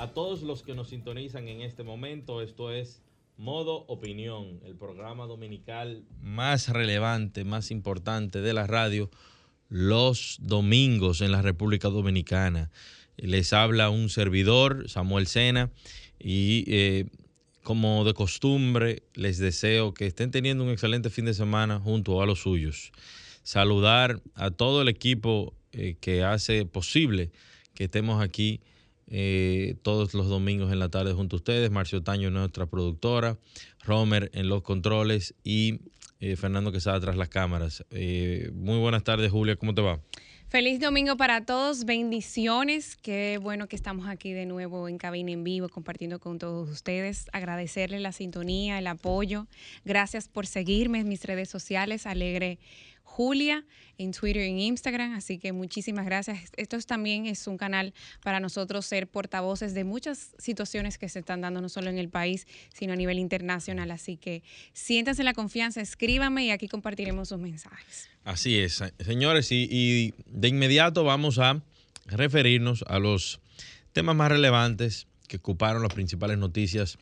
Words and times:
A 0.00 0.14
todos 0.14 0.42
los 0.42 0.62
que 0.62 0.74
nos 0.74 0.88
sintonizan 0.88 1.46
en 1.48 1.60
este 1.60 1.82
momento. 1.82 2.40
Esto 2.40 2.72
es 2.72 3.02
Modo 3.36 3.84
Opinión, 3.86 4.58
el 4.64 4.74
programa 4.74 5.26
dominical 5.26 6.04
más 6.22 6.70
relevante, 6.70 7.44
más 7.44 7.70
importante 7.70 8.40
de 8.40 8.54
la 8.54 8.66
radio 8.66 9.10
los 9.68 10.38
domingos 10.40 11.20
en 11.20 11.32
la 11.32 11.42
República 11.42 11.90
Dominicana. 11.90 12.70
Les 13.18 13.52
habla 13.52 13.90
un 13.90 14.08
servidor, 14.08 14.88
Samuel 14.88 15.26
Sena, 15.26 15.70
y 16.18 16.64
eh, 16.68 17.04
como 17.62 18.04
de 18.06 18.14
costumbre, 18.14 19.02
les 19.12 19.36
deseo 19.36 19.92
que 19.92 20.06
estén 20.06 20.30
teniendo 20.30 20.64
un 20.64 20.70
excelente 20.70 21.10
fin 21.10 21.26
de 21.26 21.34
semana 21.34 21.78
junto 21.78 22.22
a 22.22 22.26
los 22.26 22.40
suyos. 22.40 22.90
Saludar 23.42 24.22
a 24.34 24.50
todo 24.50 24.80
el 24.80 24.88
equipo 24.88 25.52
eh, 25.72 25.96
que 26.00 26.24
hace 26.24 26.64
posible 26.64 27.30
que 27.74 27.84
estemos 27.84 28.24
aquí 28.24 28.62
eh, 29.10 29.76
todos 29.82 30.14
los 30.14 30.28
domingos 30.28 30.72
en 30.72 30.78
la 30.78 30.88
tarde 30.88 31.12
junto 31.12 31.36
a 31.36 31.38
ustedes. 31.38 31.70
Marcio 31.70 32.02
Taño, 32.02 32.30
nuestra 32.30 32.66
productora, 32.66 33.38
Romer 33.84 34.30
en 34.34 34.48
los 34.48 34.62
controles 34.62 35.34
y 35.44 35.80
eh, 36.20 36.36
Fernando 36.36 36.70
Quesada 36.70 37.00
tras 37.00 37.16
las 37.16 37.28
cámaras. 37.28 37.84
Eh, 37.90 38.50
muy 38.54 38.78
buenas 38.78 39.02
tardes, 39.02 39.30
Julia, 39.30 39.56
¿cómo 39.56 39.74
te 39.74 39.82
va? 39.82 40.00
Feliz 40.50 40.80
domingo 40.80 41.16
para 41.16 41.44
todos, 41.44 41.84
bendiciones. 41.84 42.96
Qué 42.96 43.38
bueno 43.40 43.68
que 43.68 43.76
estamos 43.76 44.08
aquí 44.08 44.32
de 44.32 44.46
nuevo 44.46 44.88
en 44.88 44.98
cabina 44.98 45.30
en 45.30 45.44
vivo 45.44 45.68
compartiendo 45.68 46.18
con 46.18 46.40
todos 46.40 46.68
ustedes. 46.68 47.26
Agradecerles 47.32 48.00
la 48.00 48.10
sintonía, 48.10 48.78
el 48.80 48.88
apoyo. 48.88 49.46
Gracias 49.84 50.26
por 50.28 50.48
seguirme 50.48 50.98
en 50.98 51.08
mis 51.08 51.24
redes 51.24 51.48
sociales. 51.48 52.04
Alegre 52.04 52.58
Julia 53.10 53.64
en 53.98 54.12
Twitter 54.12 54.46
y 54.46 54.50
en 54.50 54.58
Instagram. 54.60 55.14
Así 55.14 55.38
que 55.38 55.52
muchísimas 55.52 56.06
gracias. 56.06 56.38
Esto 56.56 56.78
también 56.82 57.26
es 57.26 57.46
un 57.48 57.58
canal 57.58 57.92
para 58.22 58.38
nosotros 58.38 58.86
ser 58.86 59.08
portavoces 59.08 59.74
de 59.74 59.82
muchas 59.82 60.30
situaciones 60.38 60.96
que 60.96 61.08
se 61.08 61.18
están 61.18 61.40
dando 61.40 61.60
no 61.60 61.68
solo 61.68 61.90
en 61.90 61.98
el 61.98 62.08
país, 62.08 62.46
sino 62.72 62.92
a 62.92 62.96
nivel 62.96 63.18
internacional. 63.18 63.90
Así 63.90 64.16
que 64.16 64.44
siéntanse 64.72 65.24
la 65.24 65.34
confianza, 65.34 65.80
escríbanme 65.80 66.44
y 66.46 66.50
aquí 66.50 66.68
compartiremos 66.68 67.30
sus 67.30 67.38
mensajes. 67.38 68.08
Así 68.24 68.58
es, 68.58 68.82
señores. 69.04 69.50
Y 69.50 70.14
de 70.26 70.48
inmediato 70.48 71.02
vamos 71.02 71.38
a 71.40 71.60
referirnos 72.06 72.84
a 72.86 73.00
los 73.00 73.40
temas 73.92 74.14
más 74.14 74.30
relevantes 74.30 75.08
que 75.26 75.38
ocuparon 75.38 75.82
las 75.82 75.92
principales 75.92 76.38
noticias 76.38 76.96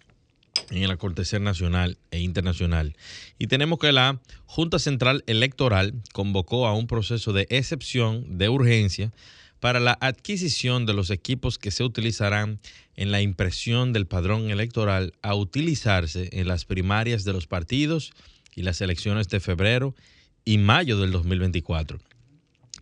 en 0.70 0.82
el 0.82 0.90
acontecer 0.90 1.40
nacional 1.40 1.98
e 2.10 2.20
internacional. 2.20 2.96
Y 3.38 3.46
tenemos 3.46 3.78
que 3.78 3.92
la 3.92 4.20
Junta 4.46 4.78
Central 4.78 5.24
Electoral 5.26 5.94
convocó 6.12 6.66
a 6.66 6.74
un 6.74 6.86
proceso 6.86 7.32
de 7.32 7.46
excepción 7.50 8.38
de 8.38 8.48
urgencia 8.48 9.12
para 9.60 9.80
la 9.80 9.98
adquisición 10.00 10.86
de 10.86 10.94
los 10.94 11.10
equipos 11.10 11.58
que 11.58 11.70
se 11.70 11.82
utilizarán 11.82 12.60
en 12.94 13.10
la 13.10 13.20
impresión 13.20 13.92
del 13.92 14.06
padrón 14.06 14.50
electoral 14.50 15.14
a 15.22 15.34
utilizarse 15.34 16.28
en 16.32 16.46
las 16.46 16.64
primarias 16.64 17.24
de 17.24 17.32
los 17.32 17.46
partidos 17.46 18.12
y 18.54 18.62
las 18.62 18.80
elecciones 18.80 19.28
de 19.28 19.40
febrero 19.40 19.94
y 20.44 20.58
mayo 20.58 20.98
del 20.98 21.10
2024. 21.10 21.98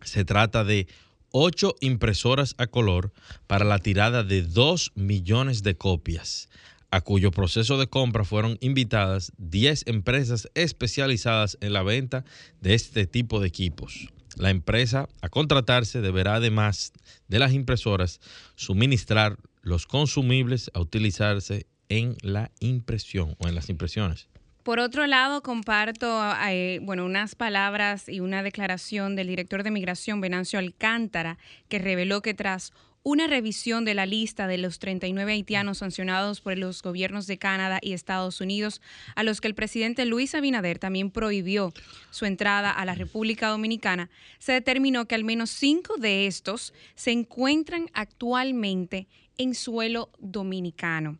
Se 0.03 0.23
trata 0.23 0.63
de 0.63 0.87
ocho 1.31 1.75
impresoras 1.81 2.55
a 2.57 2.67
color 2.67 3.11
para 3.47 3.65
la 3.65 3.79
tirada 3.79 4.23
de 4.23 4.43
dos 4.43 4.91
millones 4.95 5.63
de 5.63 5.75
copias 5.75 6.47
a 6.91 7.01
cuyo 7.01 7.31
proceso 7.31 7.77
de 7.77 7.87
compra 7.87 8.23
fueron 8.23 8.57
invitadas 8.61 9.33
10 9.37 9.87
empresas 9.87 10.49
especializadas 10.55 11.57
en 11.61 11.73
la 11.73 11.83
venta 11.83 12.23
de 12.61 12.73
este 12.73 13.07
tipo 13.07 13.39
de 13.39 13.47
equipos. 13.47 14.09
La 14.35 14.51
empresa 14.51 15.09
a 15.21 15.29
contratarse 15.29 16.01
deberá 16.01 16.35
además 16.35 16.93
de 17.27 17.39
las 17.39 17.53
impresoras 17.53 18.21
suministrar 18.55 19.37
los 19.61 19.87
consumibles 19.87 20.69
a 20.73 20.79
utilizarse 20.79 21.65
en 21.89 22.15
la 22.21 22.51
impresión 22.59 23.35
o 23.39 23.47
en 23.47 23.55
las 23.55 23.69
impresiones. 23.69 24.27
Por 24.67 24.79
otro 24.79 25.07
lado, 25.07 25.41
comparto 25.43 26.21
eh, 26.49 26.79
bueno, 26.81 27.05
unas 27.05 27.35
palabras 27.35 28.09
y 28.09 28.19
una 28.19 28.43
declaración 28.43 29.15
del 29.15 29.27
director 29.27 29.63
de 29.63 29.71
Migración, 29.71 30.19
Venancio 30.19 30.59
Alcántara, 30.59 31.37
que 31.69 31.79
reveló 31.79 32.21
que 32.21 32.33
tras 32.33 32.73
una 33.07 33.25
revisión 33.25 33.85
de 33.85 33.93
la 33.93 34.05
lista 34.05 34.47
de 34.47 34.57
los 34.57 34.79
39 34.79 35.31
haitianos 35.31 35.77
sancionados 35.77 36.41
por 36.41 36.57
los 36.57 36.81
gobiernos 36.81 37.25
de 37.25 37.37
Canadá 37.37 37.79
y 37.81 37.93
Estados 37.93 38.41
Unidos, 38.41 38.81
a 39.15 39.23
los 39.23 39.39
que 39.39 39.47
el 39.47 39.55
presidente 39.55 40.05
Luis 40.05 40.35
Abinader 40.35 40.77
también 40.77 41.09
prohibió 41.09 41.71
su 42.11 42.25
entrada 42.25 42.69
a 42.69 42.83
la 42.83 42.95
República 42.95 43.47
Dominicana, 43.47 44.09
se 44.39 44.51
determinó 44.51 45.05
que 45.05 45.15
al 45.15 45.23
menos 45.23 45.51
cinco 45.51 45.95
de 45.95 46.27
estos 46.27 46.73
se 46.95 47.11
encuentran 47.11 47.89
actualmente 47.93 49.07
en 49.37 49.55
suelo 49.55 50.09
dominicano. 50.19 51.17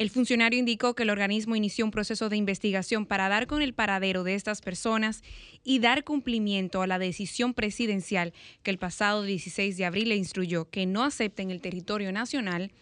El 0.00 0.08
funcionario 0.08 0.58
indicó 0.58 0.94
que 0.94 1.02
el 1.02 1.10
organismo 1.10 1.56
inició 1.56 1.84
un 1.84 1.90
proceso 1.90 2.30
de 2.30 2.38
investigación 2.38 3.04
para 3.04 3.28
dar 3.28 3.46
con 3.46 3.60
el 3.60 3.74
paradero 3.74 4.24
de 4.24 4.34
estas 4.34 4.62
personas 4.62 5.22
y 5.62 5.78
dar 5.78 6.04
cumplimiento 6.04 6.80
a 6.80 6.86
la 6.86 6.98
decisión 6.98 7.52
presidencial 7.52 8.32
que 8.62 8.70
el 8.70 8.78
pasado 8.78 9.24
16 9.24 9.76
de 9.76 9.84
abril 9.84 10.08
le 10.08 10.16
instruyó 10.16 10.70
que 10.70 10.86
no 10.86 11.04
acepten 11.04 11.50
el 11.50 11.60
territorio 11.60 12.12
nacional 12.12 12.72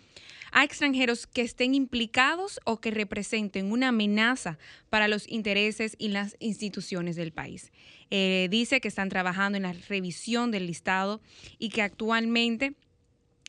a 0.52 0.62
extranjeros 0.62 1.26
que 1.26 1.42
estén 1.42 1.74
implicados 1.74 2.60
o 2.64 2.80
que 2.80 2.92
representen 2.92 3.72
una 3.72 3.88
amenaza 3.88 4.56
para 4.88 5.08
los 5.08 5.28
intereses 5.28 5.96
y 5.98 6.10
las 6.10 6.36
instituciones 6.38 7.16
del 7.16 7.32
país. 7.32 7.72
Eh, 8.12 8.46
dice 8.48 8.80
que 8.80 8.86
están 8.86 9.08
trabajando 9.08 9.56
en 9.56 9.64
la 9.64 9.72
revisión 9.72 10.52
del 10.52 10.68
listado 10.68 11.20
y 11.58 11.70
que 11.70 11.82
actualmente 11.82 12.76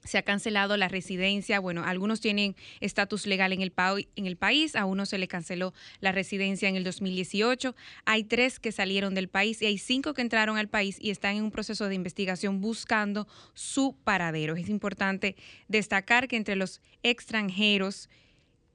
se 0.09 0.17
ha 0.17 0.23
cancelado 0.23 0.75
la 0.75 0.87
residencia. 0.87 1.59
Bueno, 1.59 1.83
algunos 1.85 2.19
tienen 2.19 2.55
estatus 2.79 3.27
legal 3.27 3.53
en 3.53 3.61
el, 3.61 3.71
en 4.15 4.25
el 4.25 4.37
país, 4.37 4.75
a 4.75 4.85
uno 4.85 5.05
se 5.05 5.19
le 5.19 5.27
canceló 5.27 5.73
la 5.99 6.11
residencia 6.11 6.67
en 6.67 6.75
el 6.75 6.83
2018. 6.83 7.75
Hay 8.05 8.23
tres 8.23 8.59
que 8.59 8.71
salieron 8.71 9.13
del 9.13 9.29
país 9.29 9.61
y 9.61 9.67
hay 9.67 9.77
cinco 9.77 10.15
que 10.15 10.23
entraron 10.23 10.57
al 10.57 10.67
país 10.67 10.97
y 10.99 11.11
están 11.11 11.35
en 11.35 11.43
un 11.43 11.51
proceso 11.51 11.87
de 11.87 11.95
investigación 11.95 12.59
buscando 12.59 13.27
su 13.53 13.95
paradero. 14.03 14.55
Es 14.55 14.67
importante 14.69 15.35
destacar 15.67 16.27
que 16.27 16.37
entre 16.37 16.55
los 16.55 16.81
extranjeros 17.03 18.09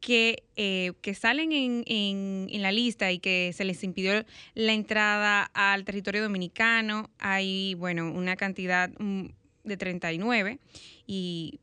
que, 0.01 0.45
eh, 0.55 0.93
que 1.01 1.15
salen 1.15 1.51
en, 1.53 1.83
en, 1.87 2.49
en, 2.51 2.63
la 2.63 2.71
lista 2.71 3.11
y 3.11 3.19
que 3.19 3.53
se 3.55 3.65
les 3.65 3.83
impidió 3.83 4.25
la 4.55 4.73
entrada 4.75 5.51
al 5.55 5.85
territorio 5.85 6.23
dominicano, 6.23 7.11
hay, 7.19 7.75
bueno, 7.75 8.13
una 8.13 8.37
cantidad 8.37 8.91
mm, 8.99 9.29
de 9.65 9.77
39 9.77 10.59
y 11.07 11.61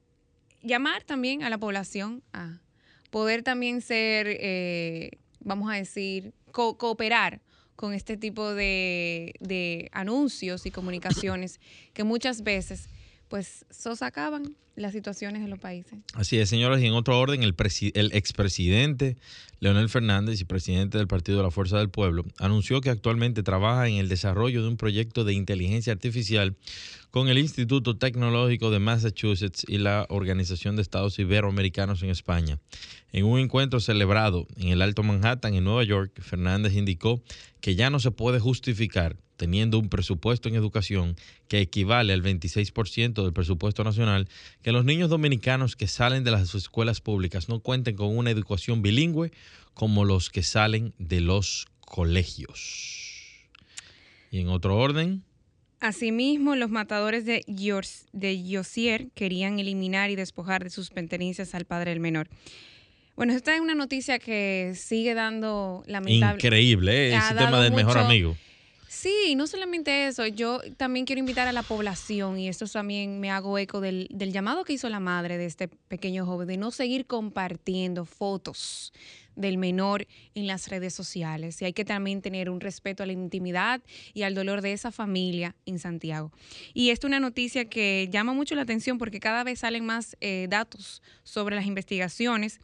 llamar 0.61 1.03
también 1.03 1.43
a 1.43 1.49
la 1.49 1.57
población 1.57 2.23
a 2.33 2.59
poder 3.09 3.43
también 3.43 3.81
ser, 3.81 4.27
eh, 4.29 5.11
vamos 5.39 5.71
a 5.71 5.75
decir, 5.75 6.33
cooperar 6.51 7.41
con 7.75 7.93
este 7.93 8.17
tipo 8.17 8.53
de, 8.53 9.33
de 9.39 9.89
anuncios 9.91 10.65
y 10.65 10.71
comunicaciones 10.71 11.59
que 11.93 12.03
muchas 12.03 12.43
veces 12.43 12.89
pues 13.27 13.65
sosacaban 13.69 14.55
las 14.75 14.93
situaciones 14.93 15.41
de 15.41 15.47
los 15.47 15.59
países. 15.59 15.99
Así 16.13 16.37
es, 16.37 16.49
señoras, 16.49 16.81
y 16.81 16.87
en 16.87 16.93
otro 16.93 17.19
orden, 17.19 17.43
el, 17.43 17.55
el 17.93 18.11
expresidente 18.13 19.17
Leonel 19.59 19.89
Fernández 19.89 20.41
y 20.41 20.45
presidente 20.45 20.97
del 20.97 21.07
Partido 21.07 21.37
de 21.37 21.43
la 21.43 21.51
Fuerza 21.51 21.77
del 21.77 21.89
Pueblo 21.89 22.25
anunció 22.39 22.81
que 22.81 22.89
actualmente 22.89 23.43
trabaja 23.43 23.87
en 23.87 23.95
el 23.95 24.09
desarrollo 24.09 24.63
de 24.63 24.67
un 24.67 24.77
proyecto 24.77 25.23
de 25.23 25.33
inteligencia 25.33 25.93
artificial 25.93 26.55
con 27.11 27.27
el 27.27 27.37
Instituto 27.37 27.97
Tecnológico 27.97 28.71
de 28.71 28.79
Massachusetts 28.79 29.65
y 29.67 29.77
la 29.77 30.07
Organización 30.09 30.77
de 30.77 30.81
Estados 30.81 31.19
Iberoamericanos 31.19 32.01
en 32.01 32.09
España. 32.09 32.57
En 33.11 33.25
un 33.25 33.39
encuentro 33.39 33.79
celebrado 33.81 34.47
en 34.55 34.69
el 34.69 34.81
Alto 34.81 35.03
Manhattan, 35.03 35.53
en 35.53 35.65
Nueva 35.65 35.83
York, 35.83 36.19
Fernández 36.21 36.73
indicó 36.73 37.21
que 37.59 37.75
ya 37.75 37.89
no 37.89 37.99
se 37.99 38.11
puede 38.11 38.39
justificar 38.39 39.17
teniendo 39.41 39.79
un 39.79 39.89
presupuesto 39.89 40.49
en 40.49 40.55
educación 40.55 41.15
que 41.47 41.61
equivale 41.61 42.13
al 42.13 42.21
26% 42.21 43.23
del 43.23 43.33
presupuesto 43.33 43.83
nacional, 43.83 44.29
que 44.61 44.71
los 44.71 44.85
niños 44.85 45.09
dominicanos 45.09 45.75
que 45.75 45.87
salen 45.87 46.23
de 46.23 46.31
las 46.31 46.53
escuelas 46.53 47.01
públicas 47.01 47.49
no 47.49 47.59
cuenten 47.59 47.95
con 47.95 48.15
una 48.15 48.31
educación 48.31 48.81
bilingüe 48.81 49.31
como 49.73 50.05
los 50.05 50.29
que 50.29 50.43
salen 50.43 50.93
de 50.97 51.21
los 51.21 51.67
colegios. 51.81 53.47
Y 54.29 54.39
en 54.39 54.49
otro 54.49 54.77
orden. 54.77 55.23
Asimismo, 55.79 56.55
los 56.55 56.69
matadores 56.69 57.25
de, 57.25 57.43
Yors, 57.47 58.05
de 58.13 58.43
Yosier 58.43 59.09
querían 59.15 59.59
eliminar 59.59 60.11
y 60.11 60.15
despojar 60.15 60.63
de 60.63 60.69
sus 60.69 60.91
pertenencias 60.91 61.55
al 61.55 61.65
padre 61.65 61.91
del 61.91 61.99
menor. 61.99 62.29
Bueno, 63.15 63.33
esta 63.33 63.53
es 63.55 63.61
una 63.61 63.75
noticia 63.75 64.19
que 64.19 64.73
sigue 64.75 65.13
dando 65.13 65.83
lamentable. 65.87 66.35
Increíble, 66.35 67.09
¿eh? 67.09 67.15
ese 67.15 67.35
tema 67.35 67.61
del 67.61 67.73
mejor 67.73 67.97
amigo. 67.97 68.37
Sí, 68.93 69.35
no 69.37 69.47
solamente 69.47 70.07
eso, 70.07 70.27
yo 70.27 70.59
también 70.75 71.05
quiero 71.05 71.21
invitar 71.21 71.47
a 71.47 71.53
la 71.53 71.63
población, 71.63 72.37
y 72.37 72.49
esto 72.49 72.67
también 72.67 73.21
me 73.21 73.31
hago 73.31 73.57
eco 73.57 73.79
del, 73.79 74.09
del, 74.11 74.33
llamado 74.33 74.65
que 74.65 74.73
hizo 74.73 74.89
la 74.89 74.99
madre 74.99 75.37
de 75.37 75.45
este 75.45 75.69
pequeño 75.69 76.25
joven, 76.25 76.45
de 76.45 76.57
no 76.57 76.71
seguir 76.71 77.05
compartiendo 77.05 78.03
fotos 78.03 78.91
del 79.41 79.57
menor 79.57 80.07
en 80.35 80.47
las 80.47 80.69
redes 80.69 80.93
sociales. 80.93 81.61
Y 81.61 81.65
hay 81.65 81.73
que 81.73 81.85
también 81.85 82.21
tener 82.21 82.49
un 82.49 82.61
respeto 82.61 83.03
a 83.03 83.05
la 83.05 83.13
intimidad 83.13 83.81
y 84.13 84.23
al 84.23 84.35
dolor 84.35 84.61
de 84.61 84.73
esa 84.73 84.91
familia 84.91 85.55
en 85.65 85.79
Santiago. 85.79 86.31
Y 86.73 86.89
esto 86.91 87.07
es 87.07 87.09
una 87.09 87.19
noticia 87.19 87.65
que 87.65 88.07
llama 88.11 88.33
mucho 88.33 88.55
la 88.55 88.61
atención 88.61 88.97
porque 88.97 89.19
cada 89.19 89.43
vez 89.43 89.59
salen 89.59 89.85
más 89.85 90.15
eh, 90.21 90.47
datos 90.49 91.01
sobre 91.23 91.55
las 91.55 91.65
investigaciones. 91.65 92.59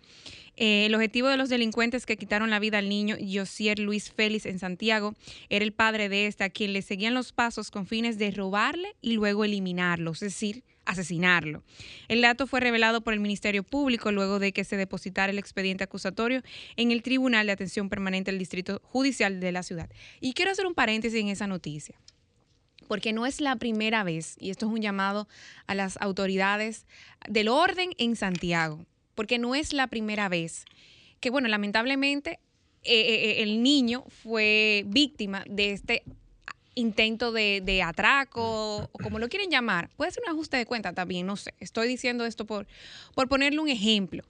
Eh, 0.55 0.87
el 0.87 0.95
objetivo 0.95 1.27
de 1.27 1.37
los 1.37 1.49
delincuentes 1.49 2.05
que 2.05 2.17
quitaron 2.17 2.49
la 2.49 2.59
vida 2.59 2.79
al 2.79 2.89
niño 2.89 3.15
Josier 3.21 3.77
Luis 3.77 4.11
Félix 4.11 4.47
en 4.47 4.57
Santiago 4.57 5.13
era 5.49 5.63
el 5.63 5.71
padre 5.71 6.09
de 6.09 6.25
este, 6.25 6.43
a 6.43 6.49
quien 6.49 6.73
le 6.73 6.81
seguían 6.81 7.13
los 7.13 7.31
pasos 7.31 7.69
con 7.69 7.85
fines 7.85 8.17
de 8.17 8.31
robarle 8.31 8.95
y 9.01 9.13
luego 9.13 9.45
eliminarlo, 9.45 10.11
es 10.11 10.19
decir, 10.21 10.63
asesinarlo. 10.87 11.63
El 12.07 12.21
dato 12.21 12.47
fue 12.47 12.59
revelado 12.59 13.01
por 13.01 13.13
el 13.13 13.19
Ministerio 13.19 13.63
Público 13.63 14.11
luego 14.11 14.39
de 14.39 14.51
que 14.51 14.63
se 14.63 14.77
depositara 14.77 15.31
el 15.31 15.39
expediente 15.39 15.83
acusatorio 15.83 16.41
en 16.75 16.91
el 16.91 17.03
Tribunal 17.03 17.47
de 17.47 17.53
Atención 17.53 17.89
Permanente 17.89 18.31
del 18.31 18.39
Distrito 18.39 18.81
Judicial 18.83 19.39
de 19.39 19.51
la 19.51 19.63
ciudad. 19.63 19.89
Y 20.19 20.33
quiero 20.33 20.51
hacer 20.51 20.65
un 20.65 20.73
paréntesis 20.73 21.19
en 21.19 21.29
esa 21.29 21.47
noticia 21.47 21.95
porque 22.87 23.11
no 23.11 23.25
es 23.25 23.41
la 23.41 23.57
primera 23.57 24.03
vez, 24.03 24.37
y 24.39 24.49
esto 24.49 24.65
es 24.65 24.71
un 24.71 24.81
llamado 24.81 25.27
a 25.67 25.75
las 25.75 25.97
autoridades 25.99 26.85
del 27.27 27.49
orden 27.49 27.89
en 27.97 28.15
Santiago, 28.15 28.85
porque 29.13 29.39
no 29.39 29.55
es 29.55 29.73
la 29.73 29.87
primera 29.87 30.29
vez 30.29 30.63
que, 31.19 31.29
bueno, 31.29 31.47
lamentablemente 31.47 32.39
eh, 32.83 32.99
eh, 32.99 33.31
eh, 33.31 33.43
el 33.43 33.61
niño 33.63 34.05
fue 34.23 34.83
víctima 34.87 35.43
de 35.49 35.71
este 35.71 36.03
intento 36.77 37.31
de, 37.31 37.81
atraco, 37.83 38.89
o 38.91 38.97
como 39.03 39.19
lo 39.19 39.29
quieren 39.29 39.49
llamar. 39.49 39.89
Puede 39.97 40.11
ser 40.11 40.23
un 40.25 40.33
ajuste 40.33 40.57
de 40.57 40.65
cuenta 40.65 40.93
también, 40.93 41.25
no 41.25 41.35
sé. 41.35 41.53
Estoy 41.59 41.87
diciendo 41.87 42.25
esto 42.25 42.45
por, 42.45 42.67
por 43.15 43.27
ponerle 43.27 43.59
un 43.59 43.69
ejemplo. 43.69 44.23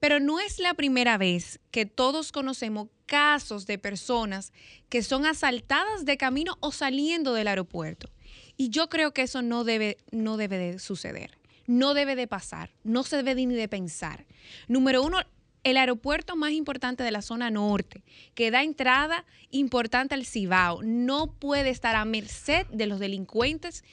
Pero 0.00 0.18
no 0.18 0.40
es 0.40 0.58
la 0.58 0.72
primera 0.74 1.18
vez 1.18 1.60
que 1.70 1.84
todos 1.84 2.32
conocemos 2.32 2.88
casos 3.04 3.66
de 3.66 3.78
personas 3.78 4.52
que 4.88 5.02
son 5.02 5.26
asaltadas 5.26 6.06
de 6.06 6.16
camino 6.16 6.56
o 6.60 6.72
saliendo 6.72 7.34
del 7.34 7.48
aeropuerto. 7.48 8.08
Y 8.56 8.70
yo 8.70 8.88
creo 8.88 9.12
que 9.12 9.22
eso 9.22 9.42
no 9.42 9.64
debe, 9.64 9.98
no 10.10 10.38
debe 10.38 10.56
de 10.56 10.78
suceder 10.78 11.38
no 11.70 11.94
debe 11.94 12.16
de 12.16 12.26
pasar, 12.26 12.70
no 12.82 13.04
se 13.04 13.22
debe 13.22 13.46
ni 13.46 13.54
de 13.54 13.68
pensar. 13.68 14.26
Número 14.66 15.04
uno, 15.04 15.18
el 15.64 15.76
aeropuerto 15.76 16.36
más 16.36 16.52
importante 16.52 17.02
de 17.02 17.10
la 17.10 17.22
zona 17.22 17.50
norte, 17.50 18.02
que 18.34 18.50
da 18.50 18.62
entrada 18.62 19.24
importante 19.50 20.14
al 20.14 20.24
Cibao, 20.24 20.82
no 20.82 21.32
puede 21.32 21.70
estar 21.70 21.96
a 21.96 22.04
merced 22.04 22.66
de 22.68 22.86
los 22.86 22.98
delincuentes 22.98 23.84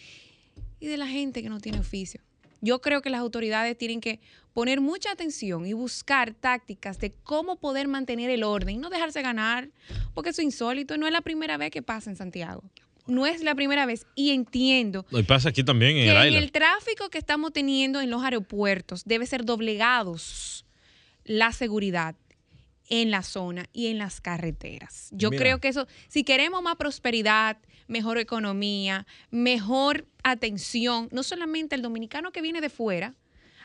y 0.80 0.88
de 0.88 0.98
la 0.98 1.08
gente 1.08 1.42
que 1.42 1.50
no 1.50 1.60
tiene 1.60 1.80
oficio. 1.80 2.22
Yo 2.62 2.82
creo 2.82 3.02
que 3.02 3.10
las 3.10 3.22
autoridades 3.22 3.78
tienen 3.78 4.02
que 4.02 4.20
poner 4.54 4.82
mucha 4.82 5.12
atención 5.12 5.68
y 5.68 5.74
buscar 5.74 6.34
tácticas 6.34 7.00
de 7.00 7.14
cómo 7.24 7.58
poder 7.58 7.88
mantener 7.88 8.32
el 8.32 8.44
orden 8.44 8.76
y 8.76 8.78
no 8.80 8.90
dejarse 8.90 9.22
ganar, 9.22 9.70
porque 10.14 10.32
eso 10.32 10.42
es 10.42 10.46
insólito, 10.46 10.98
no 10.98 11.06
es 11.06 11.14
la 11.14 11.22
primera 11.22 11.58
vez 11.58 11.70
que 11.72 11.82
pasa 11.82 12.10
en 12.10 12.16
Santiago 12.16 12.64
no 13.08 13.26
es 13.26 13.42
la 13.42 13.56
primera 13.56 13.86
vez 13.86 14.06
y 14.16 14.32
entiendo. 14.32 15.06
Y 15.12 15.24
pasa 15.24 15.50
aquí 15.50 15.64
también 15.64 15.96
en 15.96 16.10
el 16.10 16.36
el 16.36 16.52
tráfico 16.52 17.10
que 17.10 17.18
estamos 17.18 17.54
teniendo 17.54 18.02
en 18.02 18.10
los 18.10 18.22
aeropuertos 18.22 19.06
debe 19.06 19.26
ser 19.26 19.46
doblegados 19.46 20.66
la 21.28 21.52
seguridad 21.52 22.16
en 22.90 23.12
la 23.12 23.22
zona 23.22 23.68
y 23.74 23.88
en 23.88 23.98
las 23.98 24.22
carreteras. 24.22 25.10
Yo 25.12 25.30
creo 25.30 25.60
que 25.60 25.68
eso, 25.68 25.88
si 26.08 26.24
queremos 26.24 26.64
más 26.64 26.78
prosperidad, 26.78 27.58
mejor 27.88 28.18
economía, 28.18 29.06
mejor 29.30 30.08
atención, 30.24 31.10
no 31.12 31.24
solamente 31.24 31.76
el 31.76 31.82
dominicano 31.82 32.32
que 32.32 32.42
viene 32.42 32.62
de 32.62 32.70
fuera 32.70 33.14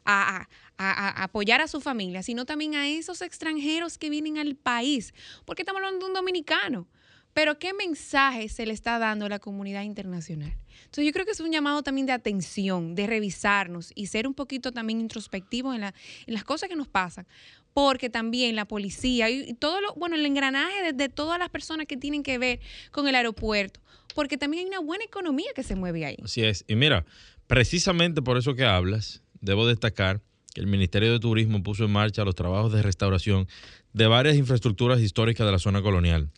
a, 0.04 0.48
a, 0.76 1.22
apoyar 1.22 1.60
a 1.60 1.68
su 1.68 1.80
familia, 1.80 2.22
sino 2.22 2.44
también 2.44 2.74
a 2.74 2.88
esos 2.88 3.22
extranjeros 3.22 3.98
que 3.98 4.10
vienen 4.10 4.38
al 4.38 4.56
país, 4.56 5.14
porque 5.44 5.62
estamos 5.62 5.80
hablando 5.80 6.06
de 6.06 6.10
un 6.10 6.14
dominicano. 6.14 6.88
Pero 7.34 7.58
¿qué 7.58 7.73
mensaje 7.73 8.49
se 8.49 8.67
le 8.67 8.75
está 8.75 8.99
dando 8.99 9.26
a 9.26 9.29
la 9.29 9.38
comunidad 9.38 9.82
internacional? 9.82 10.55
Entonces 10.84 11.06
yo 11.06 11.12
creo 11.12 11.25
que 11.25 11.32
es 11.32 11.40
un 11.40 11.50
llamado 11.50 11.82
también 11.82 12.06
de 12.06 12.12
atención, 12.12 12.94
de 12.94 13.06
revisarnos 13.06 13.93
y 13.94 14.06
ser 14.06 14.26
un 14.26 14.34
poquito 14.34 14.73
también 14.73 15.00
introspectivos 15.00 15.75
en, 15.75 15.93
las 16.26 16.44
cosas 16.44 16.69
que 16.69 16.76
nos 16.76 16.88
pasan, 16.88 17.26
porque 17.73 18.11
también 18.11 18.55
la 18.56 18.67
policía 18.67 19.31
y, 19.31 19.55
todo 19.55 19.81
lo, 19.81 19.94
bueno, 19.94 20.17
el 20.17 20.26
engranaje 20.26 20.93
de, 20.93 21.08
todas 21.08 21.38
las 21.38 21.49
personas 21.49 21.87
que 21.87 21.96
tienen 21.96 22.23
que 22.23 22.37
ver 22.37 22.61
con 22.90 23.08
el 23.08 23.14
aeropuerto, 23.14 23.81
porque 24.14 24.37
también 24.37 24.64
hay 24.64 24.69
una 24.69 24.81
buena 24.81 25.05
economía 25.05 25.52
que 25.55 25.62
se 25.62 25.75
mueve 25.75 26.05
ahí. 26.05 26.19
Así 26.23 26.43
es. 26.43 26.64
Y 26.69 26.76
mira, 26.76 27.06
precisamente 27.46 28.20
por 28.20 28.37
eso 28.37 28.55
que 28.55 28.64
hablas, 28.64 29.23
debo 29.40 29.67
destacar 29.67 30.20
que 30.55 30.61
el 30.61 30.67
Ministerio 30.67 31.11
de 31.12 31.20
Turismo 31.20 31.62
puso 31.62 31.87
en 31.87 31.93
marcha 31.93 32.25
los 32.25 32.34
trabajos 32.34 32.73
de 32.75 32.82
restauración 32.82 33.49
de 33.94 34.06
varias 34.06 34.37
infraestructuras 34.37 35.00
históricas 35.00 35.46
de 35.46 35.52
la 35.52 35.58
zona 35.58 35.81
colonial. 35.81 36.31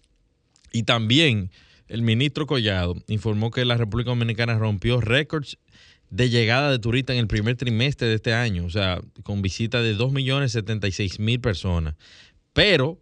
Y 0.74 0.82
también 0.82 1.50
el 1.86 2.02
ministro 2.02 2.48
Collado 2.48 2.96
informó 3.06 3.52
que 3.52 3.64
la 3.64 3.76
República 3.76 4.10
Dominicana 4.10 4.58
rompió 4.58 5.00
récords 5.00 5.56
de 6.10 6.30
llegada 6.30 6.72
de 6.72 6.80
turistas 6.80 7.14
en 7.14 7.20
el 7.20 7.28
primer 7.28 7.54
trimestre 7.56 8.08
de 8.08 8.16
este 8.16 8.34
año, 8.34 8.64
o 8.64 8.70
sea, 8.70 9.00
con 9.22 9.40
visita 9.40 9.82
de 9.82 9.96
2.076.000 9.96 11.40
personas. 11.40 11.94
Pero 12.52 13.00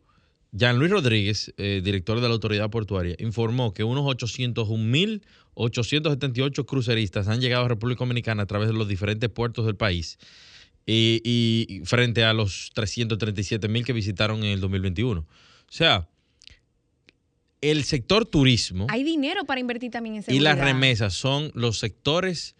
Jean 0.52 0.78
Luis 0.78 0.90
Rodríguez, 0.90 1.54
eh, 1.56 1.80
director 1.82 2.20
de 2.20 2.28
la 2.28 2.34
autoridad 2.34 2.68
portuaria, 2.68 3.16
informó 3.18 3.72
que 3.72 3.84
unos 3.84 4.04
801.878 4.04 6.66
cruceristas 6.66 7.28
han 7.28 7.40
llegado 7.40 7.64
a 7.64 7.68
República 7.68 8.00
Dominicana 8.00 8.42
a 8.42 8.46
través 8.46 8.68
de 8.68 8.74
los 8.74 8.86
diferentes 8.86 9.30
puertos 9.30 9.64
del 9.64 9.76
país 9.76 10.18
y, 10.84 11.22
y 11.24 11.80
frente 11.86 12.22
a 12.22 12.34
los 12.34 12.70
337.000 12.74 13.82
que 13.82 13.94
visitaron 13.94 14.44
en 14.44 14.50
el 14.50 14.60
2021. 14.60 15.20
O 15.20 15.26
sea, 15.70 16.06
el 17.62 17.84
sector 17.84 18.26
turismo. 18.26 18.86
Hay 18.90 19.04
dinero 19.04 19.44
para 19.46 19.60
invertir 19.60 19.90
también 19.90 20.16
en 20.16 20.22
seguridad. 20.22 20.40
Y 20.40 20.44
las 20.44 20.62
remesas 20.62 21.14
son 21.14 21.50
los 21.54 21.78
sectores 21.78 22.54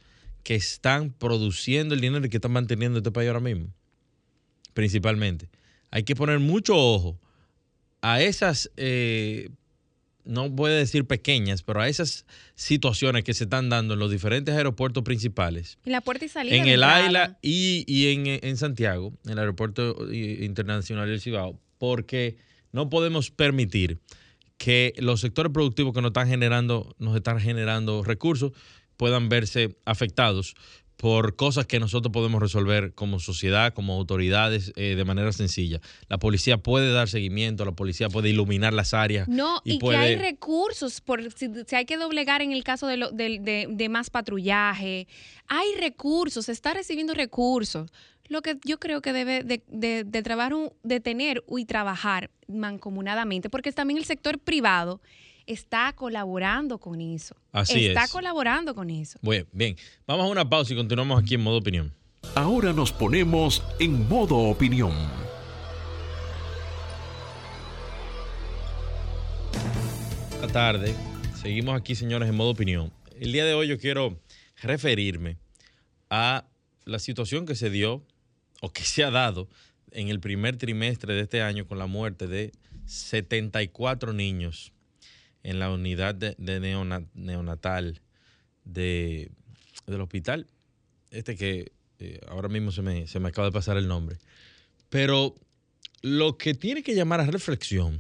que 0.45 0.55
están 0.55 1.11
produciendo 1.11 1.95
el 1.95 2.00
dinero 2.00 2.25
y 2.25 2.31
que 2.31 2.38
están 2.38 2.53
manteniendo 2.53 2.99
este 2.99 3.11
país 3.11 3.29
ahora 3.29 3.41
mismo. 3.41 3.69
Principalmente. 4.73 5.50
Hay 5.91 6.05
que 6.05 6.17
poner 6.17 6.38
mucho 6.38 6.75
ojo 6.76 7.21
a 8.00 8.23
esas, 8.23 8.71
eh, 8.76 9.50
no 10.25 10.49
voy 10.49 10.71
a 10.71 10.75
decir 10.75 11.05
pequeñas, 11.05 11.62
pero 11.62 11.81
a 11.81 11.88
esas 11.88 12.25
situaciones 12.55 13.25
que 13.25 13.35
se 13.35 13.45
están 13.45 13.69
dando 13.69 13.95
en 13.95 14.00
los 14.00 14.11
diferentes 14.11 14.55
aeropuertos 14.55 15.03
principales. 15.03 15.79
En 15.85 15.93
la 15.93 16.00
puerta 16.00 16.25
y 16.25 16.29
salida. 16.29 16.57
En 16.57 16.67
el 16.67 16.83
AILA 16.83 17.38
y, 17.43 18.07
en, 18.07 18.26
en, 18.43 18.57
Santiago, 18.57 19.12
en 19.25 19.33
el 19.33 19.38
aeropuerto 19.41 20.12
internacional 20.12 21.09
del 21.09 21.21
Cibao, 21.21 21.61
porque 21.79 22.37
no 22.73 22.88
podemos 22.88 23.31
permitir 23.31 23.99
que 24.62 24.95
los 24.99 25.21
sectores 25.21 25.50
productivos 25.52 25.92
que 25.92 26.00
nos 26.00 26.11
están 26.11 26.28
generando, 26.28 26.95
nos 27.00 27.16
están 27.16 27.40
generando 27.40 28.04
recursos 28.04 28.52
puedan 28.97 29.28
verse 29.28 29.76
afectados 29.85 30.54
por 30.97 31.35
cosas 31.35 31.66
que 31.66 31.81
nosotros 31.81 32.12
podemos 32.12 32.40
resolver 32.40 32.95
como 32.95 33.19
sociedad, 33.19 33.75
como 33.75 33.95
autoridades, 33.95 34.73
eh, 34.76 34.95
de 34.95 35.04
manera 35.04 35.33
sencilla. 35.33 35.81
La 36.09 36.19
policía 36.19 36.59
puede 36.59 36.92
dar 36.92 37.09
seguimiento, 37.09 37.64
la 37.64 37.73
policía 37.73 38.09
puede 38.09 38.28
iluminar 38.28 38.73
las 38.73 38.95
áreas. 38.95 39.26
No, 39.26 39.61
y, 39.64 39.81
que 39.81 39.97
hay 39.97 40.14
recursos, 40.14 41.00
por, 41.00 41.21
si, 41.33 41.50
hay 41.75 41.85
que 41.85 41.97
doblegar 41.97 42.40
en 42.40 42.52
el 42.52 42.62
caso 42.62 42.87
de, 42.87 42.99
de, 43.12 43.66
de, 43.69 43.88
más 43.88 44.11
patrullaje, 44.11 45.09
hay 45.49 45.66
recursos, 45.81 46.47
se 46.47 46.52
está 46.52 46.73
recibiendo 46.73 47.14
recursos. 47.14 47.90
Lo 48.33 48.41
que 48.41 48.57
yo 48.65 48.81
creo 48.81 49.03
que 49.03 49.12
debe 49.12 49.45
de, 49.45 49.62
de, 49.69 50.23
trabajar, 50.23 50.55
de 50.83 51.01
tener 51.01 51.45
y 51.55 51.67
trabajar 51.67 52.31
mancomunadamente, 52.49 53.51
porque 53.51 53.71
también 53.73 53.99
el 53.99 54.07
sector 54.07 54.39
privado 54.39 55.03
está 55.47 55.93
colaborando 55.93 56.79
con 56.79 57.03
eso. 57.03 57.37
Así 57.53 57.89
está 57.89 58.09
colaborando 58.09 58.75
con 58.75 58.89
eso. 58.89 59.19
Bueno, 59.21 59.45
bien, 59.53 59.77
vamos 60.07 60.25
a 60.25 60.29
una 60.31 60.49
pausa 60.49 60.73
y 60.73 60.77
continuamos 60.77 61.23
aquí 61.23 61.35
en 61.35 61.43
modo 61.43 61.59
opinión. 61.59 61.93
Ahora 62.35 62.73
nos 62.73 62.91
ponemos 62.91 63.62
en 63.79 64.09
modo 64.09 64.39
opinión. 64.39 64.95
Buenas 70.31 70.53
tarde. 70.53 70.95
Seguimos 71.35 71.79
aquí, 71.79 71.95
señores, 71.95 72.31
en 72.31 72.37
modo 72.37 72.49
opinión. 72.49 72.91
El 73.21 73.31
día 73.33 73.45
de 73.45 73.53
hoy 73.53 73.69
yo 73.69 73.79
quiero 73.79 74.19
referirme 74.62 75.37
a 76.09 76.47
la 76.87 76.99
situación 76.99 77.45
que 77.45 77.57
se 77.57 77.69
dio 77.69 78.03
o 78.62 78.73
que 78.73 78.85
se 78.85 79.02
ha 79.02 79.11
dado 79.11 79.49
en 79.90 80.09
el 80.09 80.21
primer 80.21 80.57
trimestre 80.57 81.14
de 81.14 81.23
este 81.23 81.42
año 81.42 81.66
con 81.66 81.78
la 81.78 81.87
muerte 81.87 82.28
de 82.28 82.52
74 82.87 84.12
niños 84.12 84.73
en 85.42 85.59
la 85.59 85.69
unidad 85.71 86.14
de, 86.14 86.37
neonatal 87.14 88.00
de, 88.64 89.33
del 89.87 90.00
hospital, 90.00 90.47
este 91.11 91.37
que 91.37 91.73
eh, 91.99 92.21
ahora 92.28 92.49
mismo 92.49 92.71
se 92.71 92.83
me, 92.83 93.09
se 93.09 93.19
me 93.19 93.31
acaba 93.31 93.49
de 93.49 93.52
pasar 93.52 93.76
el 93.76 93.88
nombre. 93.88 94.19
Pero 94.88 95.35
lo 96.00 96.38
que 96.38 96.54
tiene 96.54 96.85
que 96.85 96.95
llamar 96.95 97.21
a 97.21 97.26
reflexión 97.26 97.99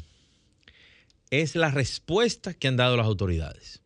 es 1.30 1.56
la 1.56 1.72
respuesta 1.72 2.54
que 2.54 2.68
han 2.68 2.76
dado 2.76 2.96
las 2.96 3.06
autoridades. 3.06 3.82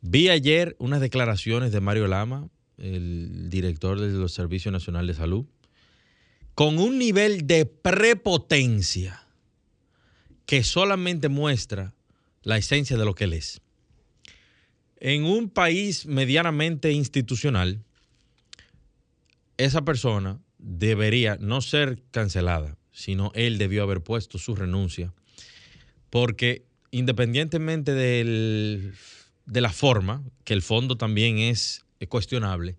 Vi 0.00 0.28
ayer 0.28 0.76
unas 0.78 1.00
declaraciones 1.00 1.72
de 1.72 1.80
Mario 1.80 2.06
Lama, 2.06 2.48
el 2.78 3.50
director 3.50 3.98
de 3.98 4.10
los 4.10 4.32
Servicios 4.32 4.72
Nacionales 4.72 5.16
de 5.16 5.20
Salud, 5.20 5.46
con 6.54 6.78
un 6.78 6.98
nivel 6.98 7.46
de 7.46 7.66
prepotencia 7.66 9.26
que 10.46 10.62
solamente 10.62 11.28
muestra 11.28 11.94
la 12.42 12.58
esencia 12.58 12.96
de 12.96 13.04
lo 13.04 13.14
que 13.14 13.24
él 13.24 13.32
es. 13.32 13.60
En 14.98 15.24
un 15.24 15.50
país 15.50 16.06
medianamente 16.06 16.92
institucional, 16.92 17.82
esa 19.56 19.84
persona 19.84 20.40
debería 20.58 21.36
no 21.40 21.60
ser 21.60 22.02
cancelada, 22.10 22.76
sino 22.92 23.32
él 23.34 23.58
debió 23.58 23.82
haber 23.82 24.02
puesto 24.02 24.38
su 24.38 24.54
renuncia, 24.54 25.12
porque 26.10 26.64
independientemente 26.90 27.92
del, 27.92 28.94
de 29.46 29.60
la 29.60 29.72
forma, 29.72 30.22
que 30.44 30.54
el 30.54 30.62
fondo 30.62 30.96
también 30.96 31.38
es 31.38 31.84
cuestionable, 32.08 32.76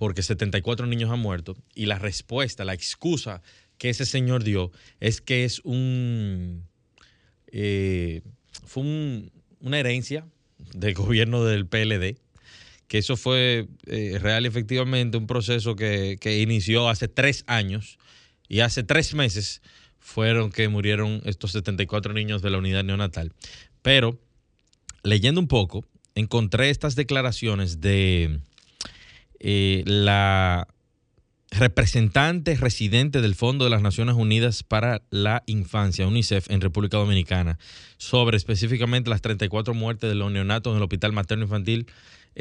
porque 0.00 0.22
74 0.22 0.86
niños 0.86 1.10
han 1.10 1.20
muerto, 1.20 1.54
y 1.74 1.84
la 1.84 1.98
respuesta, 1.98 2.64
la 2.64 2.72
excusa 2.72 3.42
que 3.76 3.90
ese 3.90 4.06
señor 4.06 4.44
dio 4.44 4.72
es 4.98 5.20
que 5.20 5.44
es 5.44 5.60
un... 5.62 6.66
Eh, 7.48 8.22
fue 8.64 8.82
una 9.60 9.78
herencia 9.78 10.26
del 10.72 10.94
gobierno 11.04 11.44
del 11.44 11.66
PLD, 11.66 12.16
que 12.88 12.96
eso 12.96 13.18
fue 13.18 13.68
eh, 13.84 14.18
real 14.18 14.46
efectivamente 14.46 15.18
un 15.18 15.26
proceso 15.26 15.76
que, 15.76 16.16
que, 16.18 16.40
inició 16.40 16.88
hace 16.88 17.06
tres 17.06 17.44
años 17.46 17.98
y 18.48 18.60
hace 18.60 18.82
tres 18.82 19.12
meses 19.12 19.60
fueron 19.98 20.50
que 20.50 20.66
murieron 20.70 21.20
estos 21.26 21.52
74 21.52 22.14
niños 22.14 22.40
de 22.40 22.48
la 22.48 22.56
unidad 22.56 22.84
neonatal. 22.84 23.34
Pero 23.82 24.18
leyendo 25.02 25.42
un 25.42 25.48
poco, 25.48 25.84
encontré 26.14 26.70
estas 26.70 26.96
declaraciones 26.96 27.82
de 27.82 28.40
eh, 29.40 29.82
la 29.86 30.68
representante 31.50 32.54
residente 32.54 33.20
del 33.20 33.34
Fondo 33.34 33.64
de 33.64 33.70
las 33.70 33.82
Naciones 33.82 34.14
Unidas 34.14 34.62
para 34.62 35.02
la 35.10 35.42
Infancia, 35.46 36.06
UNICEF, 36.06 36.48
en 36.50 36.60
República 36.60 36.96
Dominicana, 36.96 37.58
sobre 37.96 38.36
específicamente 38.36 39.10
las 39.10 39.20
34 39.20 39.74
muertes 39.74 40.08
de 40.08 40.14
los 40.14 40.30
neonatos 40.30 40.70
en 40.70 40.76
el 40.76 40.82
Hospital 40.84 41.12
Materno 41.12 41.44
Infantil 41.44 41.86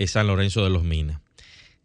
San 0.08 0.28
Lorenzo 0.28 0.64
de 0.64 0.70
los 0.70 0.84
Minas. 0.84 1.22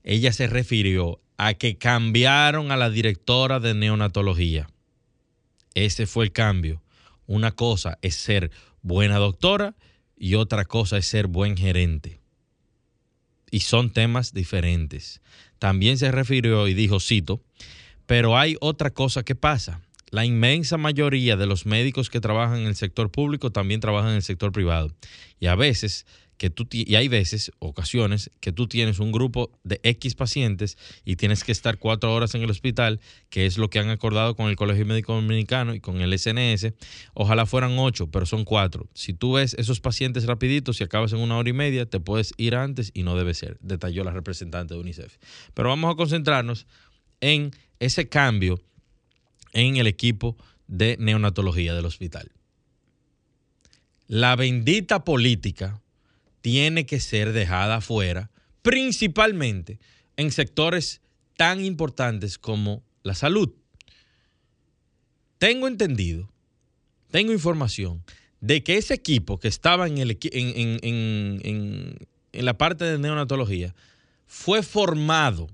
Ella 0.02 0.33
se 0.33 0.47
refirió 0.47 1.21
a 1.37 1.54
que 1.54 1.76
cambiaron 1.76 2.71
a 2.71 2.76
la 2.76 2.90
directora 2.90 3.61
de 3.61 3.75
neonatología. 3.75 4.68
Ese 5.75 6.06
fue 6.06 6.26
el 6.26 6.33
cambio. 6.33 6.83
Una 7.26 7.52
cosa 7.52 7.99
es 8.02 8.14
ser 8.16 8.50
buena 8.83 9.16
doctora 9.16 9.75
y 10.16 10.35
otra 10.35 10.64
cosa 10.64 10.99
es 10.99 11.06
ser 11.06 11.26
buen 11.26 11.56
gerente. 11.56 12.21
Y 13.54 13.61
son 13.61 13.90
temas 13.90 14.34
diferentes. 14.34 15.20
También 15.61 15.96
se 15.96 16.11
refirió 16.11 16.66
y 16.66 16.75
dijo, 16.75 16.99
cito, 16.99 17.40
pero 18.04 18.37
hay 18.37 18.56
otra 18.61 18.90
cosa 18.90 19.23
que 19.23 19.37
pasa. 19.37 19.80
La 20.11 20.25
inmensa 20.25 20.76
mayoría 20.76 21.37
de 21.37 21.46
los 21.46 21.64
médicos 21.64 22.11
que 22.11 22.20
trabajan 22.20 22.62
en 22.62 22.66
el 22.66 22.75
sector 22.75 23.12
público 23.12 23.52
también 23.52 23.78
trabajan 23.78 24.11
en 24.11 24.16
el 24.16 24.23
sector 24.25 24.50
privado. 24.50 24.92
Y 25.38 25.46
a 25.46 25.54
veces 25.54 26.04
que 26.36 26.50
tú 26.50 26.66
y 26.70 26.94
hay 26.96 27.08
veces, 27.08 27.52
ocasiones, 27.58 28.30
que 28.40 28.52
tú 28.52 28.66
tienes 28.66 28.98
un 28.98 29.12
grupo 29.12 29.50
de 29.62 29.80
X 29.82 30.14
pacientes 30.14 30.76
y 31.04 31.16
tienes 31.16 31.44
que 31.44 31.52
estar 31.52 31.78
cuatro 31.78 32.14
horas 32.14 32.34
en 32.34 32.42
el 32.42 32.50
hospital, 32.50 33.00
que 33.30 33.46
es 33.46 33.58
lo 33.58 33.70
que 33.70 33.78
han 33.78 33.90
acordado 33.90 34.34
con 34.34 34.48
el 34.48 34.56
Colegio 34.56 34.84
Médico 34.86 35.14
Dominicano 35.14 35.74
y 35.74 35.80
con 35.80 36.00
el 36.00 36.18
SNS. 36.18 36.72
Ojalá 37.14 37.46
fueran 37.46 37.78
ocho, 37.78 38.08
pero 38.10 38.26
son 38.26 38.44
cuatro. 38.44 38.88
Si 38.94 39.14
tú 39.14 39.34
ves 39.34 39.54
esos 39.54 39.80
pacientes 39.80 40.26
rapiditos 40.26 40.80
y 40.80 40.84
acabas 40.84 41.12
en 41.12 41.20
una 41.20 41.36
hora 41.36 41.48
y 41.48 41.52
media, 41.52 41.86
te 41.86 42.00
puedes 42.00 42.34
ir 42.36 42.54
antes 42.56 42.90
y 42.94 43.02
no 43.02 43.16
debe 43.16 43.34
ser, 43.34 43.58
detalló 43.60 44.04
la 44.04 44.10
representante 44.10 44.74
de 44.74 44.80
UNICEF. 44.80 45.16
Pero 45.54 45.68
vamos 45.68 45.92
a 45.92 45.96
concentrarnos 45.96 46.66
en 47.20 47.52
ese 47.78 48.08
cambio 48.08 48.60
en 49.52 49.76
el 49.76 49.86
equipo 49.86 50.36
de 50.66 50.96
neonatología 50.98 51.74
del 51.74 51.86
hospital. 51.86 52.30
La 54.06 54.36
bendita 54.36 55.04
política 55.04 55.80
tiene 56.44 56.84
que 56.84 57.00
ser 57.00 57.32
dejada 57.32 57.76
afuera, 57.76 58.30
principalmente 58.60 59.80
en 60.18 60.30
sectores 60.30 61.00
tan 61.38 61.64
importantes 61.64 62.36
como 62.36 62.82
la 63.02 63.14
salud. 63.14 63.54
Tengo 65.38 65.68
entendido, 65.68 66.30
tengo 67.10 67.32
información 67.32 68.04
de 68.42 68.62
que 68.62 68.76
ese 68.76 68.92
equipo 68.92 69.40
que 69.40 69.48
estaba 69.48 69.86
en, 69.86 69.96
en, 69.96 71.96
la 72.32 72.58
parte 72.58 72.84
de 72.84 72.98
neonatología 72.98 73.74
fue 74.26 74.62
formado 74.62 75.48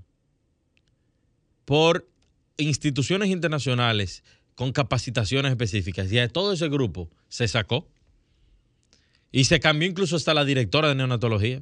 por 1.63 2.05
instituciones 2.57 3.29
internacionales 3.29 4.25
con 4.55 4.73
capacitaciones 4.73 5.51
específicas 5.51 6.11
y 6.11 6.17
de 6.17 6.27
todo 6.27 6.51
ese 6.51 6.67
grupo 6.67 7.09
se 7.29 7.47
sacó 7.47 7.87
y 9.31 9.45
se 9.45 9.59
cambió 9.59 9.87
incluso 9.87 10.15
hasta 10.15 10.33
la 10.33 10.45
directora 10.45 10.89
de 10.89 10.95
neonatología 10.95 11.61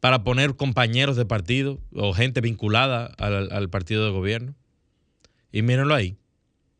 para 0.00 0.24
poner 0.24 0.56
compañeros 0.56 1.16
de 1.16 1.24
partido 1.24 1.80
o 1.94 2.12
gente 2.12 2.40
vinculada 2.40 3.06
al, 3.06 3.70
partido 3.70 4.04
de 4.04 4.10
gobierno. 4.10 4.54
Y 5.52 5.62
mírenlo 5.62 5.94
ahí, 5.94 6.16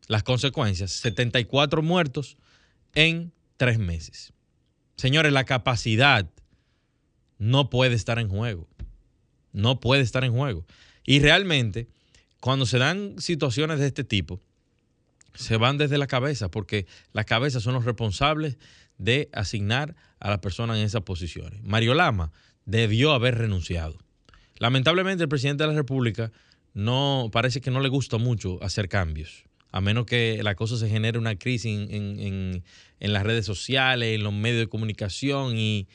las 0.09 0.23
consecuencias, 0.23 0.93
74 0.93 1.83
muertos 1.83 2.37
en 2.95 3.33
tres 3.57 3.79
meses. 3.79 4.33
Señores, 4.97 5.33
la 5.33 5.45
capacidad 5.45 6.29
no 7.39 7.71
puede 7.71 7.95
estar 7.95 8.19
en 8.19 8.29
juego. 8.29 8.69
No 9.53 9.81
puede 9.81 10.03
estar 10.03 10.25
en 10.25 10.33
juego. 10.33 10.65
Y 11.05 11.21
realmente, 11.21 11.89
cuando 12.41 12.67
se 12.67 12.79
dan 12.79 13.21
situaciones 13.21 13.79
de 13.79 13.87
este 13.87 14.05
tipo, 14.05 14.41
se 15.35 15.57
van 15.57 15.79
desde 15.79 15.99
la 15.99 16.07
cabeza, 16.07 16.51
porque 16.51 16.87
las 17.13 17.25
cabezas 17.25 17.63
son 17.63 17.75
los 17.75 17.85
responsables 17.85 18.59
de 18.99 19.29
asignar 19.33 19.95
a 20.21 20.31
las 20.31 20.39
personas 20.39 20.79
en 20.79 20.85
esas 20.85 21.03
posiciones. 21.03 21.63
Mario 21.63 21.95
Lama 21.95 22.33
debió 22.65 23.13
haber 23.13 23.39
renunciado. 23.39 23.99
Lamentablemente 24.59 25.25
el 25.25 25.29
presidente 25.29 25.65
de 25.65 25.71
la 25.71 25.77
República 25.77 26.31
no 26.75 27.29
parece 27.33 27.61
que 27.61 27.71
no 27.71 27.81
le 27.81 27.89
gusta 27.89 28.19
mucho 28.19 28.63
hacer 28.63 28.89
cambios, 28.89 29.45
a 29.73 29.81
menos 29.81 30.07
que 30.07 30.41
la 30.43 30.55
cosa 30.55 30.77
se 30.77 30.89
genere 30.89 31.19
una 31.19 31.37
crisis 31.37 31.89
en, 31.91 32.63
las 33.01 33.25
redes 33.25 33.45
sociales, 33.45 34.15
en 34.15 34.23
los 34.23 34.33
medios 34.33 34.61
de 34.61 34.69
comunicación 34.69 35.57
y, 35.57 35.89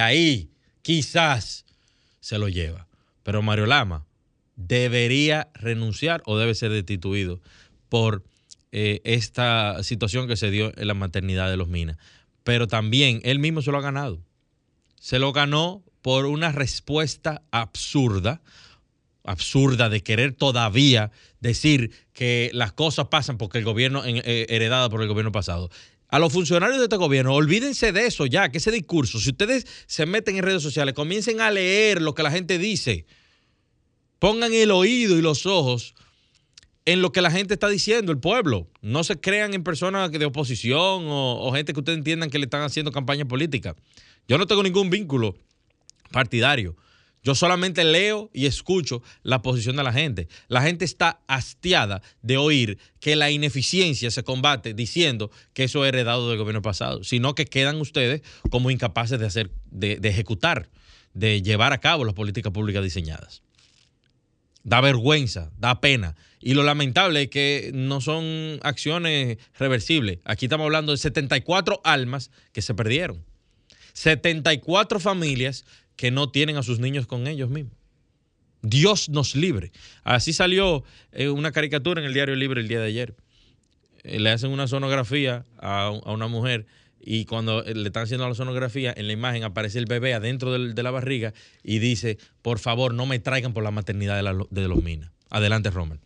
ahí 0.00 0.50
quizás 0.82 1.64
se 2.20 2.38
lo 2.38 2.48
lleva. 2.48 2.88
Pero 3.22 3.42
Mario 3.42 3.66
Lama 3.66 4.04
debería 4.56 5.48
renunciar 5.54 6.22
o 6.26 6.36
debe 6.36 6.54
ser 6.54 6.72
destituido 6.72 7.40
por 7.88 8.24
eh, 8.72 9.00
esta 9.04 9.82
situación 9.82 10.26
que 10.26 10.36
se 10.36 10.50
dio 10.50 10.72
en 10.76 10.88
la 10.88 10.94
maternidad 10.94 11.48
de 11.48 11.56
los 11.56 11.68
Minas 11.68 11.96
pero 12.48 12.66
también 12.66 13.20
él 13.24 13.40
mismo 13.40 13.60
se 13.60 13.70
lo 13.70 13.76
ha 13.76 13.82
ganado. 13.82 14.24
Se 14.98 15.18
lo 15.18 15.34
ganó 15.34 15.84
por 16.00 16.24
una 16.24 16.50
respuesta 16.50 17.42
absurda, 17.50 18.40
absurda 19.22 19.90
de 19.90 20.02
querer 20.02 20.32
todavía 20.32 21.10
decir 21.40 21.92
que 22.14 22.50
las 22.54 22.72
cosas 22.72 23.08
pasan 23.08 23.36
porque 23.36 23.58
el 23.58 23.66
gobierno 23.66 24.02
eh, 24.02 24.46
heredado 24.48 24.88
por 24.88 25.02
el 25.02 25.08
gobierno 25.08 25.30
pasado. 25.30 25.68
A 26.08 26.18
los 26.18 26.32
funcionarios 26.32 26.78
de 26.78 26.84
este 26.84 26.96
gobierno, 26.96 27.34
olvídense 27.34 27.92
de 27.92 28.06
eso 28.06 28.24
ya, 28.24 28.48
que 28.48 28.56
ese 28.56 28.70
discurso, 28.70 29.20
si 29.20 29.28
ustedes 29.28 29.66
se 29.86 30.06
meten 30.06 30.36
en 30.36 30.42
redes 30.42 30.62
sociales, 30.62 30.94
comiencen 30.94 31.42
a 31.42 31.50
leer 31.50 32.00
lo 32.00 32.14
que 32.14 32.22
la 32.22 32.30
gente 32.30 32.56
dice, 32.56 33.04
pongan 34.18 34.54
el 34.54 34.70
oído 34.70 35.18
y 35.18 35.20
los 35.20 35.44
ojos 35.44 35.94
en 36.88 37.02
lo 37.02 37.12
que 37.12 37.20
la 37.20 37.30
gente 37.30 37.52
está 37.52 37.68
diciendo, 37.68 38.12
el 38.12 38.18
pueblo. 38.18 38.66
No 38.80 39.04
se 39.04 39.20
crean 39.20 39.52
en 39.52 39.62
personas 39.62 40.10
de 40.10 40.24
oposición 40.24 41.04
o, 41.06 41.52
gente 41.52 41.74
que 41.74 41.80
ustedes 41.80 41.98
entiendan 41.98 42.30
que 42.30 42.38
le 42.38 42.46
están 42.46 42.62
haciendo 42.62 42.92
campaña 42.92 43.26
política. 43.26 43.76
Yo 44.26 44.38
no 44.38 44.46
tengo 44.46 44.62
ningún 44.62 44.88
vínculo 44.88 45.36
partidario. 46.12 46.76
Yo 47.22 47.34
solamente 47.34 47.84
leo 47.84 48.30
y 48.32 48.46
escucho 48.46 49.02
la 49.22 49.42
posición 49.42 49.76
de 49.76 49.82
la 49.82 49.92
gente. 49.92 50.28
La 50.48 50.62
gente 50.62 50.86
está 50.86 51.20
hastiada 51.26 52.00
de 52.22 52.38
oír 52.38 52.78
que 53.00 53.16
la 53.16 53.30
ineficiencia 53.30 54.10
se 54.10 54.24
combate 54.24 54.72
diciendo 54.72 55.30
que 55.52 55.64
eso 55.64 55.84
es 55.84 55.90
heredado 55.90 56.30
del 56.30 56.38
gobierno 56.38 56.62
pasado, 56.62 57.04
sino 57.04 57.34
que 57.34 57.44
quedan 57.44 57.82
ustedes 57.82 58.22
como 58.48 58.70
incapaces 58.70 59.20
de 59.20 59.26
hacer, 59.26 59.50
de 59.70 59.98
ejecutar, 60.04 60.70
de 61.12 61.42
llevar 61.42 61.74
a 61.74 61.80
cabo 61.80 62.06
las 62.06 62.14
políticas 62.14 62.50
públicas 62.50 62.82
diseñadas. 62.82 63.42
Da 64.68 64.82
vergüenza, 64.82 65.50
da 65.56 65.80
pena. 65.80 66.14
Y 66.40 66.52
lo 66.52 66.62
lamentable 66.62 67.22
es 67.22 67.28
que 67.30 67.70
no 67.72 68.02
son 68.02 68.60
acciones 68.62 69.38
reversibles. 69.58 70.18
Aquí 70.24 70.44
estamos 70.44 70.66
hablando 70.66 70.92
de 70.92 70.98
74 70.98 71.80
almas 71.84 72.30
que 72.52 72.60
se 72.60 72.74
perdieron. 72.74 73.24
74 73.94 75.00
familias 75.00 75.64
que 75.96 76.10
no 76.10 76.30
tienen 76.30 76.58
a 76.58 76.62
sus 76.62 76.80
niños 76.80 77.06
con 77.06 77.26
ellos 77.26 77.48
mismos. 77.48 77.72
Dios 78.60 79.08
nos 79.08 79.34
libre. 79.34 79.72
Así 80.04 80.34
salió 80.34 80.84
eh, 81.12 81.30
una 81.30 81.50
caricatura 81.50 82.02
en 82.02 82.06
el 82.06 82.12
Diario 82.12 82.36
Libre 82.36 82.60
el 82.60 82.68
día 82.68 82.80
de 82.80 82.88
ayer. 82.88 83.16
Eh, 84.02 84.20
le 84.20 84.28
hacen 84.30 84.50
una 84.50 84.68
sonografía 84.68 85.46
a, 85.56 85.90
una 85.90 86.28
mujer 86.28 86.66
y 87.10 87.24
cuando 87.24 87.62
le 87.62 87.86
están 87.86 88.02
haciendo 88.02 88.28
la 88.28 88.34
sonografía, 88.34 88.92
en 88.94 89.06
la 89.06 89.14
imagen 89.14 89.42
aparece 89.42 89.78
el 89.78 89.86
bebé 89.86 90.12
adentro 90.12 90.52
de 90.58 90.82
la 90.82 90.90
barriga 90.90 91.32
y 91.62 91.78
dice, 91.78 92.18
por 92.42 92.58
favor, 92.58 92.92
no 92.92 93.06
me 93.06 93.18
traigan 93.18 93.54
por 93.54 93.64
la 93.64 93.70
maternidad 93.70 94.22
de, 94.50 94.68
los 94.68 94.82
minas. 94.82 95.10
Adelante, 95.30 95.70
Romer. 95.70 96.00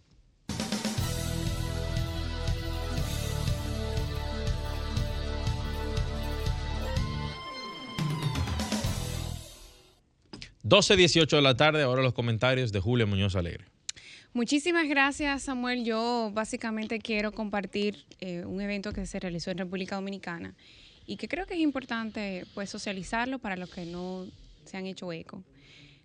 12.18 10.63 11.29
de 11.29 11.43
la 11.43 11.57
tarde, 11.57 11.83
ahora 11.83 12.01
los 12.03 12.13
comentarios 12.13 12.71
de 12.71 12.79
Julio 12.79 13.09
Muñoz 13.09 13.35
Alegre. 13.35 13.65
Muchísimas 14.35 14.89
gracias, 14.89 15.43
Samuel. 15.43 15.85
Yo 15.85 16.31
básicamente 16.33 17.01
quiero 17.01 17.33
compartir 17.33 18.05
eh, 18.21 18.45
un 18.45 18.61
evento 18.61 18.93
que 18.93 19.05
se 19.05 19.19
realizó 19.19 19.51
en 19.51 19.59
República 19.59 19.97
Dominicana 19.97 20.55
y 21.07 21.17
que 21.17 21.29
creo 21.29 21.47
que 21.47 21.55
es 21.55 21.61
importante 21.61 22.47
pues 22.55 22.71
socializarlo 22.71 23.39
para 23.39 23.57
los 23.57 23.71
que 23.71 23.87
no 23.87 24.27
se 24.65 24.77
han 24.77 24.87
hecho 24.87 25.13
eco. 25.13 25.43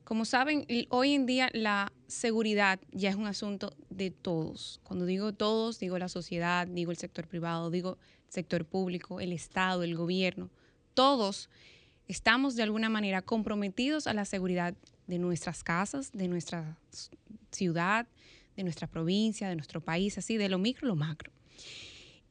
Como 0.03 0.23
saben, 0.23 0.65
hoy 0.89 1.13
en 1.13 1.25
día 1.25 1.49
la 1.53 1.91
seguridad 2.07 2.79
ya 2.91 3.09
es 3.09 3.17
un 3.17 3.27
asunto 3.27 3.73
de 3.89 4.09
todos. 4.09 4.79
Cuando 4.83 5.05
digo 5.05 5.33
todos, 5.33 5.79
digo 5.79 5.97
la 5.97 6.07
sociedad, 6.07 6.65
digo 6.65 6.91
el 6.91 6.97
sector 6.97 7.27
privado, 7.27 7.69
digo 7.69 7.97
el 8.27 8.31
sector 8.31 8.63
público, 8.63 9.19
el 9.19 9.33
Estado, 9.33 9.83
el 9.83 9.97
gobierno. 9.97 10.49
Todos 10.93 11.49
estamos 12.07 12.55
de 12.55 12.63
alguna 12.63 12.87
manera 12.87 13.21
comprometidos 13.21 14.07
a 14.07 14.13
la 14.13 14.23
seguridad 14.23 14.75
de 15.07 15.19
nuestras 15.19 15.63
casas, 15.63 16.11
de 16.13 16.29
nuestra 16.29 16.77
ciudad, 17.51 18.07
de 18.55 18.63
nuestra 18.63 18.87
provincia, 18.87 19.49
de 19.49 19.55
nuestro 19.55 19.81
país, 19.81 20.17
así 20.17 20.37
de 20.37 20.47
lo 20.47 20.57
micro 20.57 20.87
lo 20.87 20.95
macro. 20.95 21.31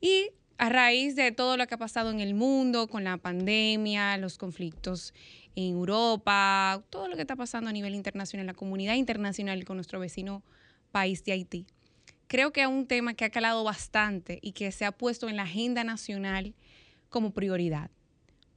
Y 0.01 0.31
a 0.59 0.69
raíz 0.69 1.17
de 1.17 1.33
todo 1.33 1.57
lo 1.57 1.67
que 1.67 1.75
ha 1.75 1.79
pasado 1.79 2.11
en 2.11 2.21
el 2.21 2.35
mundo 2.35 2.89
con 2.89 3.05
la 3.05 3.17
pandemia, 3.17 4.17
los 4.19 4.39
conflictos 4.39 5.15
en 5.55 5.75
Europa, 5.75 6.83
todo 6.91 7.09
lo 7.09 7.17
que 7.17 7.23
está 7.23 7.37
pasando 7.37 7.71
a 7.71 7.73
nivel 7.73 7.95
internacional, 7.95 8.47
la 8.47 8.55
comunidad 8.55 8.95
internacional 8.95 9.65
con 9.65 9.77
nuestro 9.77 10.01
vecino 10.01 10.43
país 10.93 11.25
de 11.25 11.33
Haití, 11.33 11.67
creo 12.27 12.53
que 12.53 12.63
es 12.63 12.67
un 12.67 12.87
tema 12.87 13.15
que 13.15 13.25
ha 13.25 13.31
calado 13.31 13.65
bastante 13.65 14.39
y 14.43 14.53
que 14.53 14.73
se 14.73 14.85
ha 14.85 14.93
puesto 14.93 15.29
en 15.29 15.37
la 15.37 15.43
agenda 15.43 15.85
nacional 15.85 16.55
como 17.09 17.33
prioridad 17.33 17.91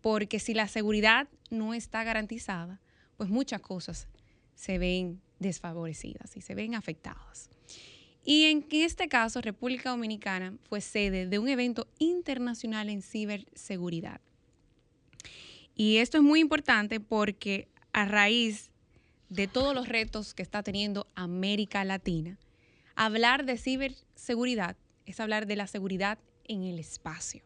porque 0.01 0.39
si 0.39 0.53
la 0.53 0.67
seguridad 0.67 1.27
no 1.49 1.73
está 1.73 2.03
garantizada, 2.03 2.79
pues 3.17 3.29
muchas 3.29 3.61
cosas 3.61 4.07
se 4.55 4.77
ven 4.77 5.21
desfavorecidas 5.39 6.35
y 6.37 6.41
se 6.41 6.55
ven 6.55 6.75
afectadas. 6.75 7.49
Y 8.23 8.45
en 8.45 8.65
este 8.71 9.07
caso, 9.07 9.41
República 9.41 9.89
Dominicana 9.89 10.53
fue 10.67 10.81
sede 10.81 11.25
de 11.25 11.39
un 11.39 11.47
evento 11.47 11.87
internacional 11.99 12.89
en 12.89 13.01
ciberseguridad. 13.01 14.21
Y 15.75 15.97
esto 15.97 16.17
es 16.17 16.23
muy 16.23 16.41
importante 16.41 16.99
porque 16.99 17.67
a 17.93 18.05
raíz 18.05 18.69
de 19.29 19.47
todos 19.47 19.73
los 19.73 19.87
retos 19.87 20.33
que 20.33 20.43
está 20.43 20.63
teniendo 20.63 21.07
América 21.15 21.83
Latina, 21.85 22.37
hablar 22.95 23.45
de 23.45 23.57
ciberseguridad 23.57 24.75
es 25.05 25.19
hablar 25.19 25.47
de 25.47 25.55
la 25.55 25.67
seguridad 25.67 26.19
en 26.45 26.63
el 26.63 26.79
espacio. 26.79 27.43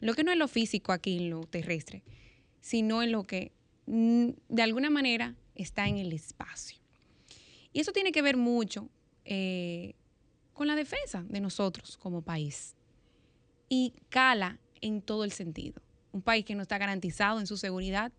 Lo 0.00 0.14
que 0.14 0.22
no 0.22 0.32
es 0.32 0.38
lo 0.38 0.48
físico 0.48 0.92
aquí 0.92 1.16
en 1.16 1.30
lo 1.30 1.44
terrestre, 1.44 2.02
sino 2.60 3.02
en 3.02 3.10
lo 3.12 3.24
que 3.24 3.52
mm, 3.86 4.28
de 4.48 4.62
alguna 4.62 4.90
manera 4.90 5.34
está 5.54 5.88
en 5.88 5.98
el 5.98 6.12
espacio. 6.12 6.78
Y 7.72 7.80
eso 7.80 7.92
tiene 7.92 8.12
que 8.12 8.22
ver 8.22 8.36
mucho 8.36 8.88
eh, 9.24 9.94
con 10.54 10.68
la 10.68 10.76
defensa 10.76 11.24
de 11.28 11.40
nosotros 11.40 11.98
como 11.98 12.22
país. 12.22 12.74
Y 13.68 13.92
cala 14.08 14.58
en 14.80 15.02
todo 15.02 15.24
el 15.24 15.32
sentido. 15.32 15.82
Un 16.12 16.22
país 16.22 16.44
que 16.44 16.54
no 16.54 16.62
está 16.62 16.78
garantizado 16.78 17.40
en 17.40 17.46
su 17.46 17.56
seguridad, 17.56 18.12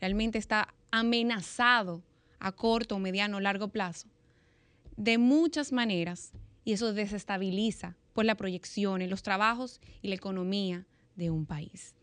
realmente 0.00 0.38
está 0.38 0.74
amenazado 0.90 2.02
a 2.38 2.52
corto, 2.52 2.98
mediano, 2.98 3.38
largo 3.38 3.68
plazo, 3.68 4.08
de 4.96 5.18
muchas 5.18 5.72
maneras, 5.72 6.32
y 6.64 6.72
eso 6.72 6.92
desestabiliza 6.92 7.96
por 8.14 8.24
la 8.24 8.34
proyección 8.34 9.08
los 9.08 9.22
trabajos 9.22 9.80
y 10.02 10.08
la 10.08 10.14
economía 10.14 10.86
de 11.16 11.30
un 11.30 11.46
país. 11.46 11.94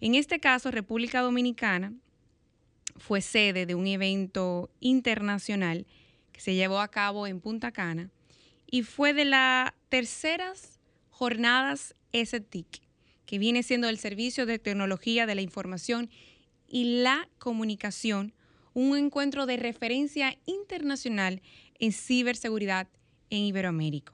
En 0.00 0.14
este 0.14 0.40
caso, 0.40 0.70
República 0.70 1.20
Dominicana 1.20 1.94
fue 2.96 3.20
sede 3.20 3.66
de 3.66 3.74
un 3.74 3.86
evento 3.86 4.70
internacional 4.80 5.86
que 6.32 6.40
se 6.40 6.54
llevó 6.54 6.80
a 6.80 6.88
cabo 6.88 7.26
en 7.26 7.40
Punta 7.40 7.72
Cana 7.72 8.10
y 8.70 8.84
fue 8.84 9.12
de 9.12 9.24
las 9.24 9.72
terceras 9.88 10.78
jornadas 11.10 11.94
STIC, 12.14 12.82
que 13.26 13.38
viene 13.38 13.62
siendo 13.62 13.88
el 13.88 13.98
Servicio 13.98 14.46
de 14.46 14.58
Tecnología 14.58 15.26
de 15.26 15.34
la 15.34 15.42
Información 15.42 16.08
y 16.68 17.02
la 17.02 17.28
Comunicación, 17.38 18.32
un 18.72 18.96
encuentro 18.96 19.46
de 19.46 19.56
referencia 19.56 20.38
internacional 20.46 21.42
en 21.80 21.92
ciberseguridad 21.92 22.88
en 23.28 23.40
Iberoamérica. 23.40 24.12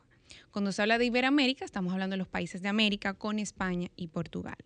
Cuando 0.51 0.73
se 0.73 0.81
habla 0.81 0.97
de 0.97 1.05
Iberoamérica, 1.05 1.67
estamos 1.67 1.93
hablando 1.93 2.15
de 2.15 2.19
los 2.19 2.29
países 2.29 2.63
de 2.63 2.69
América 2.69 3.13
con 3.13 3.39
España 3.39 3.91
y 3.95 4.09
Portugal. 4.09 4.57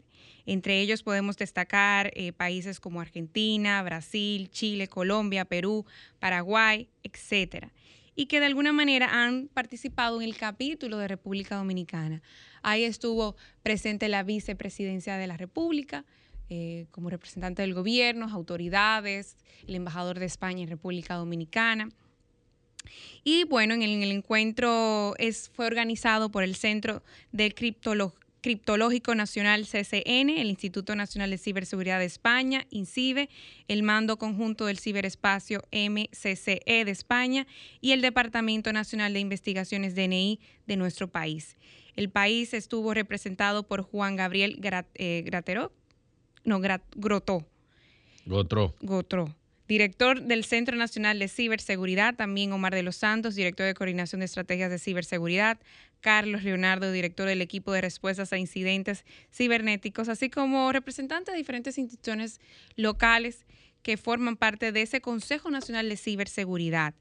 Entre 0.47 0.81
ellos 0.81 1.03
podemos 1.03 1.37
destacar 1.37 2.13
eh, 2.15 2.33
países 2.33 2.79
como 2.79 3.01
Argentina, 3.01 3.83
Brasil, 3.83 4.51
Chile, 4.51 4.87
Colombia, 4.87 5.45
Perú, 5.45 5.85
Paraguay, 6.21 6.89
etcétera 7.03 7.73
y 8.21 8.27
que 8.27 8.39
de 8.39 8.45
alguna 8.45 8.75
manera 8.75 9.25
han 9.25 9.49
participado 9.49 10.21
en 10.21 10.29
el 10.29 10.37
capítulo 10.37 10.99
de 10.99 11.09
República 11.09 11.57
Dominicana. 11.57 12.21
Ahí 12.61 12.85
estuvo 12.85 13.35
presente 13.63 14.09
la 14.09 14.23
vicepresidencia 14.25 15.17
de 15.17 15.27
la 15.27 15.39
República, 15.39 16.05
eh, 16.51 16.85
como 16.91 17.09
representante 17.09 17.63
del 17.63 17.73
gobierno, 17.73 18.29
autoridades, 18.31 19.39
el 19.67 19.75
embajador 19.75 20.19
de 20.19 20.27
España 20.27 20.63
en 20.63 20.69
República 20.69 21.15
Dominicana. 21.15 21.89
Y 23.25 23.45
bueno, 23.45 23.73
en 23.73 23.81
el, 23.81 24.11
encuentro 24.11 25.15
es, 25.17 25.49
fue 25.55 25.67
organizado 25.67 26.31
por 26.31 26.43
el 26.43 26.57
Centro 26.57 27.03
de 27.33 27.55
Criptológico 28.41 29.15
Nacional 29.15 29.67
CCN, 29.67 30.31
el 30.31 30.49
Instituto 30.49 30.95
Nacional 30.97 31.31
de 31.31 31.39
Ciberseguridad 31.39 31.99
de 31.99 32.07
España, 32.07 32.67
INCIBE, 32.71 33.29
el 33.69 33.83
Mando 33.83 34.19
Conjunto 34.19 34.67
del 34.67 34.79
Ciberespacio 34.79 35.63
MCCE 35.73 36.85
de 36.85 36.91
España 36.91 37.47
y 37.81 37.93
el 37.93 38.01
Departamento 38.01 38.73
Nacional 38.73 39.13
de 39.13 39.21
Investigaciones 39.21 39.95
DNI 39.95 40.41
de 40.67 40.77
nuestro 40.77 41.09
país. 41.09 41.57
El 41.97 42.09
país 42.09 42.55
estuvo 42.55 42.95
representado 42.95 43.67
por 43.67 43.83
Juan 43.83 44.17
Gabriel 44.17 44.61
eh, 44.95 45.23
Gratero, 45.25 45.73
no, 46.45 46.61
Grotó. 46.61 47.47
Gotro. 48.25 48.75
Gotro 48.81 49.35
director 49.71 50.21
del 50.23 50.43
Centro 50.43 50.77
Nacional 50.77 51.21
de 51.21 51.29
Ciberseguridad, 51.29 52.17
también 52.17 52.53
Omar 52.53 52.75
de 52.75 52.83
los 52.83 52.97
Santos, 52.97 53.37
director 53.37 53.65
de 53.67 53.75
Coordinación 53.75 54.19
de 54.19 54.25
Estrategias 54.25 54.69
de 54.69 54.81
Ciberseguridad, 54.81 55.61
Carlos 56.01 56.43
Leonardo, 56.43 56.91
director 56.93 57.27
del 57.29 57.43
equipo 57.43 57.73
de 57.73 57.81
respuestas 57.81 58.33
a 58.33 58.39
incidentes 58.39 59.05
cibernéticos, 59.33 60.09
así 60.09 60.31
como 60.31 60.73
representantes 60.73 61.33
de 61.33 61.39
diferentes 61.39 61.79
instituciones 61.79 62.41
locales 62.77 63.47
que 63.83 63.97
forman 63.97 64.37
parte 64.37 64.73
de 64.73 64.83
ese 64.83 65.01
Consejo 65.01 65.51
Nacional 65.51 65.89
de 65.89 65.97
Ciberseguridad. 65.97 66.95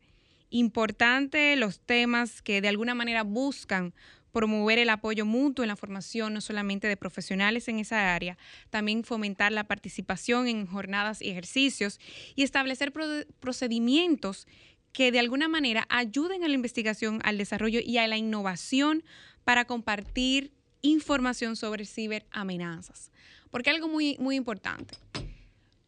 Importante 0.50 1.56
los 1.56 1.80
temas 1.80 2.42
que 2.42 2.62
de 2.62 2.70
alguna 2.70 2.96
manera 2.96 3.24
buscan 3.24 3.94
promover 4.32 4.80
el 4.80 4.90
apoyo 4.90 5.26
mutuo 5.26 5.64
en 5.64 5.70
la 5.70 5.76
formación 5.76 6.34
no 6.34 6.42
solamente 6.42 6.88
de 6.88 6.98
profesionales 6.98 7.68
en 7.68 7.80
esa 7.80 8.14
área, 8.14 8.38
también 8.70 9.04
fomentar 9.04 9.52
la 9.52 9.66
participación 9.66 10.48
en 10.48 10.68
jornadas 10.68 11.22
y 11.22 11.30
ejercicios 11.30 12.00
y 12.36 12.44
establecer 12.44 12.94
procedimientos 13.40 14.48
que 14.91 15.12
de 15.12 15.19
alguna 15.19 15.47
manera 15.47 15.86
ayuden 15.89 16.43
a 16.43 16.47
la 16.47 16.54
investigación, 16.54 17.21
al 17.23 17.38
desarrollo 17.38 17.80
y 17.84 17.97
a 17.97 18.08
la 18.08 18.17
innovación 18.17 19.04
para 19.43 19.65
compartir 19.65 20.52
información 20.82 21.56
sobre 21.56 21.86
ciberamenazas. 21.86 23.12
Porque 23.52 23.69
algo 23.69 23.88
muy, 23.88 24.17
muy 24.19 24.36
importante, 24.36 24.95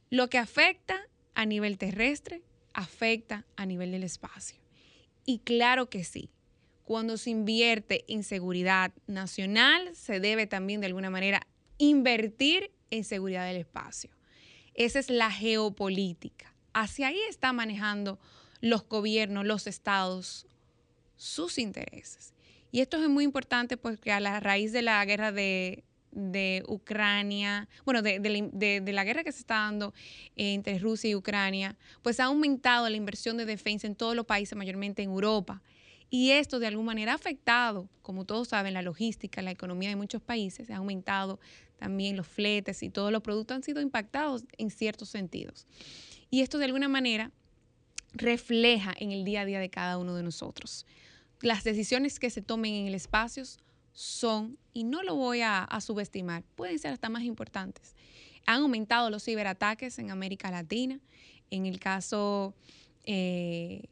lo 0.09 0.29
que 0.29 0.37
afecta 0.37 0.99
a 1.33 1.45
nivel 1.45 1.77
terrestre 1.77 2.41
afecta 2.73 3.45
a 3.55 3.65
nivel 3.65 3.91
del 3.91 4.03
espacio. 4.03 4.57
Y 5.25 5.39
claro 5.39 5.89
que 5.89 6.03
sí, 6.03 6.29
cuando 6.83 7.17
se 7.17 7.29
invierte 7.29 8.03
en 8.07 8.23
seguridad 8.23 8.91
nacional, 9.07 9.95
se 9.95 10.19
debe 10.19 10.47
también 10.47 10.81
de 10.81 10.87
alguna 10.87 11.09
manera 11.09 11.47
invertir 11.77 12.71
en 12.89 13.03
seguridad 13.03 13.45
del 13.45 13.57
espacio. 13.57 14.11
Esa 14.73 14.99
es 14.99 15.09
la 15.09 15.31
geopolítica. 15.31 16.53
Hacia 16.73 17.07
ahí 17.07 17.19
está 17.29 17.53
manejando 17.53 18.19
los 18.61 18.87
gobiernos, 18.87 19.45
los 19.45 19.67
estados, 19.67 20.47
sus 21.17 21.57
intereses. 21.57 22.33
Y 22.71 22.79
esto 22.79 23.01
es 23.01 23.09
muy 23.09 23.25
importante 23.25 23.75
porque 23.75 24.11
a 24.11 24.19
la 24.19 24.39
raíz 24.39 24.71
de 24.71 24.81
la 24.81 25.03
guerra 25.03 25.31
de, 25.31 25.83
de 26.11 26.63
Ucrania, 26.67 27.67
bueno, 27.85 28.01
de, 28.01 28.19
de, 28.19 28.93
la 28.93 29.03
guerra 29.03 29.23
que 29.23 29.31
se 29.31 29.39
está 29.39 29.55
dando 29.55 29.93
entre 30.35 30.79
Rusia 30.79 31.09
y 31.09 31.15
Ucrania, 31.15 31.77
pues 32.01 32.19
ha 32.19 32.25
aumentado 32.25 32.87
la 32.87 32.95
inversión 32.95 33.37
de 33.37 33.45
defensa 33.45 33.87
en 33.87 33.95
todos 33.95 34.15
los 34.15 34.25
países, 34.25 34.57
mayormente 34.57 35.01
en 35.01 35.09
Europa. 35.09 35.61
Y 36.09 36.31
esto 36.31 36.59
de 36.59 36.67
alguna 36.67 36.87
manera 36.87 37.13
ha 37.13 37.15
afectado, 37.15 37.89
como 38.01 38.25
todos 38.25 38.49
saben, 38.49 38.73
la 38.73 38.81
logística, 38.81 39.41
la 39.41 39.51
economía 39.51 39.89
de 39.89 39.95
muchos 39.95 40.21
países, 40.21 40.69
ha 40.69 40.77
aumentado 40.77 41.39
también 41.77 42.15
los 42.15 42.27
fletes 42.27 42.83
y 42.83 42.89
todos 42.89 43.11
los 43.11 43.21
productos 43.21 43.55
han 43.55 43.63
sido 43.63 43.81
impactados 43.81 44.43
en 44.57 44.69
ciertos 44.69 45.09
sentidos. 45.09 45.65
Y 46.29 46.41
esto 46.41 46.57
de 46.57 46.65
alguna 46.65 46.87
manera 46.89 47.31
refleja 48.13 48.93
en 48.97 49.11
el 49.11 49.23
día 49.23 49.41
a 49.41 49.45
día 49.45 49.59
de 49.59 49.69
cada 49.69 49.97
uno 49.97 50.15
de 50.15 50.23
nosotros. 50.23 50.85
Las 51.41 51.63
decisiones 51.63 52.19
que 52.19 52.29
se 52.29 52.41
tomen 52.41 52.73
en 52.73 52.87
el 52.87 52.95
espacio 52.95 53.43
son, 53.93 54.57
y 54.73 54.83
no 54.83 55.03
lo 55.03 55.15
voy 55.15 55.41
a, 55.41 55.67
subestimar, 55.81 56.43
pueden 56.55 56.77
ser 56.79 56.93
hasta 56.93 57.09
más 57.09 57.23
importantes. 57.23 57.95
Han 58.45 58.61
aumentado 58.61 59.09
los 59.09 59.23
ciberataques 59.23 59.99
en 59.99 60.11
América 60.11 60.51
Latina. 60.51 60.99
En 61.49 61.65
el 61.65 61.79
caso 61.79 62.53
eh, 63.05 63.83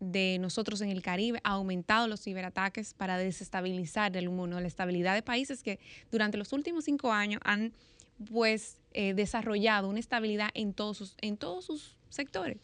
de 0.00 0.38
nosotros 0.38 0.80
en 0.80 0.90
el 0.90 1.02
Caribe, 1.02 1.40
ha 1.42 1.52
aumentado 1.52 2.06
los 2.06 2.22
ciberataques 2.22 2.94
para 2.94 3.18
desestabilizar 3.18 4.16
el 4.16 4.30
mundo, 4.30 4.60
la 4.60 4.68
estabilidad 4.68 5.14
de 5.14 5.22
países 5.22 5.62
que 5.62 5.80
durante 6.10 6.38
los 6.38 6.52
últimos 6.52 6.84
cinco 6.84 7.12
años 7.12 7.40
han 7.44 7.72
pues 8.32 8.78
eh, 8.92 9.14
desarrollado 9.14 9.88
una 9.88 10.00
estabilidad 10.00 10.50
en 10.54 10.74
todos 10.74 10.96
sus, 10.98 11.14
en 11.20 11.36
todos 11.36 11.64
sus 11.64 11.96
sectores. 12.08 12.58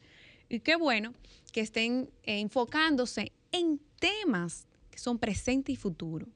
Y 0.49 0.61
qué 0.61 0.77
bueno 0.77 1.15
que 1.53 1.61
estén 1.61 2.11
eh, 2.25 2.41
enfocándose 2.41 3.33
en 3.53 3.81
temas 3.99 4.67
que 4.91 4.99
son 4.99 5.19
presente 5.19 5.73
y 5.73 5.77
futuro, 5.77 6.27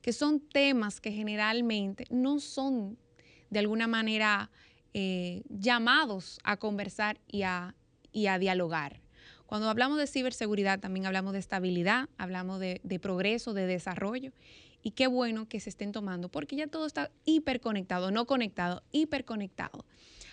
que 0.00 0.12
son 0.12 0.40
temas 0.40 1.00
que 1.00 1.12
generalmente 1.12 2.04
no 2.10 2.40
son 2.40 2.98
de 3.50 3.58
alguna 3.58 3.86
manera 3.86 4.50
eh, 4.94 5.42
llamados 5.48 6.38
a 6.44 6.56
conversar 6.56 7.20
y 7.28 7.42
a, 7.42 7.74
y 8.12 8.26
a 8.26 8.38
dialogar. 8.38 9.00
Cuando 9.46 9.68
hablamos 9.68 9.98
de 9.98 10.06
ciberseguridad 10.06 10.80
también 10.80 11.06
hablamos 11.06 11.32
de 11.34 11.38
estabilidad, 11.38 12.08
hablamos 12.16 12.58
de, 12.58 12.80
de, 12.82 12.98
progreso, 12.98 13.52
de 13.52 13.66
desarrollo. 13.66 14.32
Y 14.82 14.92
qué 14.92 15.06
bueno 15.06 15.48
que 15.48 15.60
se 15.60 15.70
estén 15.70 15.92
tomando, 15.92 16.28
porque 16.28 16.56
ya 16.56 16.66
todo 16.66 16.86
está 16.86 17.10
hiperconectado, 17.24 18.10
no 18.10 18.26
conectado, 18.26 18.82
hiperconectado. 18.90 19.84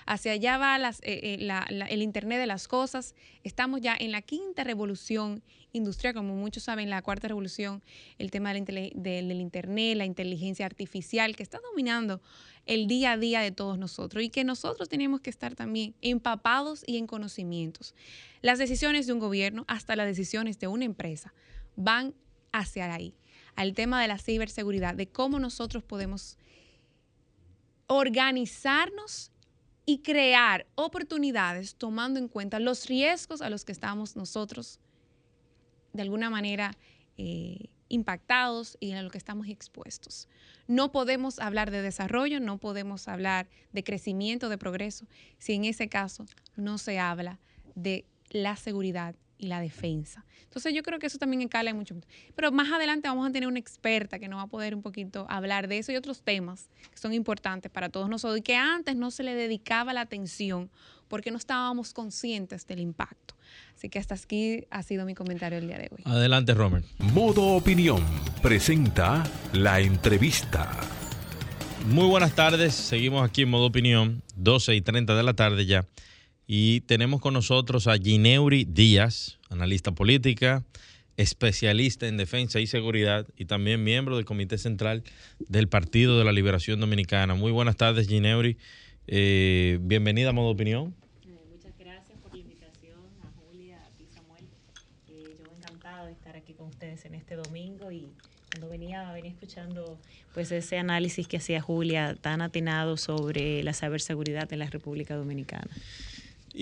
Hacia 0.10 0.32
allá 0.32 0.58
va 0.58 0.76
eh, 0.80 0.92
eh, 1.04 1.86
el 1.90 2.02
Internet 2.02 2.40
de 2.40 2.48
las 2.48 2.68
Cosas. 2.68 3.14
Estamos 3.44 3.80
ya 3.80 3.96
en 3.96 4.12
la 4.12 4.24
quinta 4.24 4.64
revolución 4.64 5.44
industrial, 5.72 6.16
como 6.16 6.36
muchos 6.36 6.64
saben, 6.64 6.90
la 6.90 7.04
cuarta 7.04 7.28
revolución, 7.28 7.84
el 8.18 8.32
tema 8.32 8.52
del, 8.52 8.66
del, 8.96 9.32
Internet, 9.40 9.98
la 9.98 10.06
inteligencia 10.06 10.66
artificial, 10.66 11.36
que 11.36 11.44
está 11.44 11.60
dominando 11.60 12.24
el 12.66 12.88
día 12.88 13.12
a 13.12 13.18
día 13.18 13.42
de 13.42 13.52
todos 13.52 13.78
nosotros 13.78 14.24
y 14.24 14.32
que 14.32 14.44
nosotros 14.44 14.90
tenemos 14.90 15.22
que 15.22 15.30
estar 15.30 15.54
también 15.54 15.94
empapados 16.02 16.84
y 16.88 16.98
en 16.98 17.06
conocimientos. 17.06 17.94
Las 18.42 18.58
decisiones 18.58 19.06
de 19.06 19.14
un 19.14 19.20
gobierno, 19.20 19.64
hasta 19.68 19.96
las 19.96 20.08
decisiones 20.08 20.58
de 20.58 20.66
una 20.66 20.86
empresa, 20.86 21.36
van 21.76 22.16
hacia 22.52 22.92
ahí, 22.92 23.14
al 23.56 23.76
tema 23.76 24.02
de 24.02 24.08
la 24.08 24.18
ciberseguridad, 24.18 24.96
de 24.96 25.06
cómo 25.06 25.40
nosotros 25.40 25.84
podemos 25.84 26.40
organizarnos 27.86 29.32
y 29.86 30.00
crear 30.00 30.68
oportunidades 30.76 31.76
tomando 31.76 32.20
en 32.20 32.28
cuenta 32.28 32.60
los 32.60 32.88
riesgos 32.88 33.42
a 33.42 33.50
los 33.50 33.66
que 33.66 33.72
estamos 33.72 34.16
nosotros 34.16 34.80
de 35.94 36.02
alguna 36.04 36.30
manera 36.30 36.78
eh, 37.18 37.70
impactados 37.90 38.78
y 38.80 38.92
a 38.92 39.02
lo 39.02 39.10
que 39.10 39.18
estamos 39.18 39.48
expuestos. 39.48 40.28
No 40.68 40.92
podemos 40.92 41.40
hablar 41.40 41.72
de 41.72 41.82
desarrollo, 41.82 42.40
no 42.40 42.60
podemos 42.60 43.08
hablar 43.08 43.50
de 43.74 43.84
crecimiento, 43.84 44.50
de 44.50 44.58
progreso, 44.58 45.08
si 45.40 45.54
en 45.54 45.66
ese 45.66 45.90
caso 45.90 46.26
no 46.56 46.78
se 46.78 47.00
habla 47.00 47.40
de 47.76 48.06
la 48.30 48.56
seguridad 48.56 49.16
y 49.40 49.48
la 49.48 49.60
defensa. 49.60 50.26
Entonces 50.44 50.74
yo 50.74 50.84
creo 50.84 51.00
que 51.00 51.08
eso 51.08 51.18
también 51.18 51.42
encala 51.42 51.74
mucho. 51.74 51.96
Pero 52.36 52.52
más 52.52 52.72
adelante 52.72 53.08
vamos 53.08 53.28
a 53.28 53.32
tener 53.32 53.48
una 53.48 53.58
experta 53.58 54.20
que 54.20 54.28
nos 54.28 54.40
va 54.40 54.44
a 54.44 54.48
poder 54.48 54.76
un 54.76 54.82
poquito 54.82 55.26
hablar 55.30 55.68
de 55.68 55.80
eso 55.80 55.92
y 55.92 55.96
otros 55.96 56.22
temas 56.22 56.70
que 56.92 56.98
son 56.98 57.14
importantes 57.14 57.72
para 57.72 57.90
todos 57.90 58.10
nosotros 58.10 58.40
y 58.40 58.42
que 58.42 58.56
antes 58.56 58.96
no 58.96 59.10
se 59.10 59.24
le 59.24 59.34
dedicaba 59.34 59.94
la 59.94 60.02
atención 60.02 60.70
porque 61.08 61.32
no 61.32 61.38
estábamos 61.38 61.94
conscientes 61.94 62.68
del 62.68 62.80
impacto. 62.80 63.36
Así 63.76 63.90
que 63.90 63.98
hasta 63.98 64.14
aquí 64.14 64.66
ha 64.70 64.84
sido 64.84 65.06
mi 65.06 65.16
comentario 65.16 65.58
el 65.58 65.68
día 65.68 65.78
de 65.78 65.90
hoy. 65.92 66.04
Adelante, 66.06 66.54
Romer. 66.54 66.84
Modo 67.14 67.44
Opinión 67.56 68.04
presenta 68.42 69.24
la 69.54 69.80
entrevista. 69.80 70.70
Muy 71.88 72.06
buenas 72.08 72.36
tardes, 72.36 72.76
seguimos 72.76 73.28
aquí 73.28 73.44
en 73.44 73.50
Modo 73.50 73.66
Opinión, 73.68 74.22
12 74.36 74.76
y 74.76 74.82
30 74.82 75.16
de 75.16 75.24
la 75.24 75.34
tarde 75.34 75.66
ya. 75.66 75.86
Y 76.52 76.82
tenemos 76.82 77.22
con 77.22 77.36
nosotros 77.36 77.86
a 77.86 77.96
Gineuri 77.96 78.66
Díaz, 78.66 79.38
analista 79.52 79.92
política, 79.92 80.64
especialista 81.16 82.08
en 82.08 82.18
defensa 82.18 82.60
y 82.60 82.66
seguridad 82.66 83.28
y 83.38 83.46
también 83.46 83.84
miembro 83.84 84.16
del 84.16 84.26
Comité 84.26 84.58
Central 84.58 85.04
del 85.38 85.68
Partido 85.68 86.18
de 86.18 86.26
la 86.26 86.32
Liberación 86.32 86.80
Dominicana. 86.80 87.36
Muy 87.36 87.52
buenas 87.52 87.76
tardes, 87.78 88.08
Gineuri. 88.08 88.58
Eh, 89.06 89.78
bienvenida 89.80 90.30
a 90.30 90.32
Modo 90.32 90.50
Opinión. 90.50 90.96
Muchas 91.52 91.78
gracias 91.78 92.18
por 92.18 92.34
la 92.34 92.40
invitación 92.40 92.98
a 93.22 93.30
Julia, 93.40 93.78
a 93.86 93.96
ti 93.96 94.08
Samuel. 94.12 94.46
Eh, 95.08 95.36
yo 95.38 95.56
encantado 95.56 96.08
de 96.08 96.14
estar 96.14 96.36
aquí 96.36 96.54
con 96.54 96.70
ustedes 96.70 97.06
en 97.06 97.14
este 97.14 97.36
domingo 97.36 97.92
y 97.92 98.08
cuando 98.52 98.70
venía, 98.70 99.12
venía 99.12 99.30
escuchando 99.30 100.00
pues 100.34 100.52
ese 100.52 100.80
análisis 100.80 101.28
que 101.28 101.38
hacía 101.38 101.62
Julia 101.62 102.16
tan 102.20 102.42
atinado 102.42 102.98
sobre 102.98 103.62
la 103.62 103.74
ciberseguridad 103.74 104.52
en 104.52 104.58
la 104.58 104.66
República 104.66 105.16
Dominicana. 105.16 105.70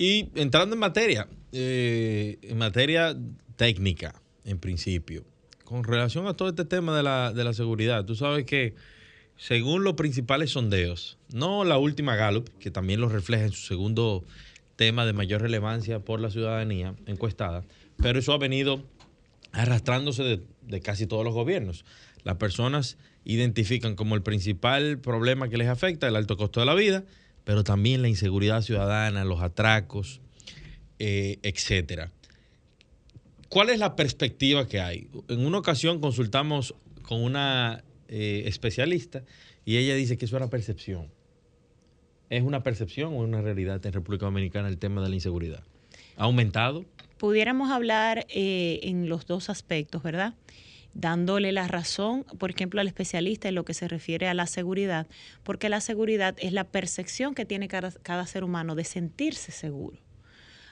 Y 0.00 0.28
entrando 0.36 0.76
en 0.76 0.78
materia, 0.78 1.26
eh, 1.50 2.38
en 2.42 2.56
materia 2.56 3.16
técnica, 3.56 4.22
en 4.44 4.60
principio, 4.60 5.24
con 5.64 5.82
relación 5.82 6.28
a 6.28 6.34
todo 6.34 6.50
este 6.50 6.64
tema 6.64 6.96
de 6.96 7.02
la, 7.02 7.32
de 7.32 7.42
la 7.42 7.52
seguridad, 7.52 8.04
tú 8.04 8.14
sabes 8.14 8.44
que 8.44 8.76
según 9.36 9.82
los 9.82 9.94
principales 9.94 10.50
sondeos, 10.50 11.18
no 11.32 11.64
la 11.64 11.78
última 11.78 12.14
Gallup, 12.14 12.48
que 12.60 12.70
también 12.70 13.00
lo 13.00 13.08
refleja 13.08 13.46
en 13.46 13.50
su 13.50 13.66
segundo 13.66 14.24
tema 14.76 15.04
de 15.04 15.14
mayor 15.14 15.42
relevancia 15.42 15.98
por 15.98 16.20
la 16.20 16.30
ciudadanía 16.30 16.94
encuestada, 17.06 17.64
pero 17.96 18.20
eso 18.20 18.32
ha 18.32 18.38
venido 18.38 18.84
arrastrándose 19.50 20.22
de, 20.22 20.40
de, 20.62 20.80
casi 20.80 21.08
todos 21.08 21.24
los 21.24 21.34
gobiernos. 21.34 21.84
Las 22.22 22.36
personas 22.36 22.98
identifican 23.24 23.96
como 23.96 24.14
el 24.14 24.22
principal 24.22 25.00
problema 25.00 25.48
que 25.48 25.56
les 25.56 25.66
afecta 25.66 26.06
el 26.06 26.14
alto 26.14 26.36
costo 26.36 26.60
de 26.60 26.66
la 26.66 26.74
vida, 26.74 27.02
pero 27.48 27.64
también 27.64 28.02
la 28.02 28.08
inseguridad 28.08 28.60
ciudadana, 28.60 29.24
los 29.24 29.40
atracos, 29.40 30.20
eh, 30.98 31.38
etcétera. 31.42 32.12
¿Cuál 33.48 33.70
es 33.70 33.78
la 33.78 33.96
perspectiva 33.96 34.68
que 34.68 34.82
hay? 34.82 35.08
En 35.28 35.46
una 35.46 35.56
ocasión 35.56 35.98
consultamos 35.98 36.74
con 37.00 37.24
una 37.24 37.84
eh, 38.08 38.42
especialista 38.44 39.22
y 39.64 39.78
ella 39.78 39.94
dice 39.94 40.18
que 40.18 40.26
eso 40.26 40.36
era 40.36 40.50
percepción. 40.50 41.10
¿Es 42.28 42.42
una 42.42 42.62
percepción 42.62 43.14
o 43.14 43.16
una 43.16 43.40
realidad 43.40 43.80
en 43.86 43.94
República 43.94 44.26
Dominicana 44.26 44.68
el 44.68 44.76
tema 44.76 45.00
de 45.00 45.08
la 45.08 45.14
inseguridad? 45.14 45.62
¿Ha 46.18 46.24
aumentado? 46.24 46.84
Pudiéramos 47.16 47.70
hablar 47.70 48.26
eh, 48.28 48.80
en 48.82 49.08
los 49.08 49.26
dos 49.26 49.48
aspectos, 49.48 50.02
¿verdad? 50.02 50.34
Dándole 50.98 51.52
la 51.52 51.68
razón, 51.68 52.24
por 52.38 52.50
ejemplo, 52.50 52.80
al 52.80 52.88
especialista 52.88 53.48
en 53.48 53.54
lo 53.54 53.64
que 53.64 53.72
se 53.72 53.86
refiere 53.86 54.26
a 54.26 54.34
la 54.34 54.48
seguridad, 54.48 55.06
porque 55.44 55.68
la 55.68 55.80
seguridad 55.80 56.34
es 56.38 56.52
la 56.52 56.64
percepción 56.64 57.36
que 57.36 57.44
tiene 57.44 57.68
cada, 57.68 58.26
ser 58.26 58.42
humano 58.42 58.74
de 58.74 58.82
sentirse 58.82 59.52
seguro. 59.52 59.96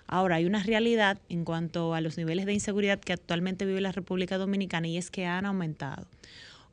Ahora, 0.09 0.37
hay 0.37 0.45
una 0.45 0.65
realidad 0.65 1.19
en 1.29 1.45
cuanto 1.45 1.95
a 1.95 2.01
los 2.01 2.19
niveles 2.19 2.45
de 2.45 2.55
inseguridad 2.55 2.99
que 2.99 3.13
actualmente 3.13 3.67
vive 3.67 3.81
la 3.81 3.93
República 3.93 4.37
Dominicana 4.37 4.89
y 4.89 4.97
es 4.97 5.13
que 5.13 5.27
han 5.27 5.47
aumentado. 5.47 6.09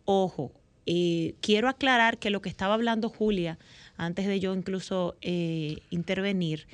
Ojo, 0.06 0.52
eh, 0.88 1.36
quiero 1.40 1.70
aclarar 1.70 2.18
que 2.18 2.32
lo 2.32 2.42
que 2.42 2.50
estaba 2.50 2.74
hablando 2.74 3.08
Julia, 3.08 3.60
antes 3.98 4.26
de 4.26 4.40
yo 4.40 4.56
incluso 4.56 5.16
eh, 5.22 5.78
intervenir, 5.92 6.66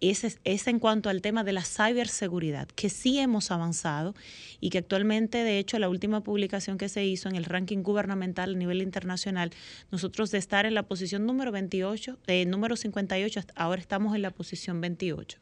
es, 0.00 0.38
es 0.44 0.66
en 0.66 0.78
cuanto 0.78 1.08
al 1.08 1.22
tema 1.22 1.44
de 1.44 1.52
la 1.52 1.62
ciberseguridad, 1.62 2.68
que 2.68 2.90
sí 2.90 3.18
hemos 3.18 3.50
avanzado 3.50 4.14
y 4.60 4.70
que 4.70 4.78
actualmente, 4.78 5.38
de 5.38 5.58
hecho, 5.58 5.78
la 5.78 5.88
última 5.88 6.22
publicación 6.22 6.78
que 6.78 6.88
se 6.88 7.04
hizo 7.04 7.28
en 7.28 7.36
el 7.36 7.44
ranking 7.44 7.82
gubernamental 7.82 8.54
a 8.54 8.58
nivel 8.58 8.82
internacional, 8.82 9.50
nosotros 9.90 10.30
de 10.30 10.38
estar 10.38 10.66
en 10.66 10.74
la 10.74 10.84
posición 10.84 11.26
número 11.26 11.52
28, 11.52 12.18
eh, 12.26 12.46
número 12.46 12.76
58, 12.76 13.40
ahora 13.54 13.80
estamos 13.80 14.14
en 14.14 14.22
la 14.22 14.30
posición 14.30 14.80
28. 14.80 15.38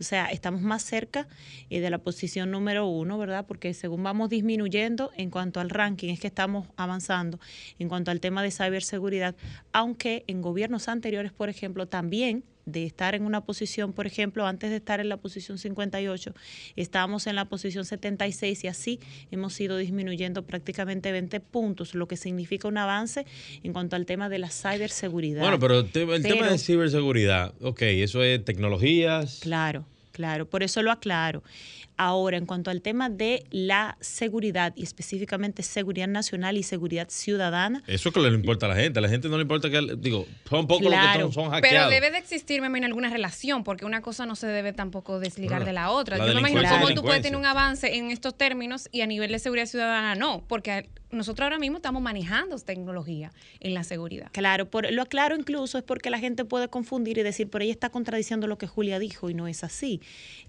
O 0.00 0.02
sea, 0.02 0.26
estamos 0.26 0.60
más 0.62 0.82
cerca 0.82 1.28
eh, 1.70 1.80
de 1.80 1.90
la 1.90 1.98
posición 1.98 2.50
número 2.50 2.86
uno, 2.86 3.18
¿verdad? 3.18 3.46
Porque 3.46 3.74
según 3.74 4.02
vamos 4.02 4.30
disminuyendo 4.30 5.10
en 5.16 5.30
cuanto 5.30 5.60
al 5.60 5.70
ranking, 5.70 6.10
es 6.10 6.20
que 6.20 6.26
estamos 6.26 6.68
avanzando 6.76 7.38
en 7.78 7.88
cuanto 7.88 8.10
al 8.10 8.20
tema 8.20 8.42
de 8.42 8.50
ciberseguridad, 8.50 9.34
aunque 9.72 10.24
en 10.26 10.42
gobiernos 10.42 10.88
anteriores, 10.88 11.32
por 11.32 11.48
ejemplo, 11.48 11.86
también 11.86 12.44
de 12.66 12.84
estar 12.84 13.14
en 13.14 13.24
una 13.24 13.44
posición, 13.44 13.92
por 13.92 14.06
ejemplo, 14.06 14.44
antes 14.46 14.70
de 14.70 14.76
estar 14.76 15.00
en 15.00 15.08
la 15.08 15.16
posición 15.16 15.56
58, 15.56 16.34
estábamos 16.74 17.26
en 17.28 17.36
la 17.36 17.46
posición 17.46 17.84
76 17.84 18.64
y 18.64 18.66
así 18.68 19.00
hemos 19.30 19.58
ido 19.60 19.76
disminuyendo 19.76 20.44
prácticamente 20.44 21.12
20 21.12 21.40
puntos, 21.40 21.94
lo 21.94 22.08
que 22.08 22.16
significa 22.16 22.66
un 22.66 22.76
avance 22.76 23.24
en 23.62 23.72
cuanto 23.72 23.96
al 23.96 24.04
tema 24.04 24.28
de 24.28 24.40
la 24.40 24.50
ciberseguridad. 24.50 25.42
Bueno, 25.42 25.60
pero 25.60 25.78
el 25.78 25.90
tema 25.90 26.48
de 26.48 26.58
ciberseguridad, 26.58 27.54
ok, 27.60 27.82
eso 27.82 28.22
es 28.22 28.44
tecnologías. 28.44 29.38
Claro, 29.40 29.86
claro, 30.10 30.50
por 30.50 30.64
eso 30.64 30.82
lo 30.82 30.90
aclaro. 30.90 31.44
Ahora, 31.98 32.36
en 32.36 32.46
cuanto 32.46 32.70
al 32.70 32.82
tema 32.82 33.08
de 33.08 33.44
la 33.50 33.96
seguridad 34.00 34.72
y 34.76 34.82
específicamente 34.82 35.62
seguridad 35.62 36.08
nacional 36.08 36.56
y 36.56 36.62
seguridad 36.62 37.08
ciudadana. 37.08 37.82
Eso 37.86 38.08
es 38.10 38.14
que 38.14 38.20
le 38.20 38.28
importa 38.28 38.66
a 38.66 38.68
la 38.70 38.76
gente. 38.76 38.98
A 38.98 39.02
la 39.02 39.08
gente 39.08 39.28
no 39.28 39.36
le 39.36 39.42
importa 39.42 39.70
que, 39.70 39.96
digo, 39.98 40.26
son 40.48 40.66
pocos 40.66 40.90
los 40.90 40.92
que 40.92 41.32
son, 41.32 41.50
hackeados. 41.50 41.60
Pero 41.60 41.88
debe 41.90 42.10
de 42.10 42.18
existir, 42.18 42.60
me 42.60 42.86
alguna 42.86 43.10
relación, 43.10 43.64
porque 43.64 43.84
una 43.84 44.02
cosa 44.02 44.26
no 44.26 44.36
se 44.36 44.46
debe 44.46 44.72
tampoco 44.72 45.18
desligar 45.18 45.64
de 45.64 45.72
la 45.72 45.90
otra. 45.90 46.18
Yo 46.18 46.34
me 46.34 46.50
imagino 46.50 46.62
cómo 46.68 46.94
tú 46.94 47.02
puedes 47.02 47.22
tener 47.22 47.38
un 47.38 47.46
avance 47.46 47.96
en 47.96 48.10
estos 48.10 48.36
términos 48.36 48.88
y 48.92 49.00
a 49.00 49.06
nivel 49.06 49.32
de 49.32 49.38
seguridad 49.38 49.66
ciudadana 49.66 50.14
no, 50.14 50.44
porque 50.48 50.88
nosotros 51.10 51.44
ahora 51.44 51.58
mismo 51.58 51.76
estamos 51.78 52.02
manejando 52.02 52.58
tecnología 52.58 53.32
en 53.60 53.74
la 53.74 53.84
seguridad. 53.84 54.28
Claro, 54.32 54.66
por, 54.66 54.90
lo 54.92 55.02
aclaro 55.02 55.36
incluso 55.36 55.78
es 55.78 55.84
porque 55.84 56.10
la 56.10 56.18
gente 56.18 56.44
puede 56.44 56.68
confundir 56.68 57.18
y 57.18 57.22
decir, 57.22 57.48
por 57.48 57.62
ella 57.62 57.72
está 57.72 57.90
contradiciendo 57.90 58.46
lo 58.46 58.58
que 58.58 58.66
Julia 58.66 58.98
dijo 58.98 59.30
y 59.30 59.34
no 59.34 59.46
es 59.46 59.64
así. 59.64 60.00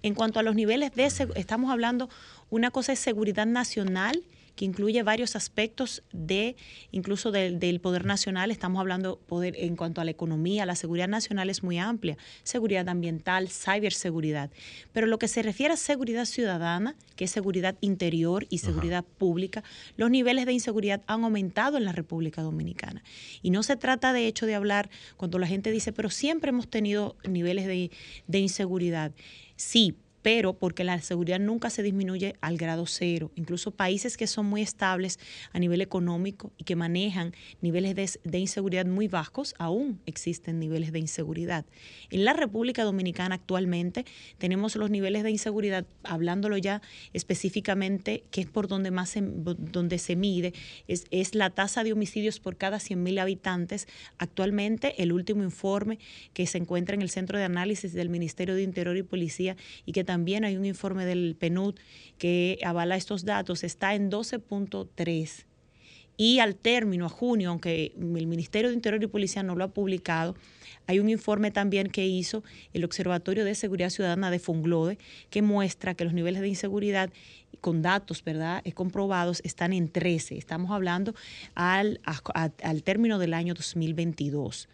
En 0.04 0.16
cuanto 0.16 0.40
a 0.40 0.44
los 0.44 0.56
niveles 0.56 0.94
de 0.94 1.06
estamos 1.06 1.72
hablando, 1.72 2.10
una 2.50 2.72
cosa 2.72 2.94
es 2.94 3.00
seguridad 3.00 3.46
nacional 3.46 4.24
que 4.58 4.66
incluye 4.66 5.04
varios 5.04 5.38
aspectos 5.38 6.04
de 6.12 6.58
incluso 6.92 7.32
del 7.32 7.80
poder 7.80 8.06
nacional. 8.06 8.52
Estamos 8.52 8.82
hablando 8.82 9.20
poder 9.20 9.56
en 9.56 9.78
cuanto 9.78 10.02
a 10.02 10.04
la 10.04 10.12
economía, 10.12 10.66
la 10.66 10.76
seguridad 10.76 11.08
nacional 11.08 11.50
es 11.50 11.64
muy 11.64 11.78
amplia, 11.78 12.18
seguridad 12.44 12.90
ambiental, 12.90 13.50
ciberseguridad. 13.50 14.50
Pero 14.92 15.08
lo 15.08 15.20
que 15.20 15.28
se 15.28 15.44
refiere 15.44 15.76
a 15.76 15.78
seguridad 15.78 16.26
ciudadana, 16.26 16.96
que 17.16 17.26
es 17.26 17.32
seguridad 17.32 17.78
interior 17.82 18.48
y 18.50 18.58
seguridad 18.58 19.06
pública, 19.06 19.64
los 19.96 20.10
niveles 20.10 20.48
de 20.48 20.54
inseguridad 20.54 21.04
han 21.06 21.24
aumentado 21.24 21.78
en 21.78 21.86
la 21.86 21.92
República 21.92 22.42
Dominicana. 22.42 23.04
Y 23.44 23.52
no 23.52 23.62
se 23.62 23.78
trata 23.78 24.12
de 24.12 24.26
hecho 24.26 24.48
de 24.48 24.56
hablar 24.56 24.90
cuando 25.18 25.38
la 25.38 25.46
gente 25.46 25.70
dice, 25.72 25.94
pero 25.94 26.10
siempre 26.10 26.50
hemos 26.50 26.68
tenido 26.68 27.16
niveles 27.30 27.68
de, 27.68 27.92
de 28.26 28.40
inseguridad. 28.40 29.12
Sí, 29.56 29.96
pero 30.28 30.52
porque 30.52 30.84
la 30.84 31.00
seguridad 31.00 31.40
nunca 31.40 31.70
se 31.70 31.82
disminuye 31.82 32.36
al 32.42 32.58
grado 32.58 32.86
cero. 32.86 33.32
Incluso 33.36 33.72
países 33.72 34.18
que 34.18 34.28
son 34.28 34.46
muy 34.46 34.62
estables 34.62 35.20
a 35.54 35.60
nivel 35.60 35.80
económico 35.80 36.52
y 36.58 36.66
que 36.66 36.76
manejan 36.76 37.32
niveles 37.62 38.20
de, 38.26 38.38
inseguridad 38.38 38.86
muy 38.86 39.08
bajos, 39.08 39.56
aún 39.58 40.02
existen 40.06 40.60
niveles 40.60 40.92
de 40.92 41.00
inseguridad. 41.00 41.66
En 42.10 42.26
la 42.26 42.34
República 42.34 42.84
Dominicana 42.84 43.36
actualmente 43.36 44.04
tenemos 44.38 44.76
los 44.76 44.90
niveles 44.90 45.24
de 45.24 45.32
inseguridad, 45.32 45.86
hablándolo 46.04 46.58
ya 46.58 46.82
específicamente, 47.14 48.26
que 48.30 48.42
es 48.42 48.48
por 48.48 48.68
donde 48.68 48.92
más 48.92 49.12
se, 49.12 49.22
donde 49.22 49.98
se 49.98 50.18
mide, 50.18 50.52
es, 50.90 51.06
es 51.10 51.36
la 51.36 51.52
tasa 51.52 51.86
de 51.86 51.94
homicidios 51.94 52.42
por 52.42 52.58
cada 52.58 52.80
100.000 52.80 53.22
habitantes. 53.22 53.88
Actualmente, 54.18 55.02
el 55.02 55.14
último 55.14 55.42
informe 55.42 56.00
que 56.34 56.48
se 56.48 56.58
encuentra 56.58 56.96
en 56.96 57.02
el 57.02 57.10
Centro 57.10 57.38
de 57.38 57.46
Análisis 57.46 57.94
del 57.94 58.10
Ministerio 58.10 58.56
de 58.56 58.64
Interior 58.64 58.98
y 58.98 59.04
Policía 59.04 59.56
y 59.86 59.94
que 59.94 60.04
también 60.04 60.17
también 60.18 60.46
hay 60.46 60.58
un 60.58 60.66
informe 60.66 61.06
del 61.06 61.36
PNUD 61.40 61.76
que 62.18 62.58
avala 62.66 62.96
estos 62.96 63.24
datos, 63.24 63.64
está 63.64 63.94
en 63.94 64.10
12.3. 64.10 65.46
Y 66.18 66.40
al 66.40 66.56
término, 66.56 67.06
a 67.06 67.10
junio, 67.10 67.52
aunque 67.52 67.94
el 67.96 68.26
Ministerio 68.26 68.72
de 68.72 68.76
Interior 68.76 69.04
y 69.04 69.06
Policía 69.06 69.44
no 69.44 69.54
lo 69.54 69.64
ha 69.64 69.68
publicado, 69.68 70.36
hay 70.88 70.98
un 70.98 71.08
informe 71.08 71.52
también 71.52 71.92
que 71.92 72.08
hizo 72.08 72.44
el 72.74 72.84
Observatorio 72.84 73.46
de 73.46 73.54
Seguridad 73.54 73.92
Ciudadana 73.92 74.32
de 74.32 74.40
Funglode 74.40 74.98
que 75.30 75.44
muestra 75.44 75.94
que 75.94 76.04
los 76.04 76.16
niveles 76.16 76.42
de 76.42 76.48
inseguridad 76.48 77.12
con 77.62 77.84
datos, 77.84 78.24
¿verdad?, 78.24 78.64
comprobados 78.74 79.42
están 79.46 79.72
en 79.72 79.88
13. 79.88 80.36
Estamos 80.36 80.72
hablando 80.72 81.14
al, 81.54 82.02
al 82.64 82.82
término 82.82 83.20
del 83.20 83.36
año 83.36 83.54
2022. 83.54 84.68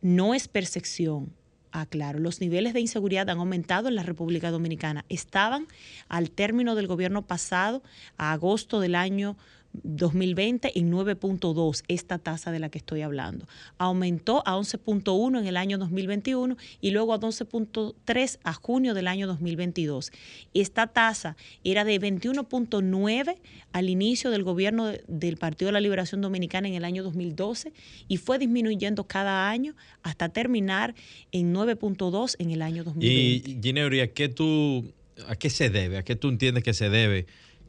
No 0.00 0.32
es 0.32 0.48
percepción, 0.48 1.34
Ah, 1.78 1.84
claro, 1.84 2.20
los 2.20 2.40
niveles 2.40 2.72
de 2.72 2.80
inseguridad 2.80 3.28
han 3.28 3.36
aumentado 3.36 3.88
en 3.88 3.96
la 3.96 4.02
República 4.02 4.50
Dominicana. 4.50 5.04
Estaban 5.10 5.66
al 6.08 6.30
término 6.30 6.74
del 6.74 6.86
gobierno 6.86 7.20
pasado, 7.20 7.82
a 8.16 8.32
agosto 8.32 8.80
del 8.80 8.94
año 8.94 9.36
2020 9.82 10.78
en 10.78 10.92
9.2, 10.92 11.82
esta 11.88 12.18
tasa 12.18 12.50
de 12.50 12.58
la 12.58 12.68
que 12.68 12.78
estoy 12.78 13.02
hablando. 13.02 13.46
Aumentó 13.78 14.42
a 14.46 14.56
11.1 14.56 15.38
en 15.38 15.46
el 15.46 15.56
año 15.56 15.78
2021 15.78 16.56
y 16.80 16.90
luego 16.90 17.14
a 17.14 17.20
12.3 17.20 18.38
a 18.42 18.52
junio 18.52 18.94
del 18.94 19.08
año 19.08 19.26
2022. 19.26 20.12
Esta 20.54 20.86
tasa 20.86 21.36
era 21.64 21.84
de 21.84 22.00
21.9 22.00 23.36
al 23.72 23.88
inicio 23.88 24.30
del 24.30 24.42
gobierno 24.42 24.92
del 25.06 25.36
Partido 25.36 25.68
de 25.68 25.72
la 25.72 25.80
Liberación 25.80 26.20
Dominicana 26.20 26.68
en 26.68 26.74
el 26.74 26.84
año 26.84 27.02
2012 27.02 27.72
y 28.08 28.16
fue 28.16 28.38
disminuyendo 28.38 29.04
cada 29.04 29.48
año 29.48 29.74
hasta 30.02 30.28
terminar 30.28 30.94
en 31.32 31.54
9.2 31.54 32.36
en 32.38 32.50
el 32.50 32.62
año 32.62 32.84
2020. 32.84 33.50
Y 33.50 33.60
Ginebra, 33.62 34.04
¿a 34.04 34.06
qué 34.08 34.28
tú 34.28 34.92
a 35.28 35.36
qué 35.36 35.50
se 35.50 35.70
debe? 35.70 35.98
¿A 35.98 36.02
qué 36.02 36.16
tú 36.16 36.28
entiendes 36.28 36.62
que 36.62 36.74
se 36.74 36.90
debe? 36.90 37.26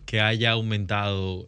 Que 0.08 0.22
haya 0.22 0.52
aumentado 0.52 1.48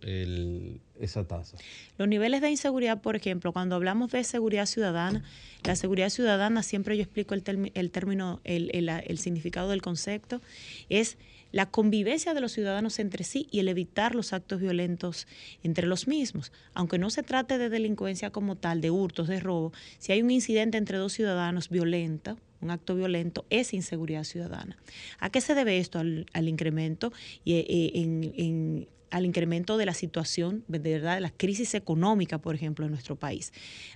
esa 0.99 1.25
tasa? 1.25 1.57
Los 1.97 2.07
niveles 2.07 2.41
de 2.41 2.51
inseguridad, 2.51 3.01
por 3.01 3.15
ejemplo, 3.15 3.53
cuando 3.53 3.75
hablamos 3.75 4.11
de 4.11 4.23
seguridad 4.25 4.65
ciudadana, 4.65 5.23
la 5.63 5.77
seguridad 5.77 6.09
ciudadana, 6.09 6.61
siempre 6.61 6.97
yo 6.97 7.03
explico 7.03 7.33
el, 7.33 7.71
el 7.73 7.89
término, 7.89 8.41
el, 8.43 9.17
significado 9.17 9.69
del 9.69 9.81
concepto, 9.81 10.41
es 10.89 11.17
la 11.53 11.67
convivencia 11.71 12.33
de 12.33 12.41
los 12.41 12.51
ciudadanos 12.51 12.99
entre 12.99 13.23
sí 13.23 13.47
y 13.49 13.59
el 13.59 13.69
evitar 13.69 14.13
los 14.13 14.33
actos 14.33 14.59
violentos 14.59 15.25
entre 15.63 15.87
los 15.87 16.07
mismos. 16.07 16.51
Aunque 16.73 16.99
no 16.99 17.09
se 17.09 17.23
trate 17.23 17.57
de 17.57 17.69
delincuencia 17.69 18.29
como 18.29 18.57
tal, 18.57 18.81
de 18.81 18.91
hurtos, 18.91 19.29
de 19.29 19.39
robo, 19.39 19.71
si 19.99 20.11
hay 20.11 20.21
un 20.21 20.31
incidente 20.31 20.77
entre 20.77 20.97
dos 20.97 21.13
ciudadanos 21.13 21.69
violento, 21.69 22.37
un 22.61 22.71
acto 22.71 22.95
violento, 22.95 23.45
es 23.49 23.73
inseguridad 23.73 24.23
ciudadana. 24.23 24.77
¿A 25.19 25.29
qué 25.29 25.41
se 25.41 25.55
debe 25.55 25.79
esto? 25.79 25.99
Al, 25.99 26.47
incremento 26.47 27.11
y, 27.43 27.53
eh, 27.53 27.91
en, 27.95 28.87
al 29.11 29.25
incremento 29.25 29.77
de 29.77 29.85
la 29.85 29.93
situación, 29.93 30.63
de 30.67 30.79
verdad, 30.79 31.15
de 31.15 31.21
la 31.21 31.31
crisis 31.31 31.73
económica, 31.73 32.37
por 32.37 32.55
ejemplo, 32.55 32.85
en 32.85 32.91
nuestro 32.91 33.15
país. 33.15 33.51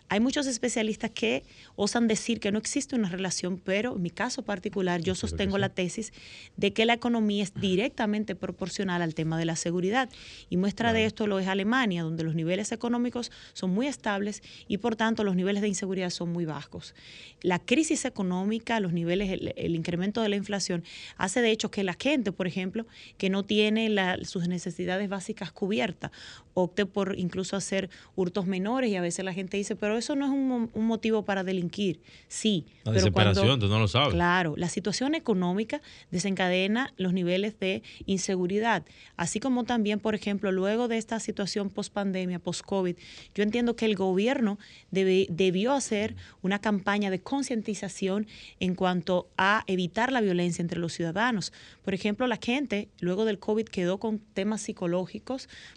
Hay 0.09 0.19
muchos 0.19 0.47
especialistas 0.47 1.11
que 1.11 1.43
osan 1.75 2.07
decir 2.07 2.39
que 2.39 2.51
no 2.51 2.59
existe 2.59 2.95
una 2.95 3.09
relación, 3.09 3.57
pero 3.57 3.95
en 3.95 4.01
mi 4.01 4.09
caso 4.09 4.43
particular 4.43 5.01
yo 5.01 5.15
sostengo 5.15 5.57
la 5.57 5.69
tesis 5.69 6.13
de 6.57 6.73
que 6.73 6.85
la 6.85 6.93
economía 6.93 7.43
es 7.43 7.53
directamente 7.53 8.35
proporcional 8.35 9.01
al 9.01 9.15
tema 9.15 9.37
de 9.37 9.45
la 9.45 9.55
seguridad. 9.55 10.09
Y 10.49 10.57
muestra 10.57 10.93
de 10.93 11.05
esto 11.05 11.27
lo 11.27 11.39
es 11.39 11.47
Alemania, 11.47 12.03
donde 12.03 12.23
los 12.23 12.35
niveles 12.35 12.71
económicos 12.71 13.31
son 13.53 13.71
muy 13.71 13.87
estables 13.87 14.43
y 14.67 14.77
por 14.77 14.95
tanto 14.95 15.23
los 15.23 15.35
niveles 15.35 15.61
de 15.61 15.67
inseguridad 15.67 16.09
son 16.09 16.31
muy 16.31 16.45
bajos. 16.45 16.93
La 17.41 17.59
crisis 17.59 18.05
económica, 18.05 18.79
los 18.79 18.93
niveles, 18.93 19.39
el, 19.55 19.75
incremento 19.75 20.21
de 20.21 20.29
la 20.29 20.35
inflación, 20.35 20.83
hace 21.17 21.41
de 21.41 21.51
hecho 21.51 21.71
que 21.71 21.83
la 21.83 21.95
gente, 21.99 22.31
por 22.31 22.47
ejemplo, 22.47 22.85
que 23.17 23.29
no 23.29 23.43
tiene 23.43 23.89
sus 24.23 24.47
necesidades 24.47 25.02
básicas 25.09 25.51
cubiertas. 25.51 26.11
Opte 26.53 26.85
por 26.85 27.17
incluso 27.17 27.55
hacer 27.55 27.89
hurtos 28.15 28.45
menores 28.45 28.89
y 28.89 28.95
a 28.95 29.01
veces 29.01 29.25
la 29.25 29.33
gente 29.33 29.57
dice, 29.57 29.75
pero 29.75 29.97
eso 29.97 30.15
no 30.15 30.25
es 30.25 30.31
un, 30.31 30.69
motivo 30.85 31.25
para 31.25 31.43
delinquir. 31.43 32.01
Sí. 32.27 32.65
La 32.83 32.91
pero 32.91 32.93
desesperación, 32.93 33.59
tú 33.59 33.67
no 33.67 33.79
lo 33.79 33.87
sabes. 33.87 34.13
Claro, 34.13 34.53
la 34.57 34.69
situación 34.69 35.15
económica 35.15 35.81
desencadena 36.11 36.93
los 36.97 37.13
niveles 37.13 37.59
de 37.59 37.83
inseguridad, 38.05 38.83
así 39.17 39.39
como 39.39 39.63
también, 39.63 39.99
por 39.99 40.15
ejemplo, 40.15 40.51
luego 40.51 40.87
de 40.87 40.97
esta 40.97 41.19
situación 41.19 41.69
post-pandemia, 41.69 42.39
post-COVID, 42.39 42.95
yo 43.33 43.43
entiendo 43.43 43.75
que 43.75 43.85
el 43.85 43.95
gobierno 43.95 44.59
debió 44.91 45.73
hacer 45.73 46.15
una 46.41 46.59
campaña 46.59 47.09
de 47.09 47.21
concientización 47.21 48.27
en 48.59 48.75
cuanto 48.75 49.29
a 49.37 49.63
evitar 49.67 50.11
la 50.11 50.21
violencia 50.21 50.61
entre 50.61 50.79
los 50.79 50.93
ciudadanos. 50.93 51.51
Por 51.83 51.93
ejemplo, 51.93 52.27
la 52.27 52.37
gente 52.37 52.89
luego 52.99 53.25
del 53.25 53.39
COVID 53.39 53.65
quedó 53.65 53.99
con 53.99 54.19
temas 54.19 54.61
psicológicos 54.61 55.03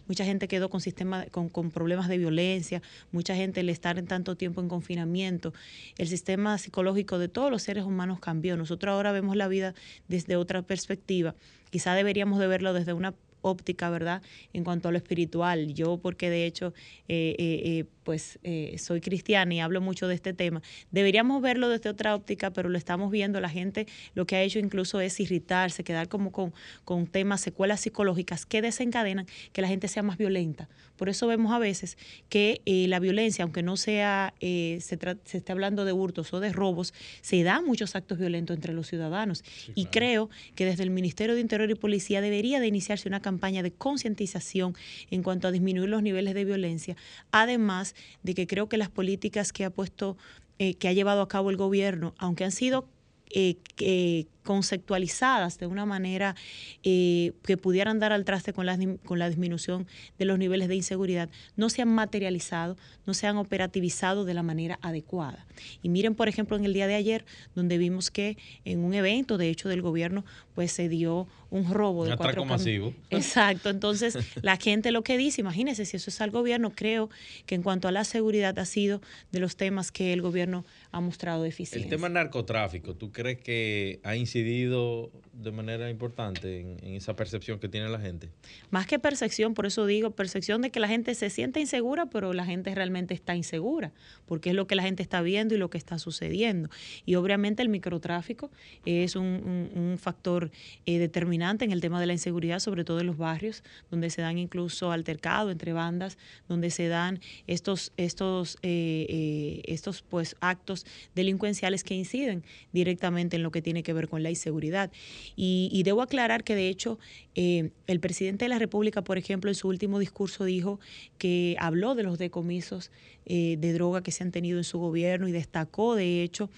mucha 0.06 0.24
gente 0.24 0.48
quedó 0.48 0.65
con, 0.70 0.80
sistema, 0.80 1.26
con, 1.26 1.48
con 1.48 1.70
problemas 1.70 2.08
de 2.08 2.18
violencia, 2.18 2.82
mucha 3.12 3.34
gente 3.34 3.60
al 3.60 3.68
estar 3.68 3.98
en 3.98 4.06
tanto 4.06 4.36
tiempo 4.36 4.60
en 4.60 4.68
confinamiento, 4.68 5.52
el 5.98 6.08
sistema 6.08 6.58
psicológico 6.58 7.18
de 7.18 7.28
todos 7.28 7.50
los 7.50 7.62
seres 7.62 7.84
humanos 7.84 8.20
cambió. 8.20 8.56
Nosotros 8.56 8.92
ahora 8.92 9.12
vemos 9.12 9.36
la 9.36 9.48
vida 9.48 9.74
desde 10.08 10.36
otra 10.36 10.62
perspectiva. 10.62 11.34
Quizá 11.70 11.94
deberíamos 11.94 12.38
de 12.38 12.46
verlo 12.46 12.72
desde 12.72 12.92
una 12.92 13.14
óptica, 13.50 13.90
¿verdad? 13.90 14.22
En 14.52 14.64
cuanto 14.64 14.88
a 14.88 14.92
lo 14.92 14.98
espiritual. 14.98 15.74
Yo, 15.74 15.98
porque 15.98 16.30
de 16.30 16.46
hecho, 16.46 16.74
eh, 17.08 17.34
eh, 17.38 17.62
eh, 17.64 17.84
pues 18.04 18.38
soy 18.78 19.00
cristiana 19.00 19.52
y 19.52 19.58
hablo 19.58 19.80
mucho 19.80 20.06
de 20.06 20.14
este 20.14 20.32
tema, 20.32 20.62
deberíamos 20.92 21.42
verlo 21.42 21.68
desde 21.68 21.90
otra 21.90 22.14
óptica, 22.14 22.50
pero 22.52 22.68
lo 22.68 22.78
estamos 22.78 23.10
viendo. 23.10 23.40
La 23.40 23.48
gente 23.48 23.86
lo 24.14 24.26
que 24.26 24.36
ha 24.36 24.42
hecho 24.42 24.60
incluso 24.60 25.00
es 25.00 25.18
irritarse, 25.18 25.82
quedar 25.82 26.08
como 26.08 26.30
con, 26.30 26.54
con 26.84 27.08
temas, 27.08 27.40
secuelas 27.40 27.80
psicológicas 27.80 28.46
que 28.46 28.62
desencadenan 28.62 29.26
que 29.52 29.60
la 29.60 29.66
gente 29.66 29.88
sea 29.88 30.04
más 30.04 30.18
violenta. 30.18 30.68
Por 30.96 31.08
eso 31.08 31.26
vemos 31.26 31.52
a 31.52 31.58
veces 31.58 31.98
que 32.28 32.62
la 32.88 33.00
violencia, 33.00 33.42
aunque 33.42 33.62
no 33.62 33.76
sea, 33.76 34.34
se, 34.40 34.80
se 34.80 35.38
esté 35.38 35.52
hablando 35.52 35.84
de 35.84 35.92
hurtos 35.92 36.32
o 36.32 36.38
de 36.40 36.52
robos, 36.52 36.94
se 37.22 37.42
dan 37.42 37.64
muchos 37.64 37.96
actos 37.96 38.18
violentos 38.18 38.54
entre 38.54 38.72
los 38.72 38.86
ciudadanos. 38.86 39.42
y 39.74 39.86
creo 39.86 40.30
que 40.54 40.64
desde 40.64 40.84
el 40.84 40.90
Ministerio 40.90 41.34
de 41.34 41.40
Interior 41.40 41.70
y 41.70 41.74
Policía 41.74 42.20
debería 42.20 42.60
de 42.60 42.68
iniciarse 42.68 43.08
una 43.08 43.20
campaña 43.20 43.35
de 43.62 43.72
concientización 43.72 44.74
en 45.10 45.22
cuanto 45.22 45.48
a 45.48 45.52
disminuir 45.52 45.88
los 45.88 46.02
niveles 46.02 46.34
de 46.34 46.44
violencia, 46.44 46.96
además 47.30 47.94
de 48.22 48.34
que 48.34 48.46
creo 48.46 48.68
que 48.68 48.76
las 48.76 48.88
políticas 48.88 49.52
que 49.52 49.64
ha 49.64 49.70
puesto, 49.70 50.16
eh, 50.58 50.74
que 50.74 50.88
ha 50.88 50.92
llevado 50.92 51.22
a 51.22 51.28
cabo 51.28 51.50
el 51.50 51.56
gobierno, 51.56 52.14
aunque 52.18 52.44
han 52.44 52.52
sido 52.52 52.88
eh, 53.30 54.26
conceptualizadas 54.44 55.58
de 55.58 55.66
una 55.66 55.84
manera 55.84 56.36
eh, 56.84 57.32
que 57.42 57.56
pudieran 57.56 57.98
dar 57.98 58.12
al 58.12 58.24
traste 58.24 58.52
con 58.52 58.64
la, 58.64 58.78
con 59.04 59.18
la 59.18 59.28
disminución 59.28 59.86
de 60.18 60.24
los 60.24 60.38
niveles 60.38 60.68
de 60.68 60.76
inseguridad, 60.76 61.28
no 61.56 61.68
se 61.68 61.82
han 61.82 61.88
materializado, 61.88 62.76
no 63.04 63.12
se 63.12 63.26
han 63.26 63.36
operativizado 63.36 64.24
de 64.24 64.34
la 64.34 64.44
manera 64.44 64.78
adecuada. 64.80 65.44
Y 65.82 65.88
miren, 65.88 66.14
por 66.14 66.28
ejemplo, 66.28 66.56
en 66.56 66.64
el 66.64 66.72
día 66.72 66.86
de 66.86 66.94
ayer, 66.94 67.26
donde 67.56 67.76
vimos 67.76 68.10
que 68.12 68.38
en 68.64 68.78
un 68.78 68.94
evento, 68.94 69.36
de 69.36 69.50
hecho, 69.50 69.68
del 69.68 69.82
gobierno, 69.82 70.24
pues 70.56 70.72
se 70.72 70.88
dio 70.88 71.28
un 71.50 71.70
robo 71.72 72.06
de 72.06 72.12
un 72.12 72.16
cuatro 72.16 72.46
masivo. 72.46 72.94
Exacto. 73.10 73.68
Entonces, 73.68 74.16
la 74.40 74.56
gente 74.56 74.90
lo 74.90 75.02
que 75.02 75.18
dice, 75.18 75.42
imagínense, 75.42 75.84
si 75.84 75.98
eso 75.98 76.08
es 76.08 76.20
al 76.22 76.30
gobierno, 76.30 76.72
creo 76.74 77.10
que 77.44 77.54
en 77.54 77.62
cuanto 77.62 77.88
a 77.88 77.92
la 77.92 78.04
seguridad 78.04 78.58
ha 78.58 78.64
sido 78.64 79.02
de 79.32 79.38
los 79.38 79.56
temas 79.56 79.92
que 79.92 80.14
el 80.14 80.22
gobierno 80.22 80.64
ha 80.92 81.00
mostrado 81.00 81.44
eficiencia. 81.44 81.84
El 81.84 81.90
tema 81.90 82.08
narcotráfico, 82.08 82.94
¿tú 82.94 83.12
crees 83.12 83.38
que 83.38 84.00
ha 84.02 84.16
incidido 84.16 85.10
de 85.34 85.52
manera 85.52 85.90
importante 85.90 86.60
en, 86.60 86.94
esa 86.94 87.14
percepción 87.14 87.58
que 87.58 87.68
tiene 87.68 87.90
la 87.90 88.00
gente? 88.00 88.30
Más 88.70 88.86
que 88.86 88.98
percepción, 88.98 89.52
por 89.52 89.66
eso 89.66 89.84
digo, 89.84 90.12
percepción 90.12 90.62
de 90.62 90.70
que 90.70 90.80
la 90.80 90.88
gente 90.88 91.14
se 91.14 91.28
siente 91.28 91.60
insegura, 91.60 92.06
pero 92.06 92.32
la 92.32 92.46
gente 92.46 92.74
realmente 92.74 93.12
está 93.12 93.36
insegura, 93.36 93.92
porque 94.24 94.50
es 94.50 94.56
lo 94.56 94.66
que 94.66 94.74
la 94.74 94.82
gente 94.82 95.02
está 95.02 95.20
viendo 95.20 95.54
y 95.54 95.58
lo 95.58 95.68
que 95.68 95.76
está 95.76 95.98
sucediendo. 95.98 96.70
Y 97.04 97.16
obviamente 97.16 97.62
el 97.62 97.68
microtráfico 97.68 98.50
es 98.86 99.16
un, 99.16 99.96
factor 99.98 100.45
eh, 100.86 100.98
determinante 100.98 101.64
en 101.64 101.72
el 101.72 101.80
tema 101.80 102.00
de 102.00 102.06
la 102.06 102.12
inseguridad, 102.12 102.60
sobre 102.60 102.84
todo 102.84 103.00
en 103.00 103.06
los 103.06 103.16
barrios, 103.16 103.62
donde 103.90 104.10
se 104.10 104.22
dan 104.22 104.38
incluso 104.38 104.92
altercados 104.92 105.52
entre 105.52 105.72
bandas, 105.72 106.18
donde 106.48 106.70
se 106.70 106.88
dan 106.88 107.20
estos, 107.46 107.92
estos, 107.96 108.56
eh, 108.62 109.06
eh, 109.08 109.62
estos 109.66 110.02
pues, 110.02 110.36
actos 110.40 110.86
delincuenciales 111.14 111.84
que 111.84 111.94
inciden 111.94 112.44
directamente 112.72 113.36
en 113.36 113.42
lo 113.42 113.50
que 113.50 113.62
tiene 113.62 113.82
que 113.82 113.92
ver 113.92 114.08
con 114.08 114.22
la 114.22 114.30
inseguridad. 114.30 114.90
Y, 115.36 115.82
debo 115.86 116.02
aclarar 116.02 116.42
que 116.42 116.56
de 116.56 116.68
hecho 116.68 116.98
el 117.36 118.00
presidente 118.00 118.46
de 118.46 118.48
la 118.48 118.58
República, 118.58 119.02
por 119.02 119.18
ejemplo, 119.18 119.50
en 119.50 119.54
su 119.54 119.68
último 119.68 120.00
discurso 120.00 120.44
dijo 120.44 120.80
que 121.18 121.56
habló 121.60 121.94
de 121.94 122.02
los 122.02 122.18
decomisos 122.18 122.90
eh, 123.28 123.56
de 123.58 123.72
droga 123.72 124.02
que 124.02 124.12
se 124.12 124.22
han 124.22 124.30
tenido 124.30 124.58
en 124.58 124.64
su 124.64 124.78
gobierno 124.78 125.26
y 125.26 125.32
destacó, 125.32 125.96
de 125.96 126.22
hecho, 126.22 126.48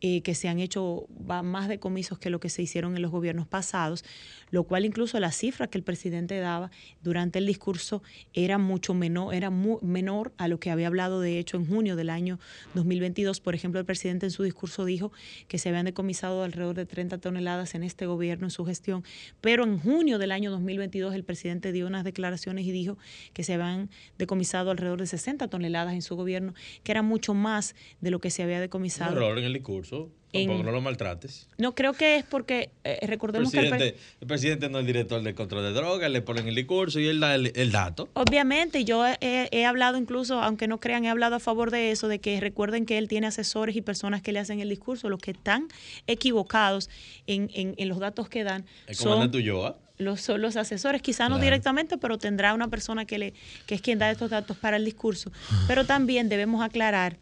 eh, 0.00 0.22
que 0.22 0.34
se 0.34 0.48
han 0.48 0.58
hecho 0.58 1.06
más 1.18 1.68
decomisos 1.68 2.18
que 2.18 2.30
lo 2.30 2.40
que 2.40 2.48
se 2.48 2.62
hicieron 2.62 2.96
en 2.96 3.02
los 3.02 3.10
gobiernos 3.10 3.46
pasados, 3.46 4.04
lo 4.50 4.64
cual 4.64 4.86
incluso 4.86 5.20
la 5.20 5.32
cifra 5.32 5.66
que 5.66 5.76
el 5.76 5.84
presidente 5.84 6.38
daba 6.38 6.70
durante 7.02 7.38
el 7.38 7.46
discurso 7.46 8.02
era 8.32 8.56
mucho 8.56 8.94
menor, 8.94 9.34
era 9.34 9.50
menor 9.50 10.32
a 10.38 10.48
lo 10.48 10.58
que 10.58 10.70
había 10.70 10.86
hablado, 10.86 11.20
de 11.20 11.38
hecho, 11.38 11.58
en 11.58 11.66
junio 11.66 11.94
del 11.94 12.08
año 12.08 12.38
2022. 12.74 13.40
Por 13.40 13.54
ejemplo, 13.54 13.78
el 13.80 13.86
presidente 13.86 14.26
en 14.26 14.32
su 14.32 14.44
discurso 14.44 14.86
dijo 14.86 15.12
que 15.46 15.58
se 15.58 15.68
habían 15.68 15.84
decomisado 15.84 16.42
alrededor 16.42 16.74
de 16.74 16.86
30 16.86 17.18
toneladas 17.18 17.74
en 17.74 17.82
este 17.82 18.06
gobierno, 18.06 18.46
en 18.46 18.50
su 18.50 18.64
gestión, 18.64 19.04
pero 19.42 19.64
en 19.64 19.78
junio 19.78 20.18
del 20.18 20.32
año 20.32 20.50
2022 20.50 21.14
el 21.14 21.24
presidente 21.24 21.70
dio 21.72 21.86
unas 21.86 22.04
declaraciones 22.04 22.64
y 22.64 22.72
dijo 22.72 22.96
que 23.34 23.44
se 23.44 23.54
habían 23.54 23.90
decomisado 24.16 24.70
alrededor 24.70 25.00
de 25.00 25.06
60 25.06 25.48
toneladas 25.48 25.92
en 25.92 26.02
su 26.02 26.13
gobierno, 26.16 26.54
que 26.82 26.92
era 26.92 27.02
mucho 27.02 27.34
más 27.34 27.74
de 28.00 28.10
lo 28.10 28.20
que 28.20 28.30
se 28.30 28.42
había 28.42 28.60
decomisado. 28.60 29.12
Un 29.12 29.16
error 29.18 29.38
en 29.38 29.44
el 29.44 29.52
discurso. 29.52 30.10
Tampoco 30.32 30.64
no 30.64 30.72
lo 30.72 30.80
maltrates. 30.80 31.48
No, 31.58 31.74
creo 31.76 31.92
que 31.92 32.16
es 32.16 32.24
porque, 32.24 32.70
eh, 32.82 32.98
recordemos 33.06 33.52
que... 33.52 33.94
El, 34.20 34.26
presidente 34.26 34.68
no 34.68 34.78
es 34.78 34.82
el 34.82 34.86
director 34.86 35.22
del 35.22 35.34
control 35.34 35.62
de 35.62 35.72
drogas, 35.72 36.10
le 36.10 36.22
ponen 36.22 36.48
el 36.48 36.56
discurso 36.56 36.98
y 36.98 37.06
él 37.06 37.20
da 37.20 37.36
el, 37.36 37.70
dato. 37.70 38.08
Obviamente, 38.14 38.84
yo 38.84 39.04
he, 39.20 39.64
hablado 39.64 39.96
incluso, 39.96 40.42
aunque 40.42 40.66
no 40.66 40.80
crean, 40.80 41.04
he 41.04 41.08
hablado 41.08 41.36
a 41.36 41.40
favor 41.40 41.70
de 41.70 41.92
eso, 41.92 42.08
de 42.08 42.18
que 42.18 42.40
recuerden 42.40 42.84
que 42.84 42.98
él 42.98 43.06
tiene 43.06 43.28
asesores 43.28 43.76
y 43.76 43.80
personas 43.80 44.22
que 44.22 44.32
le 44.32 44.40
hacen 44.40 44.58
el 44.58 44.68
discurso. 44.68 45.08
Los 45.08 45.20
que 45.20 45.30
están 45.30 45.68
equivocados 46.08 46.90
en, 47.26 47.48
en, 47.54 47.88
los 47.88 48.00
datos 48.00 48.28
que 48.28 48.42
dan 48.42 48.64
el 48.88 48.96
son... 48.96 49.34
Ulloa 49.34 49.78
los, 49.98 50.20
son 50.20 50.42
los 50.42 50.56
asesores, 50.56 51.02
quizá 51.02 51.28
no 51.28 51.38
directamente, 51.38 51.98
pero 51.98 52.18
tendrá 52.18 52.54
una 52.54 52.68
persona 52.68 53.04
que, 53.04 53.18
le, 53.18 53.34
que 53.66 53.74
es 53.76 53.82
quien 53.82 53.98
da 53.98 54.10
estos 54.10 54.30
datos 54.30 54.56
para 54.56 54.76
el 54.76 54.84
discurso. 54.84 55.30
Pero 55.68 55.84
también 55.84 56.28
debemos 56.28 56.64
aclarar 56.64 57.18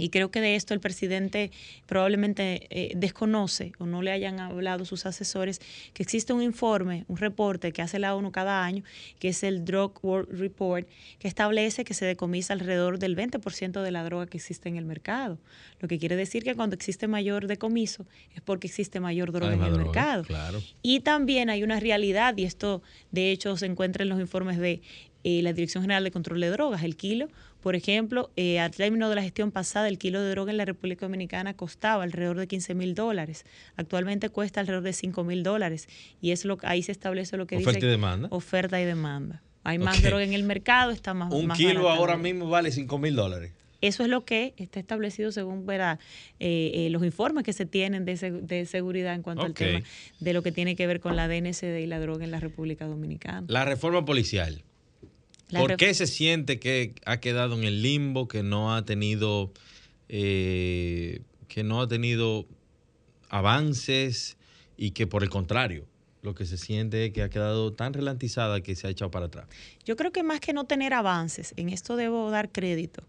y 0.00 0.08
creo 0.08 0.30
que 0.30 0.40
de 0.40 0.56
esto 0.56 0.74
el 0.74 0.80
presidente 0.80 1.50
probablemente 1.86 2.66
eh, 2.70 2.92
desconoce 2.96 3.72
o 3.78 3.86
no 3.86 4.02
le 4.02 4.10
hayan 4.10 4.40
hablado 4.40 4.84
sus 4.84 5.06
asesores 5.06 5.60
que 5.92 6.02
existe 6.02 6.32
un 6.32 6.42
informe, 6.42 7.04
un 7.08 7.18
reporte 7.18 7.72
que 7.72 7.82
hace 7.82 7.98
la 7.98 8.14
ONU 8.14 8.32
cada 8.32 8.64
año, 8.64 8.82
que 9.18 9.28
es 9.28 9.42
el 9.42 9.64
Drug 9.64 9.92
World 10.02 10.38
Report, 10.38 10.88
que 11.18 11.28
establece 11.28 11.84
que 11.84 11.94
se 11.94 12.06
decomisa 12.06 12.52
alrededor 12.54 12.98
del 12.98 13.16
20% 13.16 13.82
de 13.82 13.90
la 13.90 14.04
droga 14.04 14.26
que 14.26 14.38
existe 14.38 14.68
en 14.68 14.76
el 14.76 14.84
mercado. 14.84 15.38
Lo 15.80 15.88
que 15.88 15.98
quiere 15.98 16.16
decir 16.16 16.42
que 16.42 16.54
cuando 16.54 16.74
existe 16.74 17.06
mayor 17.06 17.46
decomiso 17.46 18.06
es 18.34 18.40
porque 18.40 18.66
existe 18.66 19.00
mayor 19.00 19.32
droga 19.32 19.54
en 19.54 19.62
el 19.62 19.76
mercado. 19.76 20.24
Y 20.82 21.00
también 21.00 21.50
hay 21.50 21.62
una 21.62 21.80
realidad, 21.80 22.36
y 22.36 22.44
esto 22.44 22.82
de 23.10 23.30
hecho 23.30 23.56
se 23.56 23.66
encuentra 23.66 24.02
en 24.02 24.08
los 24.08 24.20
informes 24.20 24.58
de 24.58 24.82
eh, 25.24 25.42
la 25.42 25.52
Dirección 25.52 25.82
General 25.82 26.04
de 26.04 26.10
Control 26.10 26.40
de 26.40 26.50
Drogas, 26.50 26.82
el 26.82 26.96
kilo 26.96 27.28
por 27.62 27.76
ejemplo, 27.76 28.30
eh, 28.36 28.58
al 28.58 28.70
término 28.70 29.08
de 29.08 29.14
la 29.14 29.22
gestión 29.22 29.50
pasada, 29.50 29.88
el 29.88 29.98
kilo 29.98 30.22
de 30.22 30.30
droga 30.30 30.50
en 30.50 30.56
la 30.56 30.64
República 30.64 31.06
Dominicana 31.06 31.54
costaba 31.54 32.02
alrededor 32.04 32.38
de 32.38 32.46
15 32.46 32.74
mil 32.74 32.94
dólares. 32.94 33.44
Actualmente 33.76 34.30
cuesta 34.30 34.60
alrededor 34.60 34.82
de 34.82 34.94
5 34.94 35.24
mil 35.24 35.42
dólares. 35.42 35.88
Y 36.22 36.30
es 36.30 36.44
lo, 36.44 36.58
ahí 36.62 36.82
se 36.82 36.92
establece 36.92 37.36
lo 37.36 37.46
que 37.46 37.58
dice... 37.58 37.68
Oferta 37.68 37.86
y 37.86 37.90
demanda. 37.90 38.28
Oferta 38.30 38.80
y 38.80 38.84
demanda. 38.84 39.42
Hay 39.62 39.78
más 39.78 40.02
droga 40.02 40.24
en 40.24 40.32
el 40.32 40.42
mercado, 40.42 40.90
está 40.90 41.12
más 41.12 41.32
Un 41.32 41.50
kilo 41.50 41.90
ahora 41.90 42.16
mismo 42.16 42.48
vale 42.48 42.70
5 42.70 42.98
mil 42.98 43.14
dólares. 43.14 43.52
Eso 43.82 44.02
es 44.02 44.08
lo 44.08 44.24
que 44.24 44.54
está 44.56 44.80
establecido 44.80 45.32
según 45.32 45.66
eh, 45.70 45.96
eh, 46.38 46.88
los 46.90 47.02
informes 47.04 47.44
que 47.44 47.52
se 47.54 47.64
tienen 47.66 48.04
de, 48.04 48.16
de 48.42 48.66
seguridad 48.66 49.14
en 49.14 49.22
cuanto 49.22 49.44
al 49.44 49.54
tema 49.54 49.82
de 50.18 50.32
lo 50.32 50.42
que 50.42 50.52
tiene 50.52 50.76
que 50.76 50.86
ver 50.86 51.00
con 51.00 51.16
la 51.16 51.28
DNCD 51.28 51.78
y 51.78 51.86
la 51.86 51.98
droga 51.98 52.24
en 52.24 52.30
la 52.30 52.40
República 52.40 52.86
Dominicana. 52.86 53.46
La 53.48 53.64
reforma 53.64 54.04
policial. 54.04 54.64
¿Por 55.52 55.76
qué 55.76 55.94
se 55.94 56.06
siente 56.06 56.58
que 56.58 56.94
ha 57.04 57.18
quedado 57.18 57.56
en 57.56 57.64
el 57.64 57.82
limbo, 57.82 58.28
que 58.28 58.42
no 58.42 58.74
ha 58.74 58.84
tenido, 58.84 59.52
eh, 60.08 61.22
que 61.48 61.64
no 61.64 61.80
ha 61.80 61.88
tenido 61.88 62.46
avances 63.28 64.36
y 64.76 64.92
que 64.92 65.06
por 65.06 65.22
el 65.22 65.30
contrario, 65.30 65.86
lo 66.22 66.34
que 66.34 66.44
se 66.44 66.58
siente 66.58 67.06
es 67.06 67.12
que 67.12 67.22
ha 67.22 67.30
quedado 67.30 67.72
tan 67.72 67.92
relantizada 67.92 68.60
que 68.60 68.76
se 68.76 68.86
ha 68.86 68.90
echado 68.90 69.10
para 69.10 69.26
atrás? 69.26 69.46
Yo 69.84 69.96
creo 69.96 70.12
que 70.12 70.22
más 70.22 70.40
que 70.40 70.52
no 70.52 70.64
tener 70.64 70.92
avances, 70.94 71.54
en 71.56 71.68
esto 71.68 71.96
debo 71.96 72.30
dar 72.30 72.50
crédito 72.50 73.02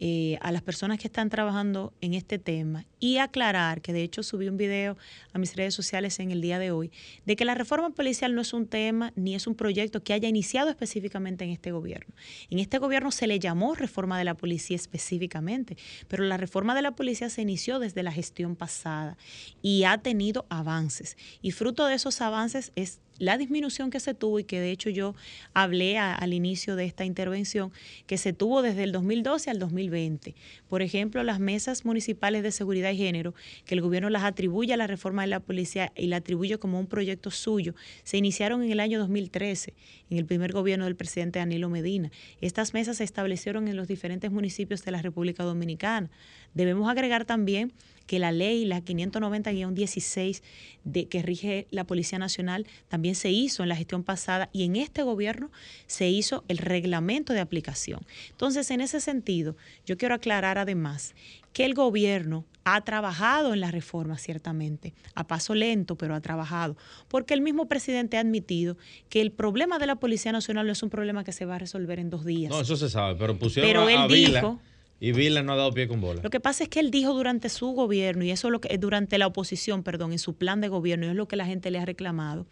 eh, 0.00 0.38
a 0.40 0.50
las 0.50 0.62
personas 0.62 0.98
que 0.98 1.06
están 1.06 1.30
trabajando 1.30 1.92
en 2.00 2.14
este 2.14 2.38
tema 2.38 2.84
y 3.04 3.18
aclarar, 3.18 3.82
que 3.82 3.92
de 3.92 4.02
hecho 4.02 4.22
subí 4.22 4.48
un 4.48 4.56
video 4.56 4.96
a 5.34 5.38
mis 5.38 5.54
redes 5.56 5.74
sociales 5.74 6.18
en 6.20 6.30
el 6.30 6.40
día 6.40 6.58
de 6.58 6.70
hoy, 6.70 6.90
de 7.26 7.36
que 7.36 7.44
la 7.44 7.54
reforma 7.54 7.90
policial 7.90 8.34
no 8.34 8.40
es 8.40 8.54
un 8.54 8.66
tema 8.66 9.12
ni 9.14 9.34
es 9.34 9.46
un 9.46 9.54
proyecto 9.54 10.02
que 10.02 10.14
haya 10.14 10.26
iniciado 10.26 10.70
específicamente 10.70 11.44
en 11.44 11.50
este 11.50 11.70
gobierno. 11.70 12.14
En 12.48 12.60
este 12.60 12.78
gobierno 12.78 13.10
se 13.10 13.26
le 13.26 13.38
llamó 13.38 13.74
reforma 13.74 14.16
de 14.16 14.24
la 14.24 14.32
policía 14.32 14.76
específicamente, 14.76 15.76
pero 16.08 16.24
la 16.24 16.38
reforma 16.38 16.74
de 16.74 16.80
la 16.80 16.92
policía 16.92 17.28
se 17.28 17.42
inició 17.42 17.78
desde 17.78 18.02
la 18.02 18.10
gestión 18.10 18.56
pasada 18.56 19.18
y 19.60 19.84
ha 19.84 19.98
tenido 19.98 20.46
avances. 20.48 21.18
Y 21.42 21.50
fruto 21.50 21.84
de 21.84 21.96
esos 21.96 22.22
avances 22.22 22.72
es 22.74 23.00
la 23.18 23.38
disminución 23.38 23.90
que 23.90 24.00
se 24.00 24.14
tuvo 24.14 24.38
y 24.38 24.44
que 24.44 24.60
de 24.60 24.70
hecho 24.70 24.90
yo 24.90 25.14
hablé 25.52 25.98
al 25.98 26.32
inicio 26.32 26.76
de 26.76 26.84
esta 26.84 27.04
intervención, 27.04 27.72
que 28.06 28.18
se 28.18 28.32
tuvo 28.32 28.62
desde 28.62 28.84
el 28.84 28.92
2012 28.92 29.50
al 29.50 29.58
2020. 29.58 30.34
Por 30.68 30.82
ejemplo, 30.82 31.22
las 31.22 31.38
mesas 31.38 31.84
municipales 31.84 32.42
de 32.42 32.50
seguridad 32.50 32.92
género, 32.96 33.34
que 33.64 33.74
el 33.74 33.80
gobierno 33.80 34.10
las 34.10 34.24
atribuye 34.24 34.72
a 34.72 34.76
la 34.76 34.86
reforma 34.86 35.22
de 35.22 35.28
la 35.28 35.40
policía 35.40 35.92
y 35.96 36.06
la 36.06 36.16
atribuye 36.16 36.58
como 36.58 36.78
un 36.78 36.86
proyecto 36.86 37.30
suyo, 37.30 37.74
se 38.02 38.16
iniciaron 38.16 38.62
en 38.62 38.70
el 38.70 38.80
año 38.80 38.98
2013, 38.98 39.74
en 40.10 40.18
el 40.18 40.26
primer 40.26 40.52
gobierno 40.52 40.84
del 40.84 40.96
presidente 40.96 41.38
Danilo 41.38 41.68
Medina. 41.68 42.10
Estas 42.40 42.74
mesas 42.74 42.98
se 42.98 43.04
establecieron 43.04 43.68
en 43.68 43.76
los 43.76 43.88
diferentes 43.88 44.30
municipios 44.30 44.84
de 44.84 44.92
la 44.92 45.02
República 45.02 45.44
Dominicana. 45.44 46.10
Debemos 46.54 46.88
agregar 46.88 47.24
también 47.24 47.72
que 48.06 48.18
la 48.18 48.32
ley, 48.32 48.64
la 48.64 48.82
590-16 48.82 50.42
de 50.84 51.06
que 51.06 51.22
rige 51.22 51.66
la 51.70 51.84
Policía 51.84 52.18
Nacional, 52.18 52.66
también 52.88 53.14
se 53.14 53.30
hizo 53.30 53.62
en 53.62 53.68
la 53.68 53.76
gestión 53.76 54.04
pasada 54.04 54.50
y 54.52 54.64
en 54.64 54.76
este 54.76 55.02
gobierno 55.02 55.50
se 55.86 56.08
hizo 56.08 56.44
el 56.48 56.58
reglamento 56.58 57.32
de 57.32 57.40
aplicación. 57.40 58.04
Entonces, 58.30 58.70
en 58.70 58.80
ese 58.80 59.00
sentido, 59.00 59.56
yo 59.86 59.96
quiero 59.96 60.14
aclarar 60.14 60.58
además 60.58 61.14
que 61.52 61.64
el 61.64 61.74
gobierno 61.74 62.44
ha 62.64 62.80
trabajado 62.82 63.52
en 63.54 63.60
la 63.60 63.70
reforma, 63.70 64.16
ciertamente, 64.18 64.94
a 65.14 65.26
paso 65.26 65.54
lento, 65.54 65.96
pero 65.96 66.14
ha 66.14 66.20
trabajado, 66.20 66.76
porque 67.08 67.34
el 67.34 67.40
mismo 67.42 67.68
presidente 67.68 68.16
ha 68.16 68.20
admitido 68.20 68.76
que 69.08 69.20
el 69.20 69.32
problema 69.32 69.78
de 69.78 69.86
la 69.86 69.96
Policía 69.96 70.32
Nacional 70.32 70.66
no 70.66 70.72
es 70.72 70.82
un 70.82 70.90
problema 70.90 71.24
que 71.24 71.32
se 71.32 71.44
va 71.44 71.56
a 71.56 71.58
resolver 71.58 71.98
en 71.98 72.10
dos 72.10 72.24
días. 72.24 72.50
No, 72.50 72.60
eso 72.60 72.76
se 72.76 72.88
sabe, 72.88 73.16
pero 73.16 73.38
pusieron 73.38 73.68
Pero 73.68 73.88
él 73.88 73.96
a 73.98 74.06
Vila 74.06 74.40
dijo- 74.40 74.60
y 75.00 75.12
Vila 75.12 75.42
no 75.42 75.52
ha 75.52 75.56
dado 75.56 75.72
pie 75.72 75.86
con 75.88 76.00
bola. 76.00 76.22
Lo 76.22 76.30
que 76.30 76.40
pasa 76.40 76.64
es 76.64 76.70
que 76.70 76.80
él 76.80 76.90
dijo 76.90 77.12
durante 77.12 77.50
su 77.50 77.72
gobierno, 77.72 78.24
y 78.24 78.30
eso 78.30 78.48
es 78.48 78.52
lo 78.52 78.60
que 78.60 78.78
durante 78.78 79.18
la 79.18 79.26
oposición, 79.26 79.82
perdón, 79.82 80.12
en 80.12 80.18
su 80.18 80.34
plan 80.34 80.60
de 80.62 80.68
gobierno, 80.68 81.04
y 81.06 81.10
es 81.10 81.14
lo 81.16 81.28
que 81.28 81.36
la 81.36 81.44
gente 81.44 81.70
le 81.70 81.78
ha 81.78 81.84
reclamado. 81.84 82.46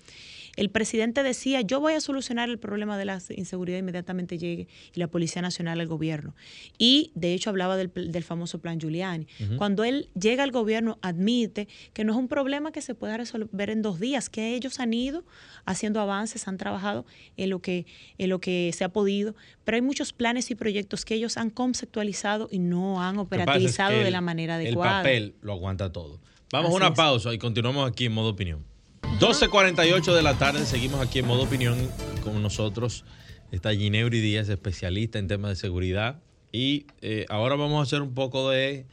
El 0.56 0.68
presidente 0.68 1.22
decía, 1.22 1.62
yo 1.62 1.80
voy 1.80 1.94
a 1.94 2.00
solucionar 2.00 2.50
el 2.50 2.58
problema 2.58 2.98
de 2.98 3.06
la 3.06 3.20
inseguridad 3.30 3.78
inmediatamente 3.78 4.36
llegue 4.36 4.68
y 4.94 5.00
la 5.00 5.08
Policía 5.08 5.40
Nacional 5.40 5.80
al 5.80 5.86
gobierno. 5.86 6.34
Y 6.76 7.10
de 7.14 7.32
hecho 7.32 7.48
hablaba 7.50 7.76
del, 7.76 7.90
del 7.94 8.22
famoso 8.22 8.60
plan 8.60 8.78
Giuliani. 8.78 9.26
Cuando 9.56 9.84
él 9.84 10.10
llega 10.18 10.42
al 10.42 10.50
gobierno, 10.50 10.98
admite 11.00 11.68
que 11.94 12.04
no 12.04 12.12
es 12.12 12.18
un 12.18 12.28
problema 12.28 12.70
que 12.70 12.82
se 12.82 12.94
pueda 12.94 13.16
resolver 13.16 13.70
en 13.70 13.80
dos 13.80 13.98
días, 13.98 14.28
que 14.28 14.54
ellos 14.54 14.78
han 14.78 14.92
ido 14.92 15.24
haciendo 15.64 16.00
avances, 16.00 16.46
han 16.48 16.58
trabajado 16.58 17.06
en 17.36 17.48
lo 17.48 17.60
que, 17.60 17.86
en 18.18 18.28
lo 18.28 18.40
que 18.40 18.72
se 18.74 18.84
ha 18.84 18.90
podido, 18.90 19.34
pero 19.64 19.76
hay 19.76 19.82
muchos 19.82 20.12
planes 20.12 20.50
y 20.50 20.54
proyectos 20.54 21.04
que 21.04 21.14
ellos 21.14 21.36
han 21.36 21.50
conceptualizado 21.50 22.48
y 22.50 22.58
no 22.58 23.02
han 23.02 23.14
es 23.14 23.20
operativizado 23.22 23.98
de 23.98 24.10
la 24.10 24.20
manera 24.20 24.56
adecuada. 24.56 24.98
El 24.98 25.02
papel 25.02 25.34
lo 25.40 25.52
aguanta 25.52 25.92
todo. 25.92 26.20
Vamos 26.52 26.68
Así 26.68 26.74
a 26.74 26.76
una 26.76 26.88
es. 26.88 26.94
pausa 26.94 27.32
y 27.32 27.38
continuamos 27.38 27.90
aquí 27.90 28.06
en 28.06 28.12
modo 28.12 28.28
opinión. 28.30 28.71
12.48 29.02 30.14
de 30.14 30.22
la 30.22 30.36
tarde, 30.38 30.66
seguimos 30.66 31.00
aquí 31.00 31.20
en 31.20 31.26
modo 31.26 31.42
opinión. 31.42 31.76
Con 32.24 32.42
nosotros 32.42 33.04
está 33.50 33.74
Gineuri 33.74 34.20
Díaz, 34.20 34.48
especialista 34.48 35.18
en 35.18 35.28
temas 35.28 35.50
de 35.50 35.56
seguridad. 35.56 36.20
Y 36.50 36.86
eh, 37.00 37.26
ahora 37.28 37.56
vamos 37.56 37.80
a 37.80 37.82
hacer 37.82 38.02
un 38.02 38.14
poco 38.14 38.50
de 38.50 38.84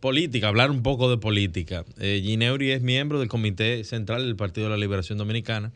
política, 0.00 0.48
hablar 0.48 0.70
un 0.70 0.82
poco 0.82 1.10
de 1.10 1.18
política. 1.18 1.84
Eh, 1.98 2.20
Gineuri 2.22 2.70
es 2.70 2.82
miembro 2.82 3.18
del 3.18 3.28
Comité 3.28 3.82
Central 3.84 4.24
del 4.24 4.36
Partido 4.36 4.66
de 4.66 4.70
la 4.70 4.76
Liberación 4.76 5.18
Dominicana. 5.18 5.72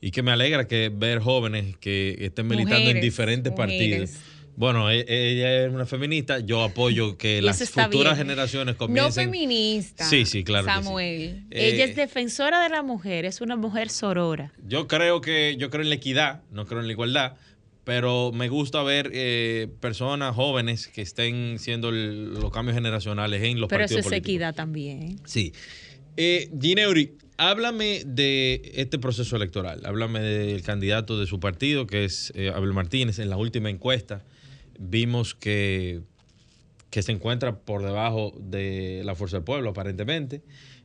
Y 0.00 0.10
que 0.10 0.22
me 0.22 0.30
alegra 0.30 0.66
que 0.66 0.90
ver 0.94 1.20
jóvenes 1.20 1.76
que 1.78 2.16
estén 2.20 2.46
militando 2.46 2.90
en 2.90 3.00
diferentes 3.00 3.52
mujeres. 3.52 4.10
partidos. 4.10 4.35
Bueno, 4.56 4.90
e- 4.90 5.04
ella 5.08 5.66
es 5.66 5.72
una 5.72 5.84
feminista, 5.86 6.38
yo 6.40 6.62
apoyo 6.64 7.18
que 7.18 7.42
las 7.42 7.60
eso 7.60 7.72
futuras 7.82 8.14
bien. 8.16 8.26
generaciones 8.28 8.74
No 8.74 8.78
comiencen... 8.78 9.24
feminista. 9.26 10.04
Sí, 10.08 10.24
sí, 10.24 10.44
claro 10.44 10.66
sí. 10.66 10.72
Samuel. 10.72 11.44
Eh, 11.50 11.72
Ella 11.74 11.84
es 11.84 11.94
defensora 11.94 12.62
de 12.62 12.70
la 12.70 12.82
mujer, 12.82 13.26
es 13.26 13.40
una 13.42 13.56
mujer 13.56 13.90
sorora. 13.90 14.52
Yo 14.66 14.88
creo 14.88 15.20
que 15.20 15.56
yo 15.58 15.68
creo 15.70 15.82
en 15.82 15.90
la 15.90 15.96
equidad, 15.96 16.42
no 16.50 16.64
creo 16.66 16.80
en 16.80 16.86
la 16.86 16.92
igualdad, 16.92 17.34
pero 17.84 18.32
me 18.32 18.48
gusta 18.48 18.82
ver 18.82 19.10
eh, 19.12 19.68
personas 19.80 20.34
jóvenes 20.34 20.88
que 20.88 21.02
estén 21.02 21.58
siendo 21.58 21.90
el- 21.90 22.32
los 22.34 22.50
cambios 22.50 22.74
generacionales 22.74 23.42
en 23.42 23.60
los 23.60 23.68
Pero 23.68 23.84
eso 23.84 23.94
partidos 23.96 23.98
es 24.00 24.04
políticos. 24.10 24.28
equidad 24.30 24.54
también. 24.54 25.20
Sí. 25.26 25.52
Eh, 26.16 26.48
Gineuri, 26.58 27.12
háblame 27.36 28.02
de 28.06 28.72
este 28.74 28.98
proceso 28.98 29.36
electoral. 29.36 29.82
Háblame 29.84 30.20
del 30.20 30.62
candidato 30.62 31.20
de 31.20 31.26
su 31.26 31.38
partido, 31.40 31.86
que 31.86 32.06
es 32.06 32.32
eh, 32.34 32.50
Abel 32.54 32.72
Martínez. 32.72 33.18
En 33.18 33.28
la 33.28 33.36
última 33.36 33.68
encuesta 33.68 34.24
vimos 34.78 35.34
que, 35.34 36.02
que 36.90 37.02
se 37.02 37.12
encuentra 37.12 37.60
por 37.60 37.82
debajo 37.82 38.32
de 38.38 39.02
la 39.04 39.14
Fuerza 39.14 39.38
del 39.38 39.44
Pueblo, 39.44 39.70
aparentemente. 39.70 40.42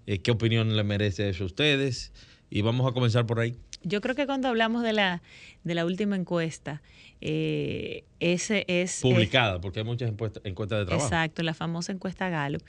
Eh, 0.08 0.20
¿Qué 0.20 0.32
opinión 0.32 0.76
le 0.76 0.84
merece 0.84 1.30
eso 1.30 1.44
a 1.44 1.48
ustedes? 1.48 2.12
Y 2.50 2.62
vamos 2.62 2.90
a 2.90 2.94
comenzar 2.94 3.26
por 3.26 3.40
ahí. 3.40 3.56
Yo 3.84 4.02
creo 4.02 4.16
que 4.16 4.26
cuando 4.26 4.48
hablamos 4.48 4.84
de 4.84 4.94
la, 4.94 5.22
de 5.64 5.76
la 5.76 5.86
última 5.86 6.16
encuesta, 6.16 6.82
eh, 7.22 8.04
ese 8.20 8.66
es... 8.68 9.00
Publicada, 9.02 9.62
porque 9.62 9.80
hay 9.80 9.86
muchas 9.86 10.10
encuestas, 10.10 10.44
encuestas 10.46 10.80
de 10.80 10.86
trabajo. 10.86 11.08
exacto, 11.08 11.44
la 11.44 11.54
famosa 11.54 11.92
encuesta 11.92 12.30
Gallup. 12.30 12.62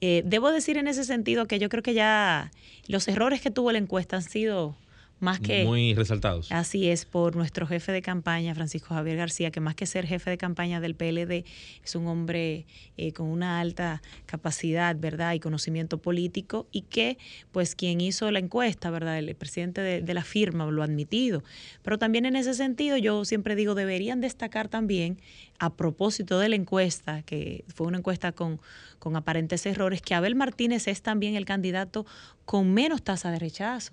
Eh, 0.00 0.22
debo 0.26 0.50
decir 0.50 0.76
en 0.78 0.88
ese 0.88 1.04
sentido 1.04 1.46
que 1.46 1.60
yo 1.60 1.68
creo 1.68 1.82
que 1.82 1.94
ya 1.94 2.50
los 2.88 3.06
errores 3.06 3.40
que 3.40 3.52
tuvo 3.52 3.70
la 3.70 3.78
encuesta 3.78 4.16
han 4.16 4.22
sido 4.22 4.76
más 5.22 5.38
que... 5.38 5.64
Muy 5.64 5.94
resaltados. 5.94 6.50
Así 6.50 6.88
es, 6.88 7.04
por 7.04 7.36
nuestro 7.36 7.66
jefe 7.66 7.92
de 7.92 8.02
campaña, 8.02 8.54
Francisco 8.54 8.94
Javier 8.94 9.16
García, 9.16 9.50
que 9.52 9.60
más 9.60 9.76
que 9.76 9.86
ser 9.86 10.06
jefe 10.06 10.30
de 10.30 10.36
campaña 10.36 10.80
del 10.80 10.96
PLD, 10.96 11.44
es 11.84 11.94
un 11.94 12.08
hombre 12.08 12.66
eh, 12.96 13.12
con 13.12 13.28
una 13.28 13.60
alta 13.60 14.02
capacidad, 14.26 14.96
¿verdad? 14.98 15.34
Y 15.34 15.40
conocimiento 15.40 15.98
político, 15.98 16.66
y 16.72 16.82
que, 16.82 17.18
pues, 17.52 17.76
quien 17.76 18.00
hizo 18.00 18.30
la 18.32 18.40
encuesta, 18.40 18.90
¿verdad? 18.90 19.18
El 19.18 19.34
presidente 19.36 19.80
de, 19.80 20.02
de 20.02 20.14
la 20.14 20.24
firma 20.24 20.66
lo 20.66 20.82
ha 20.82 20.86
admitido. 20.86 21.44
Pero 21.82 21.98
también 21.98 22.26
en 22.26 22.34
ese 22.34 22.54
sentido, 22.54 22.96
yo 22.96 23.24
siempre 23.24 23.54
digo, 23.54 23.76
deberían 23.76 24.20
destacar 24.20 24.68
también, 24.68 25.18
a 25.60 25.72
propósito 25.74 26.40
de 26.40 26.48
la 26.48 26.56
encuesta, 26.56 27.22
que 27.22 27.64
fue 27.68 27.86
una 27.86 27.98
encuesta 27.98 28.32
con, 28.32 28.60
con 28.98 29.14
aparentes 29.14 29.64
errores, 29.66 30.02
que 30.02 30.16
Abel 30.16 30.34
Martínez 30.34 30.88
es 30.88 31.02
también 31.02 31.36
el 31.36 31.44
candidato 31.44 32.04
con 32.44 32.74
menos 32.74 33.02
tasa 33.04 33.30
de 33.30 33.38
rechazo 33.38 33.92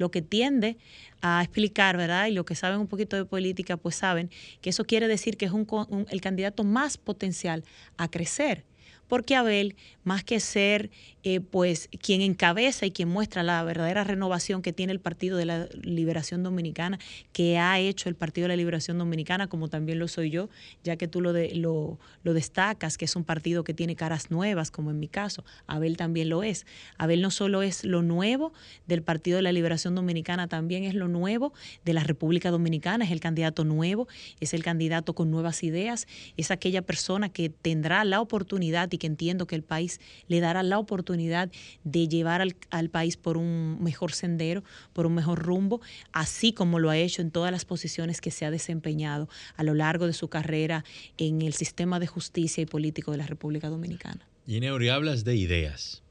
lo 0.00 0.10
que 0.10 0.22
tiende 0.22 0.78
a 1.22 1.42
explicar, 1.42 1.96
¿verdad? 1.96 2.26
Y 2.26 2.32
lo 2.32 2.44
que 2.44 2.54
saben 2.56 2.80
un 2.80 2.88
poquito 2.88 3.16
de 3.16 3.24
política, 3.26 3.76
pues 3.76 3.94
saben 3.96 4.30
que 4.60 4.70
eso 4.70 4.84
quiere 4.84 5.06
decir 5.08 5.36
que 5.36 5.46
es 5.46 5.52
un, 5.52 5.66
un- 5.90 6.06
el 6.10 6.20
candidato 6.20 6.64
más 6.64 6.98
potencial 6.98 7.64
a 7.96 8.10
crecer. 8.10 8.64
Porque 9.10 9.34
Abel, 9.34 9.74
más 10.04 10.22
que 10.22 10.38
ser 10.38 10.88
eh, 11.22 11.40
pues 11.40 11.90
quien 12.00 12.22
encabeza 12.22 12.86
y 12.86 12.92
quien 12.92 13.08
muestra 13.08 13.42
la 13.42 13.62
verdadera 13.64 14.04
renovación 14.04 14.62
que 14.62 14.72
tiene 14.72 14.92
el 14.92 15.00
Partido 15.00 15.36
de 15.36 15.44
la 15.44 15.68
Liberación 15.82 16.42
Dominicana, 16.42 16.98
que 17.32 17.58
ha 17.58 17.78
hecho 17.78 18.08
el 18.08 18.14
Partido 18.14 18.44
de 18.44 18.50
la 18.50 18.56
Liberación 18.56 18.96
Dominicana, 18.96 19.48
como 19.48 19.68
también 19.68 19.98
lo 19.98 20.08
soy 20.08 20.30
yo, 20.30 20.48
ya 20.84 20.96
que 20.96 21.08
tú 21.08 21.20
lo, 21.20 21.32
lo, 21.32 21.98
lo 22.22 22.32
destacas, 22.32 22.96
que 22.96 23.04
es 23.04 23.16
un 23.16 23.24
partido 23.24 23.64
que 23.64 23.74
tiene 23.74 23.96
caras 23.96 24.30
nuevas, 24.30 24.70
como 24.70 24.92
en 24.92 25.00
mi 25.00 25.08
caso, 25.08 25.44
Abel 25.66 25.96
también 25.96 26.28
lo 26.28 26.42
es. 26.44 26.64
Abel 26.96 27.20
no 27.20 27.32
solo 27.32 27.62
es 27.62 27.84
lo 27.84 28.00
nuevo 28.00 28.52
del 28.86 29.02
Partido 29.02 29.36
de 29.36 29.42
la 29.42 29.52
Liberación 29.52 29.94
Dominicana, 29.96 30.46
también 30.46 30.84
es 30.84 30.94
lo 30.94 31.08
nuevo 31.08 31.52
de 31.84 31.94
la 31.94 32.04
República 32.04 32.52
Dominicana, 32.52 33.04
es 33.04 33.10
el 33.10 33.20
candidato 33.20 33.64
nuevo, 33.64 34.06
es 34.38 34.54
el 34.54 34.62
candidato 34.62 35.14
con 35.16 35.32
nuevas 35.32 35.64
ideas, 35.64 36.06
es 36.36 36.52
aquella 36.52 36.82
persona 36.82 37.28
que 37.28 37.50
tendrá 37.50 38.04
la 38.04 38.20
oportunidad 38.20 38.90
y 38.92 38.96
que 39.00 39.08
entiendo 39.08 39.48
que 39.48 39.56
el 39.56 39.64
país 39.64 40.00
le 40.28 40.38
dará 40.38 40.62
la 40.62 40.78
oportunidad 40.78 41.50
de 41.82 42.06
llevar 42.06 42.40
al, 42.40 42.90
país 42.90 43.16
por 43.16 43.36
un 43.36 43.82
mejor 43.82 44.12
sendero, 44.12 44.62
por 44.92 45.06
un 45.06 45.14
mejor 45.14 45.42
rumbo, 45.42 45.80
así 46.12 46.52
como 46.52 46.78
lo 46.78 46.90
ha 46.90 46.96
hecho 46.96 47.22
en 47.22 47.32
todas 47.32 47.50
las 47.50 47.64
posiciones 47.64 48.20
que 48.20 48.30
se 48.30 48.46
ha 48.46 48.52
desempeñado 48.52 49.28
a 49.56 49.64
lo 49.64 49.74
largo 49.74 50.06
de 50.06 50.12
su 50.12 50.28
carrera 50.28 50.84
en 51.18 51.42
el 51.42 51.54
sistema 51.54 51.98
de 51.98 52.06
justicia 52.06 52.62
y 52.62 52.66
político 52.66 53.10
de 53.10 53.18
la 53.18 53.26
República 53.26 53.68
Dominicana. 53.68 54.24
Gineuri, 54.46 54.88
hablas 54.88 55.24
de 55.24 55.34
ideas. 55.34 56.02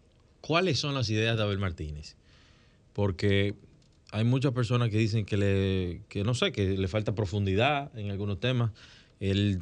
¿Cuáles 0.41 0.79
son 0.79 0.93
las 0.93 1.09
ideas 1.09 1.37
de 1.37 1.43
Abel 1.43 1.59
Martínez? 1.59 2.15
Porque 2.93 3.55
hay 4.11 4.23
muchas 4.23 4.53
personas 4.53 4.89
que 4.89 4.97
dicen 4.97 5.25
que, 5.25 5.37
le, 5.37 6.01
que 6.09 6.23
no 6.23 6.33
sé, 6.33 6.51
que 6.51 6.77
le 6.77 6.87
falta 6.87 7.13
profundidad 7.13 7.91
en 7.97 8.09
algunos 8.09 8.39
temas. 8.39 8.71
Él 9.19 9.59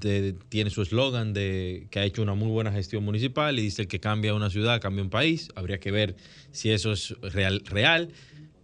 tiene 0.49 0.69
su 0.69 0.83
eslogan 0.83 1.33
de 1.33 1.87
que 1.89 1.99
ha 1.99 2.05
hecho 2.05 2.21
una 2.21 2.35
muy 2.35 2.49
buena 2.49 2.71
gestión 2.71 3.03
municipal 3.03 3.57
y 3.57 3.63
dice 3.63 3.87
que 3.87 3.99
cambia 3.99 4.35
una 4.35 4.51
ciudad, 4.51 4.79
cambia 4.79 5.03
un 5.03 5.09
país. 5.09 5.49
Habría 5.55 5.79
que 5.79 5.91
ver 5.91 6.15
si 6.51 6.69
eso 6.69 6.91
es 6.91 7.15
real. 7.21 7.63
real. 7.65 8.09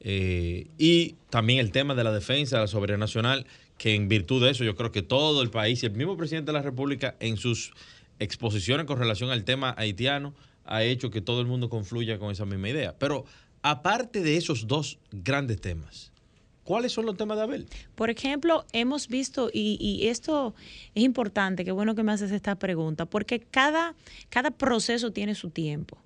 Eh, 0.01 0.67
y 0.77 1.15
también 1.29 1.59
el 1.59 1.71
tema 1.71 1.95
de 1.95 2.03
la 2.03 2.11
defensa 2.11 2.57
de 2.57 2.63
la 2.63 2.67
soberanía 2.67 2.99
nacional, 2.99 3.47
que 3.77 3.95
en 3.95 4.07
virtud 4.07 4.43
de 4.43 4.51
eso 4.51 4.63
yo 4.63 4.75
creo 4.75 4.91
que 4.91 5.01
todo 5.01 5.41
el 5.41 5.49
país 5.49 5.81
y 5.81 5.87
el 5.87 5.93
mismo 5.93 6.15
presidente 6.15 6.51
de 6.51 6.57
la 6.57 6.61
República 6.61 7.15
en 7.19 7.37
sus 7.37 7.71
exposiciones 8.19 8.85
con 8.85 8.99
relación 8.99 9.31
al 9.31 9.43
tema 9.43 9.73
haitiano 9.77 10.35
ha 10.65 10.83
hecho 10.83 11.09
que 11.09 11.21
todo 11.21 11.41
el 11.41 11.47
mundo 11.47 11.69
confluya 11.69 12.19
con 12.19 12.31
esa 12.31 12.45
misma 12.45 12.69
idea. 12.69 12.95
Pero 12.99 13.25
aparte 13.61 14.21
de 14.21 14.37
esos 14.37 14.67
dos 14.67 14.99
grandes 15.11 15.59
temas, 15.59 16.12
¿cuáles 16.63 16.91
son 16.91 17.05
los 17.05 17.17
temas 17.17 17.37
de 17.37 17.43
Abel? 17.43 17.67
Por 17.95 18.09
ejemplo, 18.09 18.65
hemos 18.73 19.07
visto, 19.07 19.49
y, 19.53 20.07
esto 20.07 20.55
es 20.95 21.03
importante, 21.03 21.65
qué 21.65 21.71
bueno 21.71 21.95
que 21.95 22.03
me 22.03 22.11
haces 22.11 22.31
esta 22.31 22.55
pregunta, 22.55 23.05
porque 23.05 23.39
cada, 23.39 23.95
cada 24.29 24.51
proceso 24.51 25.11
tiene 25.11 25.35
su 25.35 25.49
tiempo. 25.49 25.97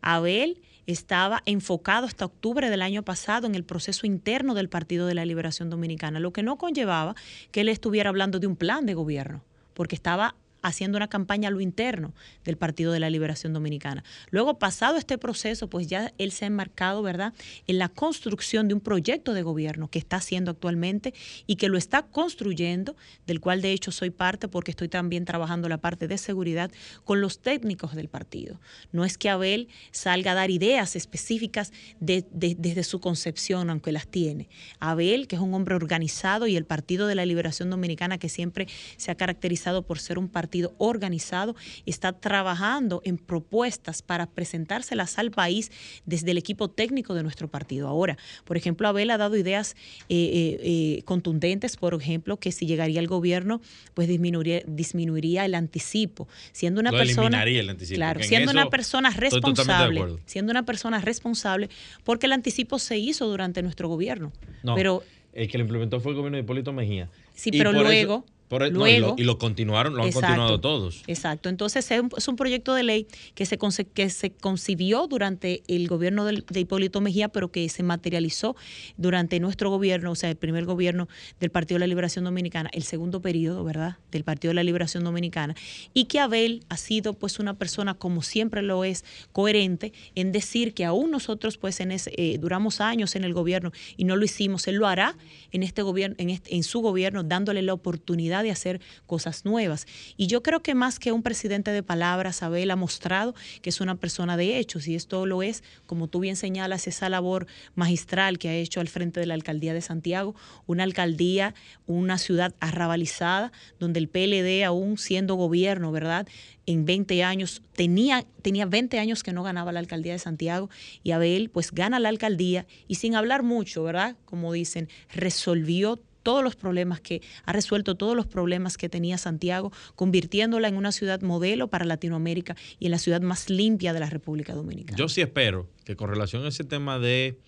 Abel 0.00 0.60
estaba 0.86 1.42
enfocado 1.46 2.06
hasta 2.06 2.24
octubre 2.24 2.70
del 2.70 2.82
año 2.82 3.02
pasado 3.02 3.46
en 3.46 3.54
el 3.54 3.64
proceso 3.64 4.06
interno 4.06 4.54
del 4.54 4.68
Partido 4.68 5.06
de 5.06 5.14
la 5.14 5.24
Liberación 5.24 5.68
Dominicana, 5.68 6.20
lo 6.20 6.32
que 6.32 6.42
no 6.42 6.56
conllevaba 6.56 7.16
que 7.50 7.62
él 7.62 7.68
estuviera 7.68 8.10
hablando 8.10 8.38
de 8.38 8.46
un 8.46 8.56
plan 8.56 8.86
de 8.86 8.94
gobierno, 8.94 9.42
porque 9.74 9.96
estaba 9.96 10.36
haciendo 10.62 10.96
una 10.96 11.08
campaña 11.08 11.48
a 11.48 11.50
lo 11.50 11.60
interno 11.60 12.14
del 12.44 12.56
Partido 12.56 12.92
de 12.92 13.00
la 13.00 13.10
Liberación 13.10 13.52
Dominicana. 13.52 14.04
Luego, 14.30 14.58
pasado 14.58 14.96
este 14.96 15.18
proceso, 15.18 15.68
pues 15.68 15.86
ya 15.86 16.12
él 16.18 16.32
se 16.32 16.44
ha 16.44 16.48
enmarcado, 16.48 17.02
¿verdad?, 17.02 17.34
en 17.66 17.78
la 17.78 17.88
construcción 17.88 18.68
de 18.68 18.74
un 18.74 18.80
proyecto 18.80 19.32
de 19.32 19.42
gobierno 19.42 19.88
que 19.88 19.98
está 19.98 20.16
haciendo 20.16 20.50
actualmente 20.50 21.14
y 21.46 21.56
que 21.56 21.68
lo 21.68 21.78
está 21.78 22.02
construyendo, 22.02 22.96
del 23.26 23.40
cual 23.40 23.62
de 23.62 23.72
hecho 23.72 23.92
soy 23.92 24.10
parte 24.10 24.48
porque 24.48 24.70
estoy 24.70 24.88
también 24.88 25.24
trabajando 25.24 25.68
la 25.68 25.78
parte 25.78 26.08
de 26.08 26.18
seguridad 26.18 26.70
con 27.04 27.20
los 27.20 27.40
técnicos 27.40 27.94
del 27.94 28.08
partido. 28.08 28.60
No 28.92 29.04
es 29.04 29.18
que 29.18 29.28
Abel 29.28 29.68
salga 29.90 30.32
a 30.32 30.34
dar 30.34 30.50
ideas 30.50 30.96
específicas 30.96 31.72
desde 32.00 32.82
su 32.82 33.00
concepción, 33.00 33.70
aunque 33.70 33.92
las 33.92 34.06
tiene. 34.08 34.48
Abel, 34.80 35.28
que 35.28 35.36
es 35.36 35.42
un 35.42 35.54
hombre 35.54 35.74
organizado 35.74 36.46
y 36.46 36.56
el 36.56 36.64
Partido 36.64 37.06
de 37.06 37.14
la 37.14 37.26
Liberación 37.26 37.70
Dominicana, 37.70 38.18
que 38.18 38.28
siempre 38.28 38.66
se 38.96 39.10
ha 39.10 39.14
caracterizado 39.14 39.82
por 39.82 39.98
ser 39.98 40.18
un 40.18 40.28
partido 40.28 40.45
organizado, 40.78 41.56
está 41.86 42.12
trabajando 42.12 43.00
en 43.04 43.18
propuestas 43.18 44.02
para 44.02 44.26
presentárselas 44.26 45.18
al 45.18 45.30
país 45.30 45.70
desde 46.04 46.30
el 46.30 46.38
equipo 46.38 46.68
técnico 46.68 47.14
de 47.14 47.22
nuestro 47.22 47.48
partido. 47.48 47.88
Ahora, 47.88 48.16
por 48.44 48.56
ejemplo, 48.56 48.88
Abel 48.88 49.10
ha 49.10 49.18
dado 49.18 49.36
ideas 49.36 49.76
eh, 50.08 50.16
eh, 50.16 50.60
eh, 50.62 51.02
contundentes, 51.04 51.76
por 51.76 51.94
ejemplo, 51.94 52.36
que 52.38 52.52
si 52.52 52.66
llegaría 52.66 53.00
al 53.00 53.06
gobierno, 53.06 53.60
pues 53.94 54.08
disminuiría, 54.08 54.62
disminuiría 54.66 55.44
el 55.44 55.54
anticipo, 55.54 56.28
siendo 56.52 56.80
una 56.80 56.90
persona, 56.90 57.42
el 57.42 57.70
anticipo, 57.70 57.96
claro, 57.96 58.22
siendo 58.22 58.52
una 58.52 58.68
persona 58.70 59.10
responsable, 59.10 60.04
siendo 60.26 60.50
una 60.50 60.64
persona 60.64 61.00
responsable, 61.00 61.68
porque 62.04 62.26
el 62.26 62.32
anticipo 62.32 62.78
se 62.78 62.98
hizo 62.98 63.26
durante 63.26 63.62
nuestro 63.62 63.88
gobierno, 63.88 64.32
no, 64.62 64.74
pero 64.74 65.02
el 65.32 65.48
que 65.48 65.58
lo 65.58 65.64
implementó 65.64 66.00
fue 66.00 66.12
el 66.12 66.16
gobierno 66.16 66.36
de 66.36 66.44
Hipólito 66.44 66.72
Mejía. 66.72 67.10
Sí, 67.34 67.50
pero 67.50 67.70
luego 67.70 68.24
e- 68.50 69.14
y, 69.16 69.24
lo, 69.24 69.38
continuaron, 69.38 69.96
lo 69.96 70.04
han 70.04 70.12
continuado 70.12 70.60
todos. 70.60 71.02
Exacto. 71.06 71.48
Entonces 71.48 71.90
es 71.90 72.28
un, 72.28 72.36
proyecto 72.36 72.74
de 72.74 72.82
ley 72.82 73.06
que 73.34 73.44
se, 73.46 73.58
que 73.92 74.10
se 74.10 74.30
concibió 74.30 75.06
durante 75.08 75.62
el 75.68 75.88
gobierno 75.88 76.24
de, 76.24 76.44
Hipólito 76.54 77.00
Mejía, 77.00 77.28
pero 77.28 77.50
que 77.50 77.68
se 77.68 77.82
materializó 77.82 78.56
durante 78.96 79.40
nuestro 79.40 79.70
gobierno, 79.70 80.12
o 80.12 80.14
sea, 80.14 80.30
el 80.30 80.36
primer 80.36 80.64
gobierno 80.64 81.08
del 81.40 81.50
Partido 81.50 81.76
de 81.76 81.80
la 81.80 81.86
Liberación 81.86 82.24
Dominicana, 82.24 82.70
el 82.72 82.84
segundo 82.84 83.20
periodo, 83.20 83.64
¿verdad?, 83.64 83.96
del 84.10 84.24
Partido 84.24 84.50
de 84.50 84.54
la 84.54 84.64
Liberación 84.64 85.04
Dominicana, 85.04 85.54
y 85.92 86.04
que 86.04 86.20
Abel 86.20 86.64
ha 86.68 86.76
sido 86.76 87.14
pues 87.14 87.38
una 87.38 87.54
persona, 87.54 87.94
como 87.94 88.22
siempre 88.22 88.62
lo 88.62 88.84
es, 88.84 89.04
coherente 89.32 89.92
en 90.14 90.32
decir 90.32 90.74
que 90.74 90.84
aún 90.84 91.10
nosotros 91.10 91.58
pues 91.58 91.80
en 91.80 91.90
ese, 91.90 92.12
eh, 92.16 92.38
duramos 92.38 92.80
años 92.80 93.16
en 93.16 93.24
el 93.24 93.34
gobierno 93.34 93.72
y 93.96 94.04
no 94.04 94.16
lo 94.16 94.24
hicimos, 94.24 94.68
él 94.68 94.76
lo 94.76 94.86
hará 94.86 95.16
en 95.52 95.62
este 95.62 95.82
gobierno, 95.82 96.16
en, 96.18 96.30
este, 96.30 96.54
en 96.54 96.62
su 96.62 96.80
gobierno, 96.80 97.22
dándole 97.22 97.62
la 97.62 97.72
oportunidad 97.72 98.35
de 98.42 98.50
hacer 98.50 98.80
cosas 99.06 99.44
nuevas. 99.44 99.86
Y 100.16 100.26
yo 100.26 100.42
creo 100.42 100.62
que 100.62 100.74
más 100.74 100.98
que 100.98 101.12
un 101.12 101.22
presidente 101.22 101.70
de 101.70 101.82
palabras, 101.82 102.42
Abel 102.42 102.70
ha 102.70 102.76
mostrado 102.76 103.34
que 103.62 103.70
es 103.70 103.80
una 103.80 103.96
persona 103.96 104.36
de 104.36 104.58
hechos 104.58 104.88
y 104.88 104.94
esto 104.94 105.26
lo 105.26 105.42
es, 105.42 105.62
como 105.86 106.08
tú 106.08 106.20
bien 106.20 106.36
señalas, 106.36 106.86
esa 106.86 107.08
labor 107.08 107.46
magistral 107.74 108.38
que 108.38 108.48
ha 108.48 108.54
hecho 108.54 108.80
al 108.80 108.88
frente 108.88 109.20
de 109.20 109.26
la 109.26 109.34
alcaldía 109.34 109.74
de 109.74 109.80
Santiago, 109.80 110.34
una 110.66 110.84
alcaldía, 110.84 111.54
una 111.86 112.18
ciudad 112.18 112.54
arrabalizada, 112.60 113.52
donde 113.78 114.00
el 114.00 114.08
PLD 114.08 114.64
aún 114.64 114.98
siendo 114.98 115.34
gobierno, 115.34 115.92
¿verdad? 115.92 116.26
en 116.66 116.84
20 116.84 117.22
años, 117.22 117.62
tenía, 117.74 118.24
tenía 118.42 118.66
20 118.66 118.98
años 118.98 119.22
que 119.22 119.32
no 119.32 119.42
ganaba 119.42 119.72
la 119.72 119.78
alcaldía 119.78 120.12
de 120.12 120.18
Santiago 120.18 120.68
y 121.02 121.12
Abel 121.12 121.48
pues 121.48 121.72
gana 121.72 122.00
la 122.00 122.08
alcaldía 122.08 122.66
y 122.88 122.96
sin 122.96 123.14
hablar 123.14 123.42
mucho, 123.44 123.84
¿verdad? 123.84 124.16
Como 124.24 124.52
dicen, 124.52 124.88
resolvió 125.14 126.00
todos 126.26 126.42
los 126.42 126.56
problemas 126.56 127.00
que 127.00 127.22
ha 127.44 127.52
resuelto 127.52 127.94
todos 127.94 128.16
los 128.16 128.26
problemas 128.26 128.76
que 128.76 128.88
tenía 128.88 129.16
Santiago, 129.16 129.70
convirtiéndola 129.94 130.66
en 130.66 130.76
una 130.76 130.90
ciudad 130.90 131.20
modelo 131.20 131.68
para 131.68 131.84
Latinoamérica 131.84 132.56
y 132.80 132.86
en 132.86 132.90
la 132.90 132.98
ciudad 132.98 133.20
más 133.20 133.48
limpia 133.48 133.92
de 133.92 134.00
la 134.00 134.10
República 134.10 134.52
Dominicana. 134.52 134.98
Yo 134.98 135.08
sí 135.08 135.20
espero 135.20 135.68
que 135.84 135.94
con 135.94 136.10
relación 136.10 136.44
a 136.44 136.48
ese 136.48 136.64
tema 136.64 136.98
de 136.98 137.38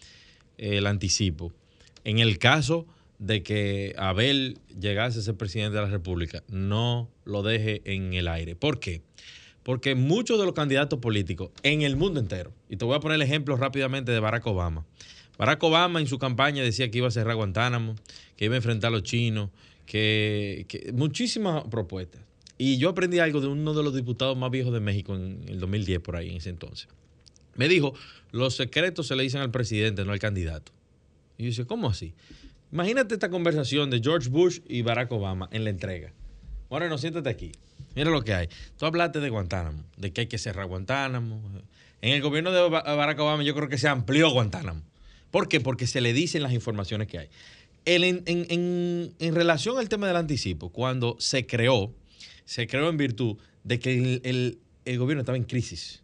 eh, 0.59 0.76
el 0.79 0.87
anticipo, 0.87 1.53
en 2.05 2.20
el 2.20 2.39
caso 2.39 2.87
de 3.18 3.43
que 3.43 3.97
Abel 3.99 4.61
llegase 4.79 5.18
a 5.18 5.22
ser 5.22 5.35
presidente 5.35 5.74
de 5.74 5.83
la 5.83 5.91
República, 5.91 6.45
no 6.47 7.11
lo 7.24 7.43
deje 7.43 7.83
en 7.85 8.14
el 8.14 8.29
aire. 8.29 8.55
¿Por 8.55 8.79
qué? 8.79 9.03
Porque 9.64 9.97
muchos 9.97 10.39
de 10.39 10.45
los 10.45 10.55
candidatos 10.55 11.01
políticos 11.01 11.51
en 11.64 11.83
el 11.83 11.97
mundo 11.97 12.20
entero, 12.20 12.53
y 12.68 12.76
te 12.76 12.85
voy 12.85 12.95
a 12.95 13.01
poner 13.01 13.16
el 13.16 13.22
ejemplo 13.22 13.57
rápidamente 13.57 14.12
de 14.12 14.20
Barack 14.20 14.47
Obama, 14.47 14.87
Barack 15.39 15.62
Obama 15.62 16.01
en 16.01 16.09
su 16.09 16.18
campaña 16.18 16.62
decía 16.62 16.91
que 16.91 16.99
iba 16.99 17.09
a 17.09 17.12
cerrar 17.12 17.36
Guantánamo, 17.36 17.95
que 18.36 18.47
iba 18.47 18.55
a 18.55 18.57
enfrentar 18.57 18.89
a 18.89 18.91
los 18.91 19.05
chinos, 19.05 19.51
que, 19.86 20.93
muchísimas 20.93 21.64
propuestas. 21.64 22.20
Y 22.59 22.78
yo 22.78 22.89
aprendí 22.91 23.20
algo 23.20 23.41
de 23.41 23.47
uno 23.47 23.72
de 23.72 23.84
los 23.84 23.95
diputados 23.95 24.36
más 24.36 24.51
viejos 24.51 24.72
de 24.72 24.80
México 24.80 25.14
en 25.14 25.45
el 25.47 25.61
2010, 25.61 26.01
por 26.01 26.16
ahí, 26.16 26.30
en 26.30 26.39
ese 26.39 26.51
entonces. 26.51 26.89
Me 27.55 27.68
dijo, 27.68 27.95
los 28.32 28.57
secretos 28.57 29.07
se 29.07 29.14
le 29.14 29.22
dicen 29.22 29.41
al 29.41 29.53
presidente, 29.53 30.05
no 30.05 30.12
al 30.12 30.18
candidato. 30.18 30.72
Y 31.39 31.45
yo 31.45 31.51
decía, 31.51 31.66
¿cómo 31.66 31.89
así? 31.89 32.14
Imagínate 32.72 33.14
esta 33.14 33.30
conversación 33.30 33.91
de 33.91 34.01
George 34.01 34.28
Bush 34.28 34.59
y 34.68 34.82
Barack 34.82 35.12
Obama 35.12 35.49
en 35.53 35.62
la 35.62 35.70
entrega. 35.70 36.12
Bueno, 36.68 36.99
siéntate 36.99 37.28
aquí. 37.28 37.53
Mira 37.95 38.11
lo 38.11 38.22
que 38.22 38.34
hay. 38.34 38.49
Tú 38.76 38.86
hablaste 38.86 39.20
de 39.20 39.30
Guantánamo, 39.30 39.84
de 39.97 40.12
que 40.12 40.22
hay 40.22 40.26
que 40.26 40.39
cerrar 40.39 40.66
Guantánamo. 40.66 41.41
En 42.03 42.12
el 42.12 42.20
gobierno 42.20 42.51
de 42.53 42.68
Barack 42.68 43.18
Obama 43.20 43.43
yo 43.45 43.55
creo 43.55 43.68
que 43.68 43.78
se 43.78 43.89
amplió 43.89 44.30
Guantánamo. 44.30 44.82
¿Por 45.31 45.49
qué? 45.49 45.61
Porque 45.61 45.87
se 45.87 46.01
le 46.01 46.12
dicen 46.12 46.43
las 46.43 46.53
informaciones 46.53 47.09
que 47.09 47.18
hay. 47.18 47.29
en, 47.85 49.35
relación 49.35 49.79
al 49.79 49.89
tema 49.89 50.07
del 50.07 50.16
anticipo, 50.16 50.70
cuando 50.70 51.16
se 51.18 51.47
creó, 51.47 51.95
se 52.45 52.66
creó 52.66 52.89
en 52.89 52.97
virtud 52.97 53.37
de 53.64 53.79
que 53.79 54.20
el, 54.24 54.99
gobierno 54.99 55.20
estaba 55.20 55.37
en 55.37 55.45
crisis 55.45 56.03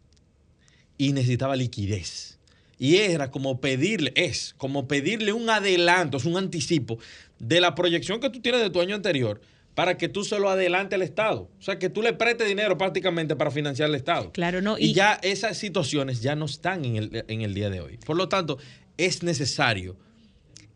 y 0.98 1.12
necesitaba 1.12 1.56
liquidez. 1.56 2.38
Y 2.78 2.96
era 2.96 3.30
como 3.30 3.60
pedirle, 3.60 4.12
es 4.16 4.54
como 4.58 4.88
pedirle 4.88 5.32
un 5.32 5.48
adelanto, 5.48 6.18
es 6.18 6.24
un 6.24 6.36
anticipo 6.36 6.98
de 7.38 7.60
la 7.60 7.74
proyección 7.74 8.20
que 8.20 8.30
tú 8.30 8.40
tienes 8.40 8.60
de 8.60 8.68
tu 8.68 8.80
año 8.80 8.94
anterior 8.94 9.40
para 9.74 9.96
que 9.96 10.08
tú 10.08 10.24
se 10.24 10.38
lo 10.38 10.50
adelante 10.50 10.94
al 10.94 11.02
Estado. 11.02 11.48
O 11.58 11.62
sea, 11.62 11.78
que 11.78 11.88
tú 11.88 12.02
le 12.02 12.12
prestes 12.12 12.46
dinero 12.46 12.76
prácticamente 12.78 13.36
para 13.36 13.50
financiar 13.50 13.88
el 13.88 13.94
Estado. 13.94 14.30
Claro, 14.32 14.60
no. 14.60 14.78
Y, 14.78 14.92
ya 14.92 15.18
esas 15.22 15.56
situaciones 15.56 16.20
ya 16.20 16.36
no 16.36 16.44
están 16.44 16.84
en 16.84 16.96
el, 16.96 17.24
en 17.26 17.42
el 17.42 17.54
día 17.54 17.70
de 17.70 17.80
hoy. 17.80 17.98
Por 17.98 18.16
lo 18.16 18.28
tanto, 18.28 18.58
es 18.96 19.22
necesario 19.22 19.96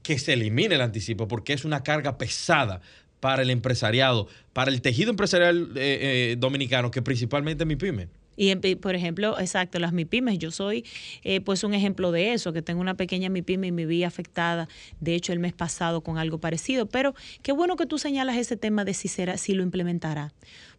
que 0.03 0.19
se 0.19 0.33
elimine 0.33 0.75
el 0.75 0.81
anticipo 0.81 1.29
porque 1.29 1.53
es 1.53 1.65
una 1.65 1.83
carga 1.83 2.19
pesada 2.19 2.81
para 3.21 3.43
el 3.43 3.51
empresariado, 3.51 4.29
para 4.53 4.71
el 4.71 4.81
tejido 4.81 5.11
empresarial 5.11 5.73
eh, 5.77 6.33
eh, 6.33 6.37
dominicano, 6.39 6.91
que 6.91 7.03
principalmente 7.03 7.65
mi 7.65 7.77
pyme. 7.77 8.09
Y 8.41 8.55
por 8.77 8.95
ejemplo, 8.95 9.37
exacto, 9.41 9.81
las 9.81 9.93
MIPIMES, 9.93 10.39
yo 10.39 10.53
soy 10.53 10.85
eh, 11.25 11.41
pues 11.41 11.65
un 11.65 11.75
ejemplo 11.75 12.13
de 12.13 12.35
eso, 12.35 12.53
que 12.53 12.63
tengo 12.63 12.81
una 12.81 12.95
pequeña 12.95 13.29
MIPYME 13.29 13.67
y 13.67 13.73
me 13.73 13.85
vi 13.85 14.05
afectada, 14.05 14.69
de 15.01 15.17
hecho, 15.17 15.33
el 15.33 15.41
mes 15.41 15.55
pasado 15.55 16.03
con 16.03 16.19
algo 16.19 16.39
parecido. 16.39 16.87
Pero 16.87 17.17
qué 17.43 17.51
bueno 17.51 17.75
que 17.75 17.85
tú 17.85 17.99
señalas 17.99 18.37
ese 18.37 18.57
tema 18.57 18.85
de 18.85 18.95
si, 18.95 19.09
será, 19.09 19.39
si 19.39 19.55
lo 19.55 19.65
implementará. 19.65 20.33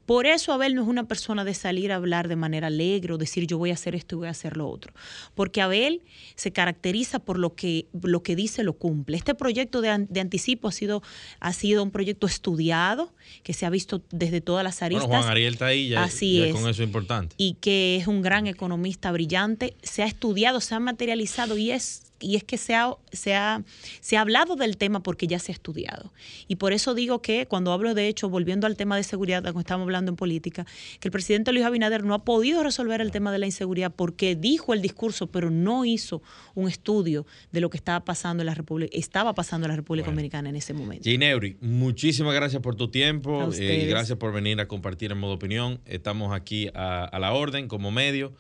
Por 0.10 0.26
eso 0.26 0.54
Abel 0.54 0.74
no 0.74 0.82
es 0.82 0.88
una 0.88 1.08
persona 1.08 1.46
de 1.46 1.54
salir 1.54 1.92
a 1.92 1.98
hablar 1.98 2.30
de 2.30 2.36
manera 2.36 2.66
alegre 2.66 3.14
o 3.14 3.20
decir 3.20 3.46
yo 3.46 3.60
voy 3.60 3.70
a 3.70 3.76
hacer 3.76 3.94
esto 3.94 4.16
y 4.16 4.18
voy 4.18 4.28
a 4.28 4.32
hacer 4.32 4.58
lo 4.58 4.68
otro. 4.68 4.92
Porque 5.36 5.62
Abel 5.62 6.02
se 6.34 6.52
caracteriza 6.52 7.20
por 7.20 7.38
lo 7.38 7.54
que, 7.54 7.86
lo 8.02 8.24
que 8.24 8.36
dice, 8.36 8.64
lo 8.64 8.74
cumple. 8.74 9.18
Este 9.18 9.36
proyecto 9.36 9.82
de, 9.82 9.90
anticipo 9.90 10.68
ha 10.68 10.72
sido, 10.72 11.04
ha 11.40 11.54
sido 11.54 11.84
un 11.84 11.92
proyecto 11.92 12.26
estudiado, 12.26 13.14
que 13.44 13.54
se 13.54 13.68
ha 13.68 13.70
visto 13.70 14.02
desde 14.10 14.42
todas 14.42 14.64
las 14.64 14.82
aristas. 14.82 15.06
Bueno, 15.06 15.22
Juan 15.22 15.32
Ariel 15.32 15.54
está 15.54 15.68
ahí, 15.68 15.90
ya, 15.90 16.02
Así 16.02 16.42
es. 16.42 16.54
con 16.54 16.62
eso 16.62 16.82
es 16.82 16.88
importante. 16.88 17.36
Y 17.38 17.58
que 17.62 17.98
es 17.98 18.08
un 18.08 18.24
gran 18.24 18.48
economista 18.48 19.12
brillante. 19.12 19.76
Se 19.84 20.02
ha 20.02 20.08
estudiado, 20.08 20.60
se 20.60 20.74
ha 20.74 20.80
materializado 20.80 21.56
y 21.56 21.70
es 21.70 22.09
y 22.20 22.36
es 22.36 22.44
que 22.44 22.58
se 22.58 22.76
ha, 22.76 22.96
se, 23.12 23.36
ha, 23.36 23.64
se 24.02 24.18
ha 24.18 24.22
hablado 24.22 24.56
del 24.56 24.78
tema 24.78 25.02
porque 25.02 25.28
ya 25.28 25.40
se 25.40 25.52
ha 25.52 25.54
estudiado. 25.54 26.14
Y 26.48 26.56
por 26.56 26.74
eso 26.74 26.94
digo 26.94 27.22
que 27.22 27.46
cuando 27.46 27.72
hablo 27.72 27.94
de 27.94 28.08
hecho, 28.08 28.30
volviendo 28.30 28.68
al 28.68 28.76
tema 28.76 28.98
de 28.98 29.04
seguridad, 29.04 29.42
cuando 29.44 29.62
estamos 29.62 29.86
hablando 29.86 30.12
en 30.12 30.16
política, 30.16 30.66
que 31.00 31.08
el 31.08 31.12
presidente 31.12 31.52
Luis 31.52 31.66
Abinader 31.66 32.04
no 32.04 32.14
ha 32.14 32.24
podido 32.24 32.64
resolver 32.64 33.02
el 33.02 33.12
tema 33.12 33.32
de 33.32 33.40
la 33.40 33.46
inseguridad 33.46 33.92
porque 33.96 34.36
dijo 34.36 34.74
el 34.74 34.82
discurso, 34.82 35.28
pero 35.28 35.50
no 35.50 35.86
hizo 35.86 36.22
un 36.56 36.68
estudio 36.68 37.26
de 37.52 37.62
lo 37.62 37.70
que 37.70 37.78
estaba 37.78 38.04
pasando 38.04 38.42
en 38.42 38.48
la 38.48 38.56
República, 38.56 38.96
estaba 38.98 39.34
pasando 39.34 39.66
en 39.66 39.72
la 39.72 39.76
República 39.78 40.10
Dominicana 40.10 40.50
en 40.50 40.56
ese 40.56 40.74
momento. 40.74 41.04
Gineuri, 41.04 41.58
muchísimas 41.62 42.34
gracias 42.34 42.62
por 42.62 42.76
tu 42.76 42.90
tiempo 42.90 43.50
eh, 43.58 43.84
y 43.84 43.88
gracias 43.88 44.18
por 44.18 44.34
venir 44.34 44.60
a 44.60 44.68
compartir 44.68 45.12
en 45.12 45.20
modo 45.20 45.34
opinión. 45.34 45.80
Estamos 45.86 46.34
aquí 46.34 46.70
a 46.74 47.18
la 47.20 47.34
orden 47.34 47.68
como 47.68 47.92
medio. 47.92 48.34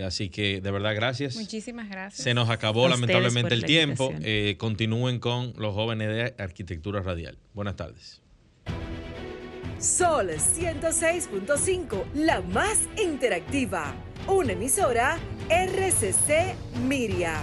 Así 0.00 0.30
que 0.30 0.60
de 0.60 0.70
verdad, 0.70 0.94
gracias. 0.94 1.36
Muchísimas 1.36 1.88
gracias. 1.88 2.22
Se 2.24 2.34
nos 2.34 2.48
acabó 2.48 2.88
lamentablemente 2.88 3.54
el 3.54 3.64
tiempo. 3.64 4.12
Eh, 4.22 4.56
continúen 4.58 5.18
con 5.18 5.52
los 5.56 5.74
jóvenes 5.74 6.08
de 6.08 6.42
Arquitectura 6.42 7.02
Radial. 7.02 7.38
Buenas 7.52 7.76
tardes. 7.76 8.22
Sol 9.78 10.30
106.5, 10.30 12.04
la 12.14 12.40
más 12.40 12.78
interactiva. 13.02 13.94
Una 14.28 14.52
emisora 14.52 15.18
RCC 15.50 16.54
Miria. 16.86 17.42